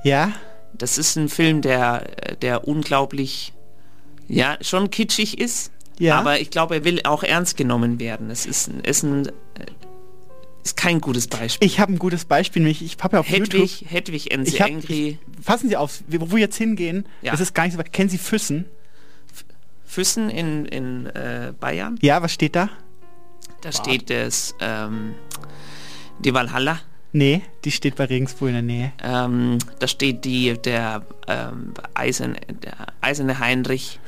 [0.03, 0.31] Ja,
[0.73, 3.53] Das ist ein Film, der, äh, der unglaublich,
[4.27, 5.71] ja, schon kitschig ist.
[5.99, 6.17] Ja.
[6.17, 8.29] Aber ich glaube, er will auch ernst genommen werden.
[8.29, 9.31] Es ist, ist ein äh,
[10.63, 11.65] ist kein gutes Beispiel.
[11.67, 13.91] Ich habe ein gutes Beispiel, nämlich ich habe ja auf Hedwig, YouTube...
[13.91, 17.31] Hedwig the Ich hab, ich, fassen Sie auf, wo wir jetzt hingehen, Ja.
[17.31, 17.83] das ist gar nicht so.
[17.83, 18.65] Kennen Sie Füssen?
[19.89, 21.97] Füssen in, in äh, Bayern.
[22.01, 22.69] Ja, was steht da?
[23.61, 25.15] Da steht es ähm,
[26.19, 26.79] die Valhalla.
[27.11, 28.93] Nee, die steht bei Regensburg in der Nähe.
[29.01, 33.99] Ähm, da steht die der, ähm, Eisen, der eiserne Heinrich.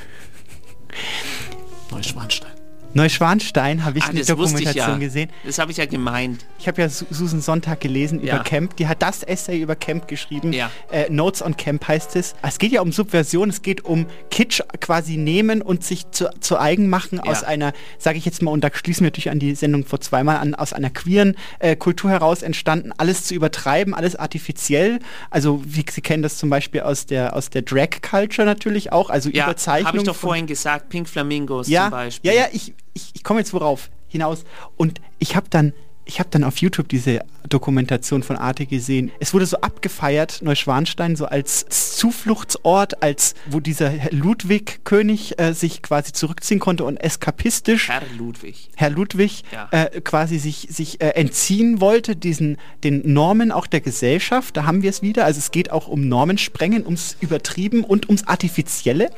[1.90, 2.61] Neuschwanstein.
[2.94, 4.98] Neuschwanstein habe ich Ah, eine Dokumentation ja.
[4.98, 5.30] gesehen.
[5.46, 6.46] Das habe ich ja gemeint.
[6.60, 8.36] Ich habe ja Su- Susan Sonntag gelesen Ja.
[8.36, 8.76] über Camp.
[8.78, 10.54] Die hat das Essay über Camp geschrieben.
[10.54, 10.70] Ja.
[10.92, 12.36] Äh, Notes on Camp heißt es.
[12.42, 16.60] Es geht ja um Subversion, es geht um Kitsch quasi nehmen und sich zu, zu
[16.60, 19.56] eigen machen aus einer, sage ich jetzt mal, und da schließen wir natürlich an die
[19.56, 24.16] Sendung vor zweimal an, aus einer queeren äh, Kultur heraus entstanden, alles zu übertreiben, alles
[24.16, 25.00] artifiziell.
[25.30, 29.10] Also wie Sie kennen das zum Beispiel aus der, aus der Drag Culture natürlich auch,
[29.10, 29.88] also Ja, Überzeichnung.
[29.88, 32.32] habe ich doch vorhin gesagt, Pink Flamingos zum Beispiel.
[32.32, 34.44] Ja, ja, ich, ich, ich komme jetzt worauf hinaus.
[34.78, 35.74] Und ich habe dann,
[36.06, 39.12] ich habe dann auf YouTube diese Dokumentation von Arte gesehen.
[39.20, 45.54] Es wurde so abgefeiert, Neuschwanstein, so als Zufluchtsort, als wo dieser Herr Ludwig König äh,
[45.54, 48.70] sich quasi zurückziehen konnte und eskapistisch Herr Ludwig.
[48.76, 49.70] Herr Ludwig Ja.
[49.72, 54.58] äh, quasi sich, sich äh, entziehen wollte, diesen, den Normen auch der Gesellschaft.
[54.58, 55.26] Da haben wir es wieder.
[55.26, 59.10] Also es geht auch um Normensprengen, ums Übertrieben und ums Artifizielle.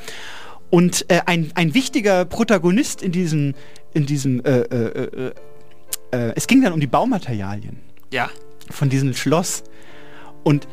[0.70, 3.54] Und äh, ein, ein wichtiger Protagonist in diesem,
[3.92, 5.32] in diesem, äh, äh, äh,
[6.10, 7.78] äh, es ging dann um die Baumaterialien
[8.12, 8.28] Ja.
[8.70, 9.62] von diesem Schloss.
[10.42, 10.66] Und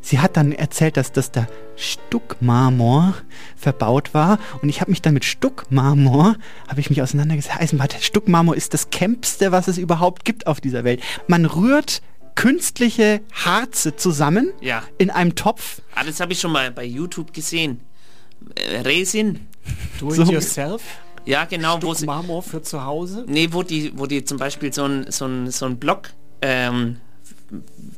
[0.00, 1.46] sie hat dann erzählt, dass das da
[1.76, 3.14] Stuckmarmor
[3.56, 4.38] verbaut war.
[4.62, 6.36] Und ich habe mich dann mit Stuckmarmor,
[6.68, 7.56] habe ich mich auseinandergesetzt.
[7.60, 11.02] Eisenbad, Stuckmarmor ist das Campste, was es überhaupt gibt auf dieser Welt.
[11.26, 12.02] Man rührt
[12.36, 14.82] künstliche Harze zusammen Ja.
[14.98, 15.82] in einem Topf.
[15.94, 17.80] Ah, das habe ich schon mal bei YouTube gesehen.
[18.84, 19.46] Resin.
[19.98, 20.32] Do it So.
[20.32, 20.82] yourself?
[21.24, 21.80] Ja, genau.
[21.80, 23.24] Wo sie, Marmor für zu Hause?
[23.26, 26.10] nee, wo die, wo die zum Beispiel so ein, so ein, so ein Block
[26.42, 26.98] ähm,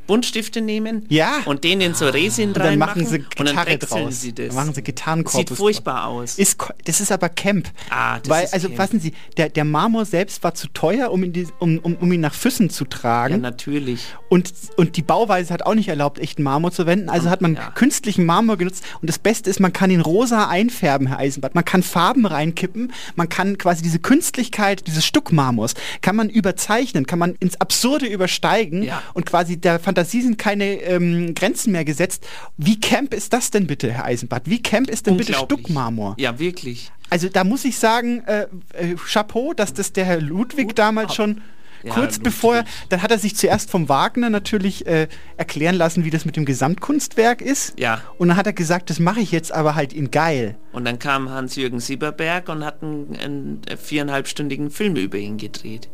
[0.06, 1.40] Buntstifte nehmen Ja.
[1.46, 4.20] und den in so Resin Und dann reinmachen machen sie und dann Gitarre draus.
[4.20, 4.48] sie das.
[4.48, 5.38] Dann machen sie Gitarrenkorpus.
[5.48, 6.38] Sieht furchtbar aus.
[6.38, 7.68] Ist, das ist aber Camp.
[7.90, 8.76] Ah, das Weil, ist also Camp.
[8.80, 12.12] fassen Sie, der, der Marmor selbst war zu teuer, um ihn, die, um, um, um
[12.12, 13.34] ihn nach Füssen zu tragen.
[13.34, 14.04] ja, natürlich.
[14.28, 17.08] Und, und die Bauweise hat auch nicht erlaubt, echten Marmor zu wenden.
[17.08, 17.70] Also hat man Ja.
[17.70, 18.84] künstlichen Marmor genutzt.
[19.00, 21.54] Und das Beste ist, man kann ihn rosa einfärben, Herr Eisenbart.
[21.56, 22.92] Man kann Farben reinkippen.
[23.16, 28.82] Man kann quasi diese Künstlichkeit dieses Stuckmarmors, kann man überzeichnen, kann man ins Absurde übersteigen.
[28.84, 29.02] Ja.
[29.14, 32.27] Und quasi der Fantasie sind keine ähm, Grenzen mehr gesetzt.
[32.56, 34.48] Wie camp ist das denn bitte, Herr Eisenbart?
[34.51, 35.35] Wie camp ist denn bitte.
[35.35, 36.14] Stuckmarmor?
[36.18, 36.90] Ja, wirklich.
[37.10, 41.40] Also da muss ich sagen, äh, äh, Chapeau, dass das der Herr Ludwig damals schon
[41.85, 42.24] Ja, kurz Ludwig.
[42.24, 45.06] bevor, dann hat er sich zuerst vom Wagner natürlich äh,
[45.36, 47.78] erklären lassen, wie das mit dem Gesamtkunstwerk ist.
[47.78, 48.02] Ja.
[48.18, 50.56] Und dann hat er gesagt, das mache ich jetzt aber halt in geil.
[50.73, 55.89] Und dann kam Hans-Jürgen Sieberberg und hat einen, einen viereinhalbstündigen Film über ihn gedreht.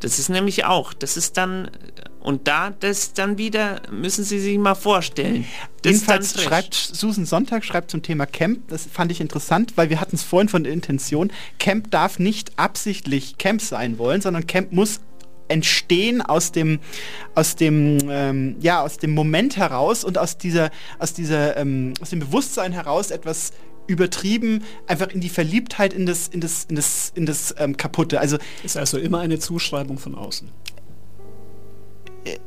[0.00, 1.70] Das ist nämlich auch, das ist dann,
[2.26, 5.44] und da, das dann wieder, müssen Sie sich mal vorstellen.
[5.84, 10.16] Jedenfalls schreibt Susan Sonntag schreibt zum Thema Camp, das fand ich interessant, weil wir hatten
[10.16, 11.30] es vorhin von der Intention,
[11.60, 14.98] Camp darf nicht absichtlich Camp sein wollen, sondern Camp muss
[15.46, 16.80] entstehen aus dem
[17.36, 22.10] aus dem ähm, ja aus dem Moment heraus und aus dieser aus dieser ähm, aus
[22.10, 23.52] dem Bewusstsein heraus etwas
[23.86, 28.18] übertrieben einfach in die Verliebtheit in das in das in das in das ähm, kaputte
[28.18, 30.50] also Ist also immer eine Zuschreibung von außen.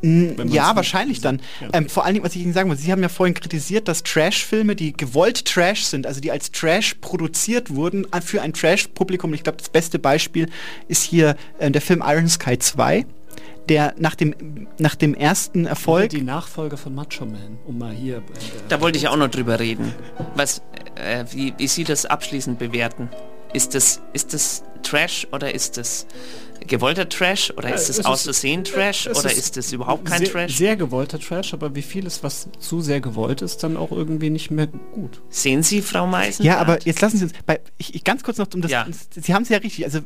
[0.02, 1.42] Man's Ja, wahrscheinlich dann.
[1.62, 1.70] Ja.
[1.74, 4.04] Ähm, vor allen Dingen, was ich Ihnen sagen wollte, Sie haben ja vorhin kritisiert, dass
[4.04, 9.34] Trash-Filme, die gewollt Trash sind, also die als Trash produziert wurden, äh, für ein Trash-Publikum,
[9.34, 10.50] ich glaube, das beste Beispiel
[10.88, 13.06] ist hier äh, der Film Iron Sky 2,
[13.70, 16.10] der nach dem, nach dem ersten Erfolg...
[16.10, 18.18] Die Nachfolger von Macho Man, um mal hier...
[18.18, 18.22] Äh,
[18.68, 19.94] Da wollte ich auch noch drüber reden.
[20.36, 20.62] Was,
[20.96, 23.10] äh, wie, wie Sie das abschließend bewerten?
[23.54, 26.06] Ist das, ist das Trash oder ist das
[26.68, 29.72] gewollter Trash oder ist es das ist- aus Versehen Trash es oder ist ist das
[29.72, 30.56] überhaupt kein sehr, Trash?
[30.58, 34.52] Sehr gewollter Trash, aber wie vieles, was zu sehr gewollt ist, dann auch irgendwie nicht
[34.52, 35.22] mehr gut.
[35.30, 36.46] Sehen Sie, Frau Meisen?
[36.46, 38.86] Ja, aber jetzt lassen Sie uns, bei, ich, ich ganz kurz noch um das, Ja.
[39.12, 40.00] Sie haben es ja richtig, also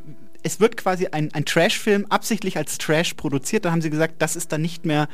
[0.44, 4.36] es wird quasi ein, ein Trash-Film absichtlich als Trash produziert, da haben Sie gesagt, das
[4.36, 5.08] ist dann nicht mehr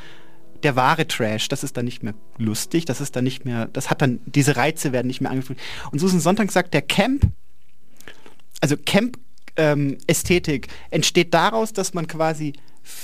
[0.62, 3.88] der wahre Trash, das ist dann nicht mehr lustig, das ist dann nicht mehr, das
[3.90, 5.58] hat dann, diese Reize werden nicht mehr angefühlt.
[5.90, 7.22] Und Susan Sonntag sagt, der Camp,
[8.60, 9.16] also Camp
[9.60, 12.54] ähm, Ästhetik entsteht daraus, dass man quasi,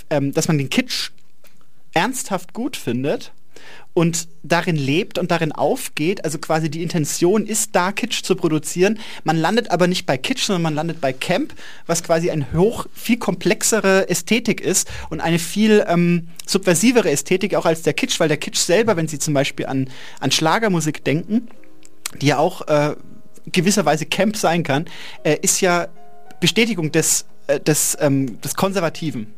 [0.08, 1.10] ähm, dass man den Kitsch
[1.92, 3.32] ernsthaft gut findet
[3.92, 8.98] und darin lebt und darin aufgeht, also quasi die Intention ist da, Kitsch zu produzieren.
[9.24, 11.54] Man landet aber nicht bei Kitsch, sondern man landet bei Camp,
[11.86, 17.66] was quasi eine hoch, viel komplexere Ästhetik ist und eine viel ähm, subversivere Ästhetik auch
[17.66, 21.48] als der Kitsch, weil der Kitsch selber, wenn Sie zum Beispiel an, an Schlagermusik denken,
[22.20, 22.96] die ja auch äh,
[23.52, 24.86] gewisserweise Camp sein kann,
[25.22, 25.88] äh, ist ja
[26.40, 29.34] Bestätigung des, äh, des, ähm, des Konservativen.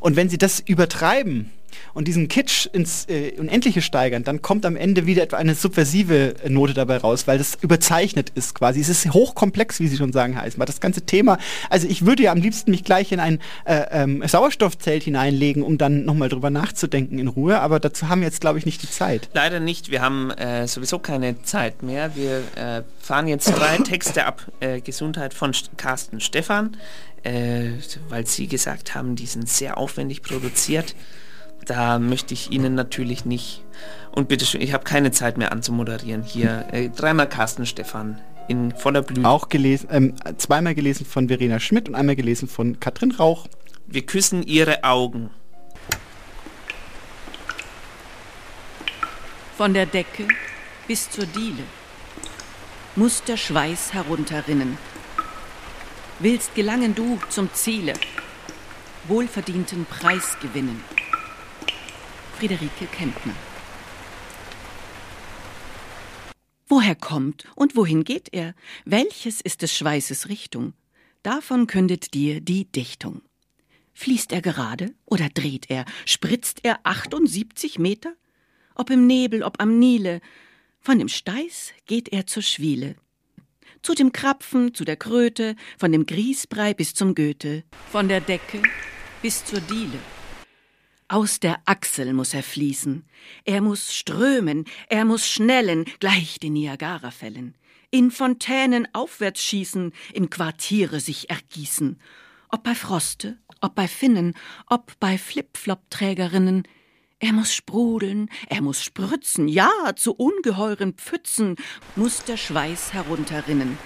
[0.00, 1.50] Und wenn sie das übertreiben,
[1.94, 6.34] und diesen Kitsch ins äh, Unendliche steigern, dann kommt am Ende wieder etwa eine subversive
[6.48, 8.80] Note dabei raus, weil das überzeichnet ist quasi.
[8.80, 10.62] Es ist hochkomplex, wie Sie schon sagen, heißen.
[10.64, 11.38] Das ganze Thema,
[11.68, 15.78] also ich würde ja am liebsten mich gleich in ein äh, ähm, Sauerstoffzelt hineinlegen, um
[15.78, 18.90] dann nochmal drüber nachzudenken in Ruhe, aber dazu haben wir jetzt, glaube ich, nicht die
[18.90, 19.28] Zeit.
[19.34, 22.16] Leider nicht, wir haben äh, sowieso keine Zeit mehr.
[22.16, 24.42] Wir äh, fahren jetzt drei Texte ab.
[24.60, 26.76] Äh, Gesundheit von Carsten Stephan,
[27.22, 27.70] äh,
[28.08, 30.94] weil Sie gesagt haben, die sind sehr aufwendig produziert
[31.66, 33.62] da möchte ich Ihnen natürlich nicht.
[34.12, 36.22] Und bitteschön, ich habe keine Zeit mehr anzumoderieren.
[36.22, 39.28] Hier äh, dreimal Carsten Stefan in voller Blüte.
[39.28, 43.46] Auch gelesen, ähm, zweimal gelesen von Verena Schmidt und einmal gelesen von Katrin Rauch.
[43.86, 45.30] Wir küssen Ihre Augen.
[49.56, 50.26] Von der Decke
[50.86, 51.62] bis zur Diele
[52.96, 54.78] muss der Schweiß herunterrinnen.
[56.18, 57.94] Willst gelangen du zum Ziele,
[59.08, 60.82] wohlverdienten Preis gewinnen.
[62.38, 63.34] Friederike Kempner.
[66.66, 68.54] Woher kommt und wohin geht er?
[68.84, 70.72] Welches ist des Schweißes Richtung?
[71.22, 73.22] Davon kündet dir die Dichtung.
[73.92, 75.84] Fließt er gerade oder dreht er?
[76.06, 78.14] Spritzt er 78 Meter?
[78.74, 80.20] Ob im Nebel, ob am Nile,
[80.80, 82.96] von dem Steiß geht er zur Schwiele.
[83.82, 87.62] Zu dem Krapfen, zu der Kröte, von dem Griesbrei bis zum Goethe,
[87.92, 88.60] von der Decke
[89.22, 90.00] bis zur Diele.
[91.08, 93.04] Aus der Achsel muss er fließen.
[93.44, 97.56] Er muss strömen, er muss schnellen, gleich den Niagarafällen.
[97.90, 102.00] In Fontänen aufwärts schießen, in Quartiere sich ergießen.
[102.48, 104.34] Ob bei Froste, ob bei Finnen,
[104.66, 106.66] ob bei Flipflop-Trägerinnen.
[107.18, 111.56] Er muss sprudeln, er muss spritzen, ja, zu ungeheuren Pfützen
[111.96, 113.78] muss der Schweiß herunterrinnen.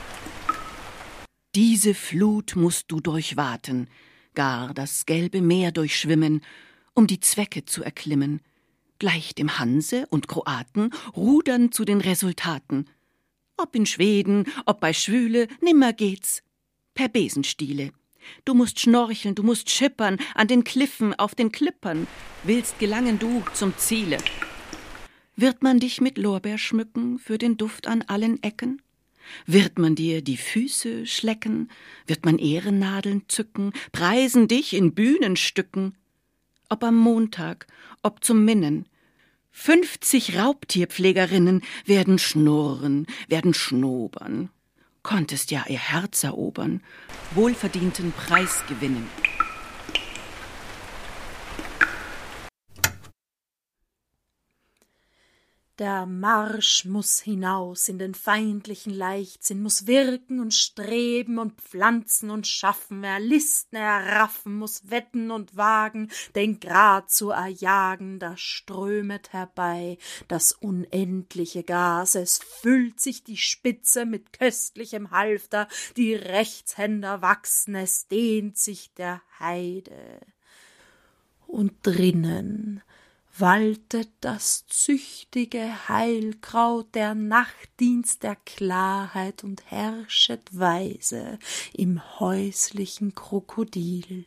[1.54, 3.88] Diese Flut musst du durchwaten,
[4.34, 6.42] gar das gelbe Meer durchschwimmen,
[6.98, 8.40] um die Zwecke zu erklimmen.
[8.98, 12.86] Gleich dem Hanse und Kroaten rudern zu den Resultaten.
[13.56, 16.42] Ob in Schweden, ob bei Schwüle, nimmer geht's.
[16.94, 17.92] Per Besenstiele.
[18.44, 22.08] Du musst schnorcheln, du musst schippern, an den Kliffen, auf den Klippern,
[22.42, 24.18] willst gelangen du zum Ziele.
[25.36, 28.82] Wird man dich mit Lorbeer schmücken für den Duft an allen Ecken?
[29.46, 31.70] Wird man dir die Füße schlecken?
[32.08, 35.94] Wird man Ehrennadeln zücken, preisen dich in Bühnenstücken?
[36.68, 37.66] Ob am Montag,
[38.02, 38.86] ob zum Minnen.
[39.50, 44.50] Fünfzig Raubtierpflegerinnen werden schnurren, werden schnobern.
[45.02, 46.82] Konntest ja ihr Herz erobern,
[47.34, 49.08] wohlverdienten Preis gewinnen.
[55.78, 62.48] Der Marsch muss hinaus in den feindlichen Leichtsinn, muss wirken und streben und pflanzen und
[62.48, 69.32] schaffen, er listen, er raffen, muss wetten und wagen, den Grad zu erjagen, da strömet
[69.32, 77.76] herbei das unendliche Gas, es füllt sich die Spitze mit köstlichem Halfter, die Rechtshänder wachsen,
[77.76, 80.18] es dehnt sich der Heide.
[81.46, 82.82] Und drinnen
[83.40, 91.38] waltet das züchtige Heilkraut der Nachtdienst der Klarheit und herrschet weise
[91.72, 94.26] im häuslichen Krokodil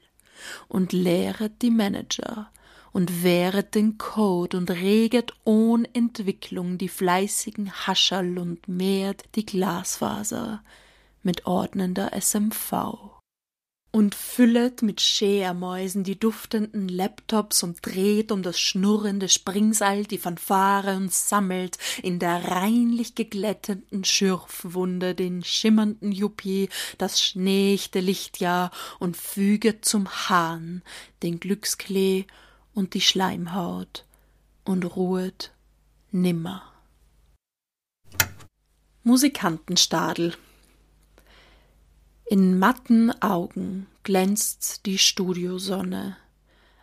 [0.68, 2.52] und lehret die Manager
[2.92, 10.64] und wehret den Code und reget ohn Entwicklung die fleißigen Hascherl und mehrt die Glasfaser
[11.24, 13.21] mit ordnender SMV
[13.92, 20.96] und füllet mit Schermäusen die duftenden Laptops und dreht um das schnurrende Springseil die Fanfare
[20.96, 29.84] und sammelt in der reinlich geglätteten Schürfwunde den schimmernden Juppie, das schneechte Lichtjahr und füget
[29.84, 30.84] zum Hahn
[31.22, 32.26] den Glücksklee
[32.74, 34.06] und die Schleimhaut
[34.64, 35.52] und ruhet
[36.12, 36.64] nimmer.
[39.04, 40.36] Musikantenstadel
[42.32, 46.16] in matten Augen glänzt die Studiosonne.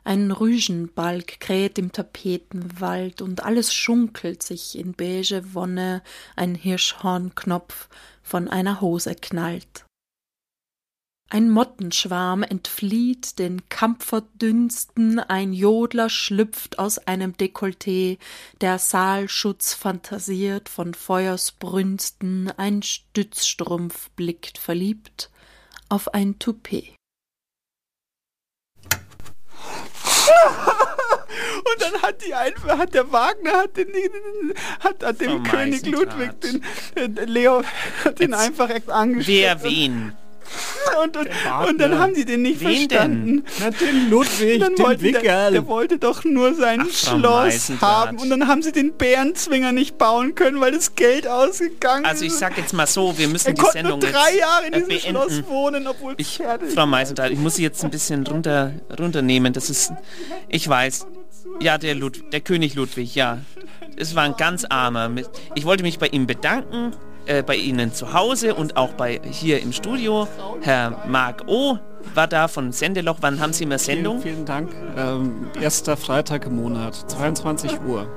[0.05, 6.03] Ein Rüschenbalg kräht im Tapetenwald und alles schunkelt sich in beige Wonne,
[6.37, 7.89] ein Hirschhornknopf
[8.23, 9.87] von einer Hose knallt.
[11.31, 18.19] Ein Mottenschwarm entflieht den Kampferdünsten, ein Jodler schlüpft aus einem Dekolleté,
[18.61, 25.31] der Saalschutz fantasiert von Feuersbrünsten, ein Stützstrumpf blickt verliebt
[25.89, 26.95] auf ein Toupet.
[31.59, 33.89] Und dann hat die einfach, hat der Wagner, hat, den,
[34.81, 35.85] hat, hat dem König.
[35.87, 36.63] Ludwig, den,
[36.95, 37.63] äh, Leo,
[38.05, 39.61] hat den einfach angestellt.
[39.63, 40.17] Wer wen?
[41.03, 41.29] Und, und,
[41.69, 43.45] und dann haben die den nicht Wen verstanden.
[43.61, 48.19] Na, den Ludwig, dann den wollte der, der wollte doch nur sein Ach, Schloss haben.
[48.19, 52.33] Und dann haben sie den Bärenzwinger nicht bauen können, weil das Geld ausgegangen Also ich
[52.33, 52.39] ist.
[52.41, 54.89] sag jetzt mal so, wir müssen er die Sendung nur drei Jahre in äh, diesem
[54.89, 55.31] beenden.
[55.31, 59.53] Schloss wohnen, obwohl es fertig Frau Meisenthal, ich muss Sie jetzt ein bisschen runter, runternehmen.
[59.53, 59.93] Das ist,
[60.49, 61.07] ich weiß,
[61.61, 63.39] ja, der, Lud der König Ludwig, ja.
[63.97, 65.11] Es war ein ganz armer.
[65.55, 66.93] Ich wollte mich bei ihm bedanken,
[67.29, 70.27] äh, bei Ihnen zu Hause und auch bei hier im Studio.
[70.63, 71.79] Herr Marc O.
[72.15, 73.19] war da von Sendeloch.
[73.21, 74.21] Wann haben Sie immer Sendung?
[74.21, 74.71] Vielen, vielen Dank.
[74.97, 78.09] Ähm, erster Freitag im Monat, 22 Uhr.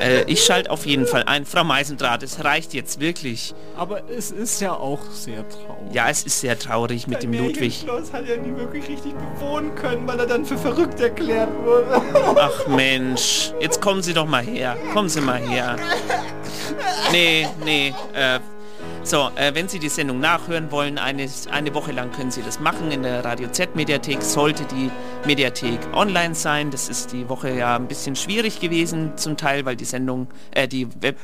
[0.00, 1.46] Äh, ich schalte auf jeden Fall ein.
[1.46, 3.54] Frau Meisendrath, es reicht jetzt wirklich.
[3.76, 5.94] Aber es ist ja auch sehr traurig.
[5.94, 7.80] Ja, es ist sehr traurig mit dem Ludwig.
[7.84, 12.02] Schloss hat er nie wirklich richtig bewohnen können, weil er dann für verrückt erklärt wurde.
[12.36, 14.76] Ach Mensch, jetzt kommen Sie doch mal her.
[14.92, 15.76] Kommen Sie mal her.
[17.10, 17.94] Nee, nee.
[18.12, 18.40] Äh,
[19.08, 22.60] so, äh, wenn Sie die Sendung nachhören wollen, eine, eine Woche lang können Sie das
[22.60, 24.22] machen in der Radio Z Mediathek.
[24.22, 24.90] Sollte die
[25.26, 26.70] Mediathek online sein.
[26.70, 30.68] Das ist die Woche ja ein bisschen schwierig gewesen zum Teil, weil die Sendung, äh,
[30.68, 31.18] die Web,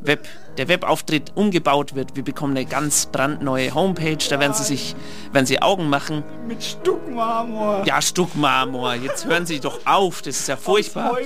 [0.00, 2.16] Web, der Webauftritt umgebaut wird.
[2.16, 4.18] Wir bekommen eine ganz brandneue Homepage.
[4.28, 4.94] Da werden Sie sich,
[5.32, 6.22] werden Sie Augen machen.
[6.46, 7.84] Mit Stuckmarmor.
[7.86, 8.94] Ja, Stuckmarmor.
[8.94, 10.22] Jetzt hören Sie doch auf.
[10.22, 11.16] Das ist ja furchtbar.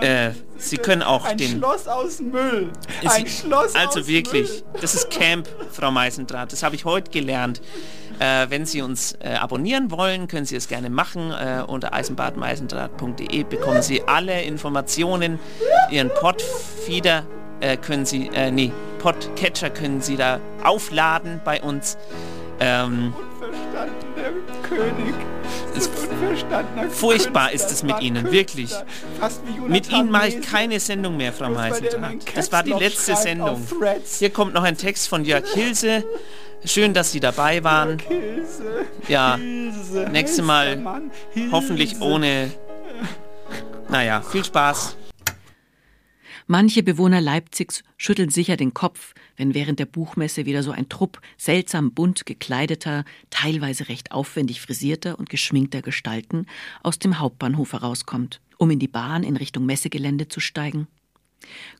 [0.00, 1.58] Äh, Sie können auch Ein den...
[1.58, 2.70] Schloss aus Müll.
[3.04, 6.52] Ein Schloss also aus wirklich, das ist Camp, Frau Meisendrath.
[6.52, 7.60] Das habe ich heute gelernt.
[8.18, 11.32] Äh, wenn Sie uns äh, abonnieren wollen, können Sie es gerne machen.
[11.32, 15.38] Äh, unter eisenbadmeisendraht.de bekommen Sie alle Informationen.
[15.90, 17.24] Ihren Podfeeder
[17.60, 21.96] äh, können Sie, äh, nee, Podcatcher können Sie da aufladen bei uns.
[22.60, 25.14] Ähm, Unverstandener König.
[25.76, 27.66] Ist unverstandener furchtbar Künstler.
[27.66, 28.32] ist es mit Ihnen, Künstler.
[28.32, 28.70] wirklich.
[29.66, 32.36] Mit Ihnen mache ich keine Sendung mehr, Frau Meisendrath.
[32.36, 33.66] Das war die letzte Sendung.
[34.18, 36.04] Hier kommt noch ein Text von Jörg Hilse.
[36.64, 37.98] Schön, dass Sie dabei waren.
[37.98, 38.86] Hilse.
[39.08, 40.08] Ja, Hilse.
[40.10, 41.10] nächste Heißt Mal Mann.
[41.50, 42.50] Hoffentlich ohne...
[43.88, 44.96] Naja, viel Spaß.
[46.46, 51.20] Manche Bewohner Leipzigs schütteln sicher den Kopf, wenn während der Buchmesse wieder so ein Trupp
[51.36, 56.46] seltsam bunt gekleideter, teilweise recht aufwendig frisierter und geschminkter Gestalten
[56.82, 60.88] aus dem Hauptbahnhof herauskommt, um in die Bahn in Richtung Messegelände zu steigen.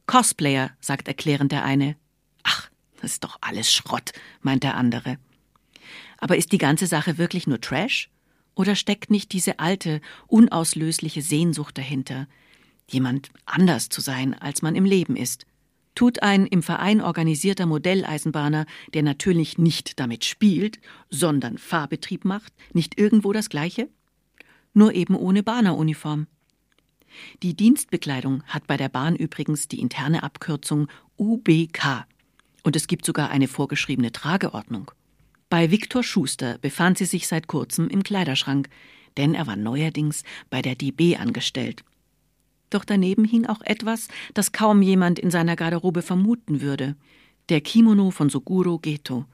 [0.06, 1.96] Cosplayer, sagt erklärend der eine.
[2.42, 2.70] Ach,
[3.02, 5.18] das ist doch alles Schrott, meint der andere.
[6.18, 8.08] Aber ist die ganze Sache wirklich nur Trash?
[8.54, 12.28] Oder steckt nicht diese alte, unauslösliche Sehnsucht dahinter,
[12.88, 15.46] jemand anders zu sein, als man im Leben ist?
[15.94, 20.78] Tut ein im Verein organisierter Modelleisenbahner, der natürlich nicht damit spielt,
[21.10, 23.88] sondern Fahrbetrieb macht, nicht irgendwo das Gleiche?
[24.74, 26.28] Nur eben ohne Bahneruniform.
[27.42, 30.88] Die Dienstbekleidung hat bei der Bahn übrigens die interne Abkürzung
[31.18, 32.06] UBK.
[32.62, 34.90] Und es gibt sogar eine vorgeschriebene Trageordnung.
[35.48, 38.68] Bei Viktor Schuster befand sie sich seit kurzem im Kleiderschrank,
[39.16, 41.84] denn er war neuerdings bei der DB angestellt.
[42.70, 46.97] Doch daneben hing auch etwas, das kaum jemand in seiner Garderobe vermuten würde.
[47.51, 49.26] Der Kimono von Suguro Geto,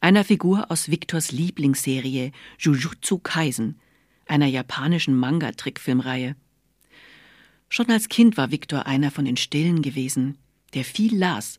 [0.00, 3.80] einer Figur aus Viktors Lieblingsserie Jujutsu Kaisen,
[4.26, 6.36] einer japanischen Manga-Trickfilmreihe.
[7.68, 10.38] Schon als Kind war Viktor einer von den Stillen gewesen,
[10.74, 11.58] der viel las,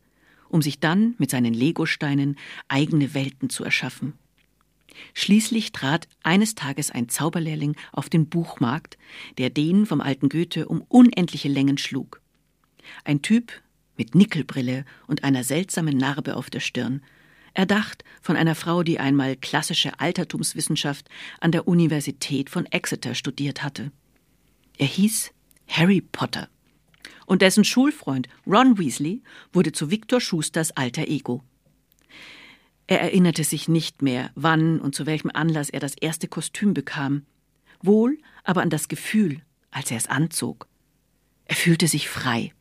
[0.56, 2.38] um sich dann mit seinen Legosteinen
[2.70, 4.14] eigene Welten zu erschaffen.
[5.14, 8.98] Schließlich trat eines Tages ein Zauberlehrling auf den Buchmarkt,
[9.38, 12.22] der den vom alten Goethe um unendliche Längen schlug.
[13.04, 13.52] Ein Typ
[13.98, 17.02] mit Nickelbrille und einer seltsamen Narbe auf der Stirn,
[17.54, 21.10] erdacht von einer Frau, die einmal klassische Altertumswissenschaft
[21.42, 23.92] an der Universität von Exeter studiert hatte.
[24.78, 25.32] Er hieß
[25.68, 26.48] Harry Potter.
[27.26, 29.22] Und dessen Schulfreund Ron Weasley
[29.52, 31.44] wurde zu Victor Schusters alter Ego.
[32.88, 37.26] Er erinnerte sich nicht mehr, wann und zu welchem Anlass er das erste Kostüm bekam,
[37.82, 39.42] wohl aber an das Gefühl,
[39.72, 40.68] als er es anzog.
[41.46, 42.54] Er fühlte sich frei.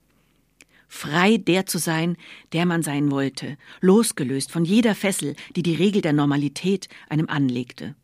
[0.88, 2.16] Frei der zu sein,
[2.52, 7.94] der man sein wollte, losgelöst von jeder Fessel, die die Regel der Normalität einem anlegte.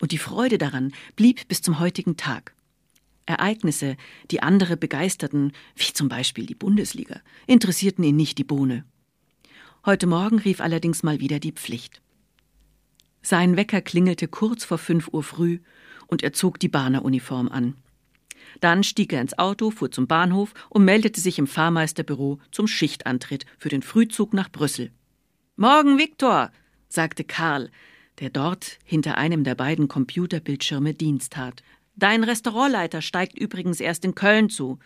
[0.00, 2.54] Und die Freude daran blieb bis zum heutigen Tag.
[3.28, 3.96] Ereignisse,
[4.30, 8.84] die andere begeisterten, wie zum Beispiel die Bundesliga, interessierten ihn nicht die Bohne.
[9.84, 12.00] Heute Morgen rief allerdings mal wieder die Pflicht.
[13.22, 15.60] Sein Wecker klingelte kurz vor fünf Uhr früh
[16.06, 17.74] und er zog die Bahneruniform an.
[18.60, 23.44] Dann stieg er ins Auto, fuhr zum Bahnhof und meldete sich im Fahrmeisterbüro zum Schichtantritt
[23.58, 24.90] für den Frühzug nach Brüssel.
[25.56, 26.50] Morgen, Viktor,
[26.88, 27.70] sagte Karl,
[28.20, 31.62] der dort hinter einem der beiden Computerbildschirme Dienst tat.
[31.98, 34.78] Dein Restaurantleiter steigt übrigens erst in Köln zu.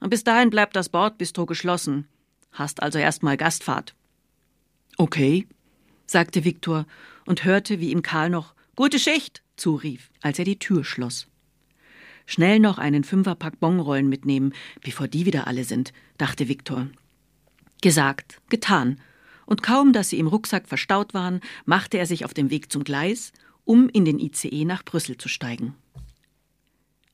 [0.00, 2.08] Und bis dahin bleibt das Bordbistro geschlossen.
[2.52, 3.94] Hast also erstmal Gastfahrt.
[4.96, 5.46] Okay,
[6.06, 6.86] sagte Viktor
[7.26, 11.28] und hörte, wie ihm Karl noch Gute Schicht zurief, als er die Tür schloss.
[12.26, 16.88] Schnell noch einen Fünferpack Bonrollen mitnehmen, bevor die wieder alle sind, dachte Viktor.
[17.82, 18.98] Gesagt, getan,
[19.46, 22.82] und kaum, dass sie im Rucksack verstaut waren, machte er sich auf den Weg zum
[22.82, 23.32] Gleis,
[23.64, 25.74] um in den ICE nach Brüssel zu steigen.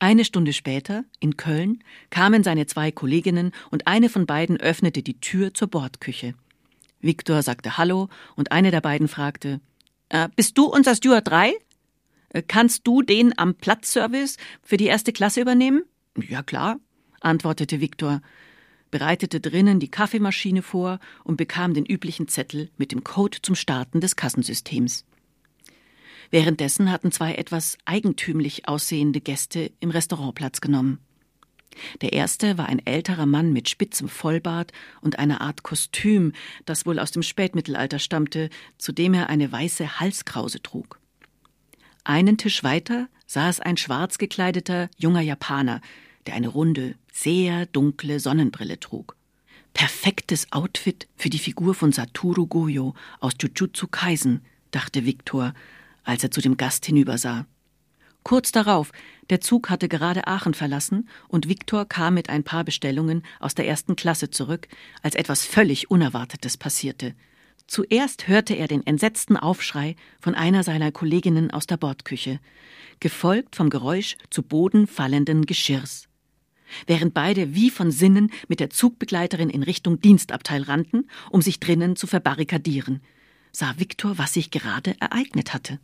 [0.01, 5.19] Eine Stunde später, in Köln, kamen seine zwei Kolleginnen und eine von beiden öffnete die
[5.19, 6.33] Tür zur Bordküche.
[7.01, 9.61] Viktor sagte Hallo und eine der beiden fragte:
[10.09, 11.53] äh, Bist du unser Steward 3?
[12.29, 15.83] Äh, kannst du den am Platzservice für die erste Klasse übernehmen?
[16.17, 16.79] Ja, klar,
[17.19, 18.23] antwortete Viktor,
[18.89, 24.01] bereitete drinnen die Kaffeemaschine vor und bekam den üblichen Zettel mit dem Code zum Starten
[24.01, 25.05] des Kassensystems.
[26.31, 30.99] Währenddessen hatten zwei etwas eigentümlich aussehende Gäste im Restaurant Platz genommen.
[32.01, 34.71] Der erste war ein älterer Mann mit spitzem Vollbart
[35.01, 36.33] und einer Art Kostüm,
[36.65, 40.99] das wohl aus dem Spätmittelalter stammte, zu dem er eine weiße Halskrause trug.
[42.03, 45.81] Einen Tisch weiter saß ein schwarz gekleideter junger Japaner,
[46.25, 49.15] der eine runde, sehr dunkle Sonnenbrille trug.
[49.73, 54.41] Perfektes Outfit für die Figur von Satoru Goyo aus Jujutsu Kaisen,
[54.71, 55.53] dachte Viktor,
[56.03, 57.45] als er zu dem Gast hinübersah.
[58.23, 58.91] Kurz darauf,
[59.29, 63.67] der Zug hatte gerade Aachen verlassen und Viktor kam mit ein paar Bestellungen aus der
[63.67, 64.67] ersten Klasse zurück,
[65.01, 67.15] als etwas völlig Unerwartetes passierte.
[67.67, 72.39] Zuerst hörte er den entsetzten Aufschrei von einer seiner Kolleginnen aus der Bordküche,
[72.99, 76.07] gefolgt vom Geräusch zu Boden fallenden Geschirrs.
[76.85, 81.95] Während beide wie von Sinnen mit der Zugbegleiterin in Richtung Dienstabteil rannten, um sich drinnen
[81.95, 83.01] zu verbarrikadieren,
[83.51, 85.79] sah Viktor, was sich gerade ereignet hatte.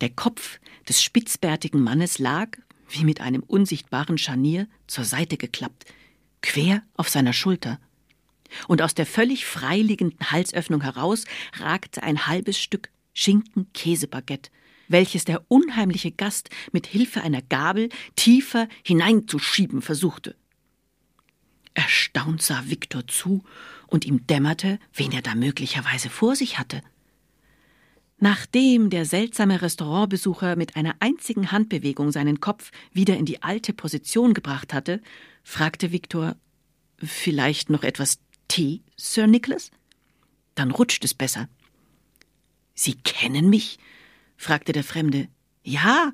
[0.00, 0.58] Der Kopf
[0.88, 2.48] des spitzbärtigen Mannes lag,
[2.88, 5.86] wie mit einem unsichtbaren Scharnier, zur Seite geklappt,
[6.42, 7.80] quer auf seiner Schulter.
[8.68, 11.24] Und aus der völlig freiliegenden Halsöffnung heraus
[11.58, 14.50] ragte ein halbes Stück Schinken-Käsebaguette,
[14.88, 20.36] welches der unheimliche Gast mit Hilfe einer Gabel tiefer hineinzuschieben versuchte.
[21.74, 23.42] Erstaunt sah Viktor zu,
[23.92, 26.82] und ihm dämmerte, wen er da möglicherweise vor sich hatte.
[28.22, 34.32] Nachdem der seltsame Restaurantbesucher mit einer einzigen Handbewegung seinen Kopf wieder in die alte Position
[34.32, 35.00] gebracht hatte,
[35.42, 36.36] fragte Viktor
[36.98, 39.72] Vielleicht noch etwas Tee, Sir Nicholas?
[40.54, 41.48] Dann rutscht es besser.
[42.74, 43.80] Sie kennen mich?
[44.36, 45.26] fragte der Fremde.
[45.64, 46.12] Ja,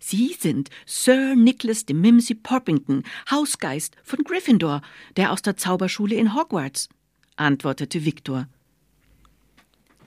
[0.00, 4.82] Sie sind Sir Nicholas de Mimsy Porpington, Hausgeist von Gryffindor,
[5.16, 6.88] der aus der Zauberschule in Hogwarts,
[7.36, 8.48] antwortete Viktor.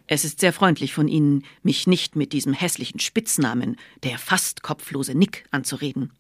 [0.07, 5.13] Es ist sehr freundlich von Ihnen, mich nicht mit diesem hässlichen Spitznamen, der fast kopflose
[5.13, 6.13] Nick, anzureden,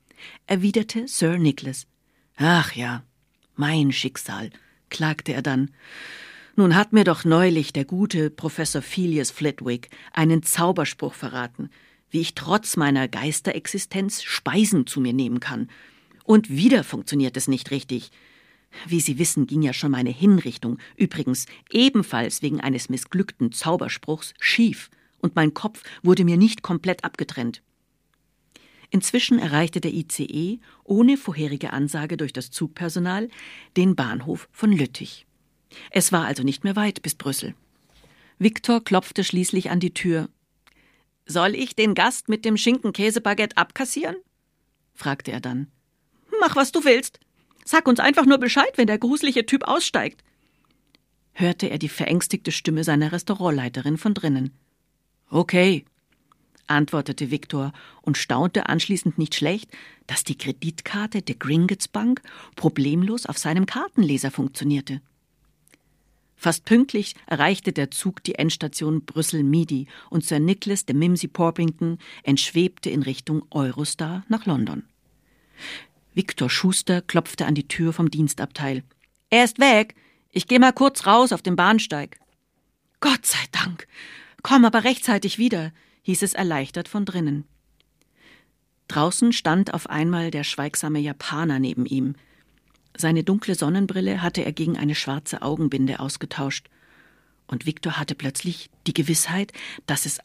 [0.45, 1.87] erwiderte Sir Nicholas.
[2.35, 3.03] Ach ja,
[3.55, 4.49] mein Schicksal,
[4.89, 5.71] klagte er dann.
[6.57, 11.69] Nun hat mir doch neulich der gute Professor Phileas Flitwick einen Zauberspruch verraten,
[12.09, 15.69] wie ich trotz meiner Geisterexistenz Speisen zu mir nehmen kann.
[16.25, 18.11] Und wieder funktioniert es nicht richtig.
[18.87, 24.89] Wie Sie wissen, ging ja schon meine Hinrichtung, übrigens ebenfalls wegen eines missglückten Zauberspruchs, schief,
[25.19, 27.61] und mein Kopf wurde mir nicht komplett abgetrennt.
[28.89, 33.29] Inzwischen erreichte der ICE, ohne vorherige Ansage durch das Zugpersonal,
[33.75, 35.25] den Bahnhof von Lüttich.
[35.91, 37.55] Es war also nicht mehr weit bis Brüssel.
[38.39, 40.29] Viktor klopfte schließlich an die Tür.
[41.25, 44.15] Soll ich den Gast mit dem Schinkenkäsebaguette abkassieren?
[44.93, 45.67] fragte er dann.
[46.39, 47.19] Mach, was du willst,
[47.69, 50.23] Sag uns einfach nur Bescheid, wenn der gruselige Typ aussteigt.
[51.33, 54.51] hörte er die verängstigte Stimme seiner Restaurantleiterin von drinnen.
[55.29, 55.83] Okay,
[56.67, 59.69] antwortete Viktor und staunte anschließend nicht schlecht,
[60.07, 62.21] dass die Kreditkarte der Gringotts Bank
[62.55, 65.01] problemlos auf seinem Kartenleser funktionierte.
[66.37, 72.89] Fast pünktlich erreichte der Zug die Endstation Brüssel-Midi und Sir Nicholas de Mimsy Porpington entschwebte
[72.89, 74.83] in Richtung Eurostar nach London.
[76.17, 78.83] Viktor Schuster klopfte an die Tür vom Dienstabteil.
[79.29, 79.93] Er ist weg.
[80.31, 82.19] Ich gehe mal kurz raus auf den Bahnsteig.
[82.99, 83.87] Gott sei Dank.
[84.41, 85.71] Komm aber rechtzeitig wieder,
[86.01, 87.45] hieß es erleichtert von drinnen.
[88.87, 92.15] Draußen stand auf einmal der schweigsame Japaner neben ihm.
[92.97, 96.67] Seine dunkle Sonnenbrille hatte er gegen eine schwarze Augenbinde ausgetauscht.
[97.45, 99.53] Und Viktor hatte plötzlich die Gewissheit,
[99.85, 100.17] dass es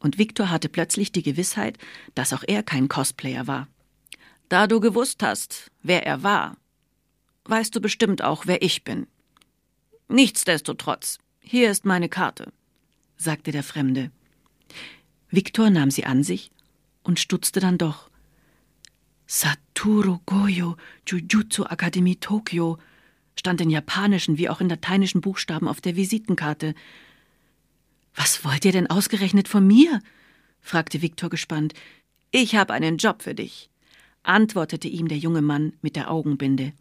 [0.00, 1.78] und Viktor hatte plötzlich die Gewissheit,
[2.16, 3.68] dass auch er kein Cosplayer war.
[4.50, 6.56] Da du gewusst hast, wer er war,
[7.44, 9.06] weißt du bestimmt auch, wer ich bin.
[10.08, 12.52] Nichtsdestotrotz, hier ist meine Karte,
[13.16, 14.10] sagte der Fremde.
[15.28, 16.50] Viktor nahm sie an sich
[17.04, 18.10] und stutzte dann doch.
[19.28, 22.78] Satoru Goyo Jujutsu Akademie Tokio
[23.38, 26.74] stand in japanischen wie auch in lateinischen Buchstaben auf der Visitenkarte.
[28.16, 30.02] Was wollt ihr denn ausgerechnet von mir?
[30.60, 31.72] fragte Viktor gespannt.
[32.32, 33.69] Ich habe einen Job für dich,
[34.22, 36.72] antwortete ihm der junge Mann mit der Augenbinde.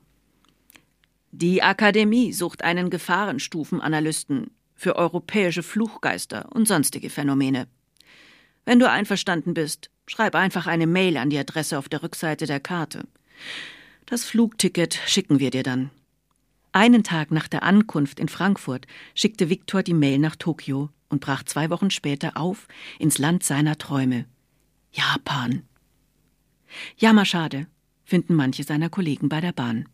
[1.31, 7.67] Die Akademie sucht einen Gefahrenstufenanalysten für europäische Fluchgeister und sonstige Phänomene.
[8.65, 12.59] Wenn du einverstanden bist, schreib einfach eine Mail an die Adresse auf der Rückseite der
[12.59, 13.07] Karte.
[14.05, 15.91] Das Flugticket schicken wir dir dann.
[16.71, 18.85] Einen Tag nach der Ankunft in Frankfurt
[19.15, 22.67] schickte Viktor die Mail nach Tokio und brach zwei Wochen später auf
[22.99, 24.25] ins Land seiner Träume.
[24.91, 25.63] Japan.
[26.97, 27.67] Jammerschade,
[28.03, 29.87] finden manche seiner Kollegen bei der Bahn.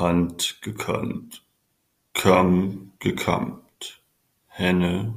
[0.00, 1.44] Hand gekannt,
[2.14, 4.00] Kamm gekammt,
[4.46, 5.14] Henne,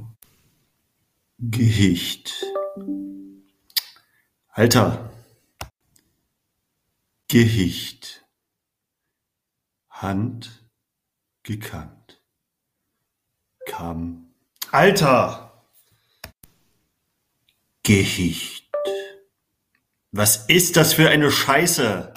[1.38, 2.44] Gehicht.
[4.48, 5.10] Alter.
[7.28, 8.26] Gehicht.
[9.88, 10.62] Hand
[11.44, 12.20] gekannt.
[13.64, 14.34] Kamm.
[14.70, 15.64] Alter.
[17.82, 18.70] Gehicht.
[20.12, 22.12] Was ist das für eine Scheiße?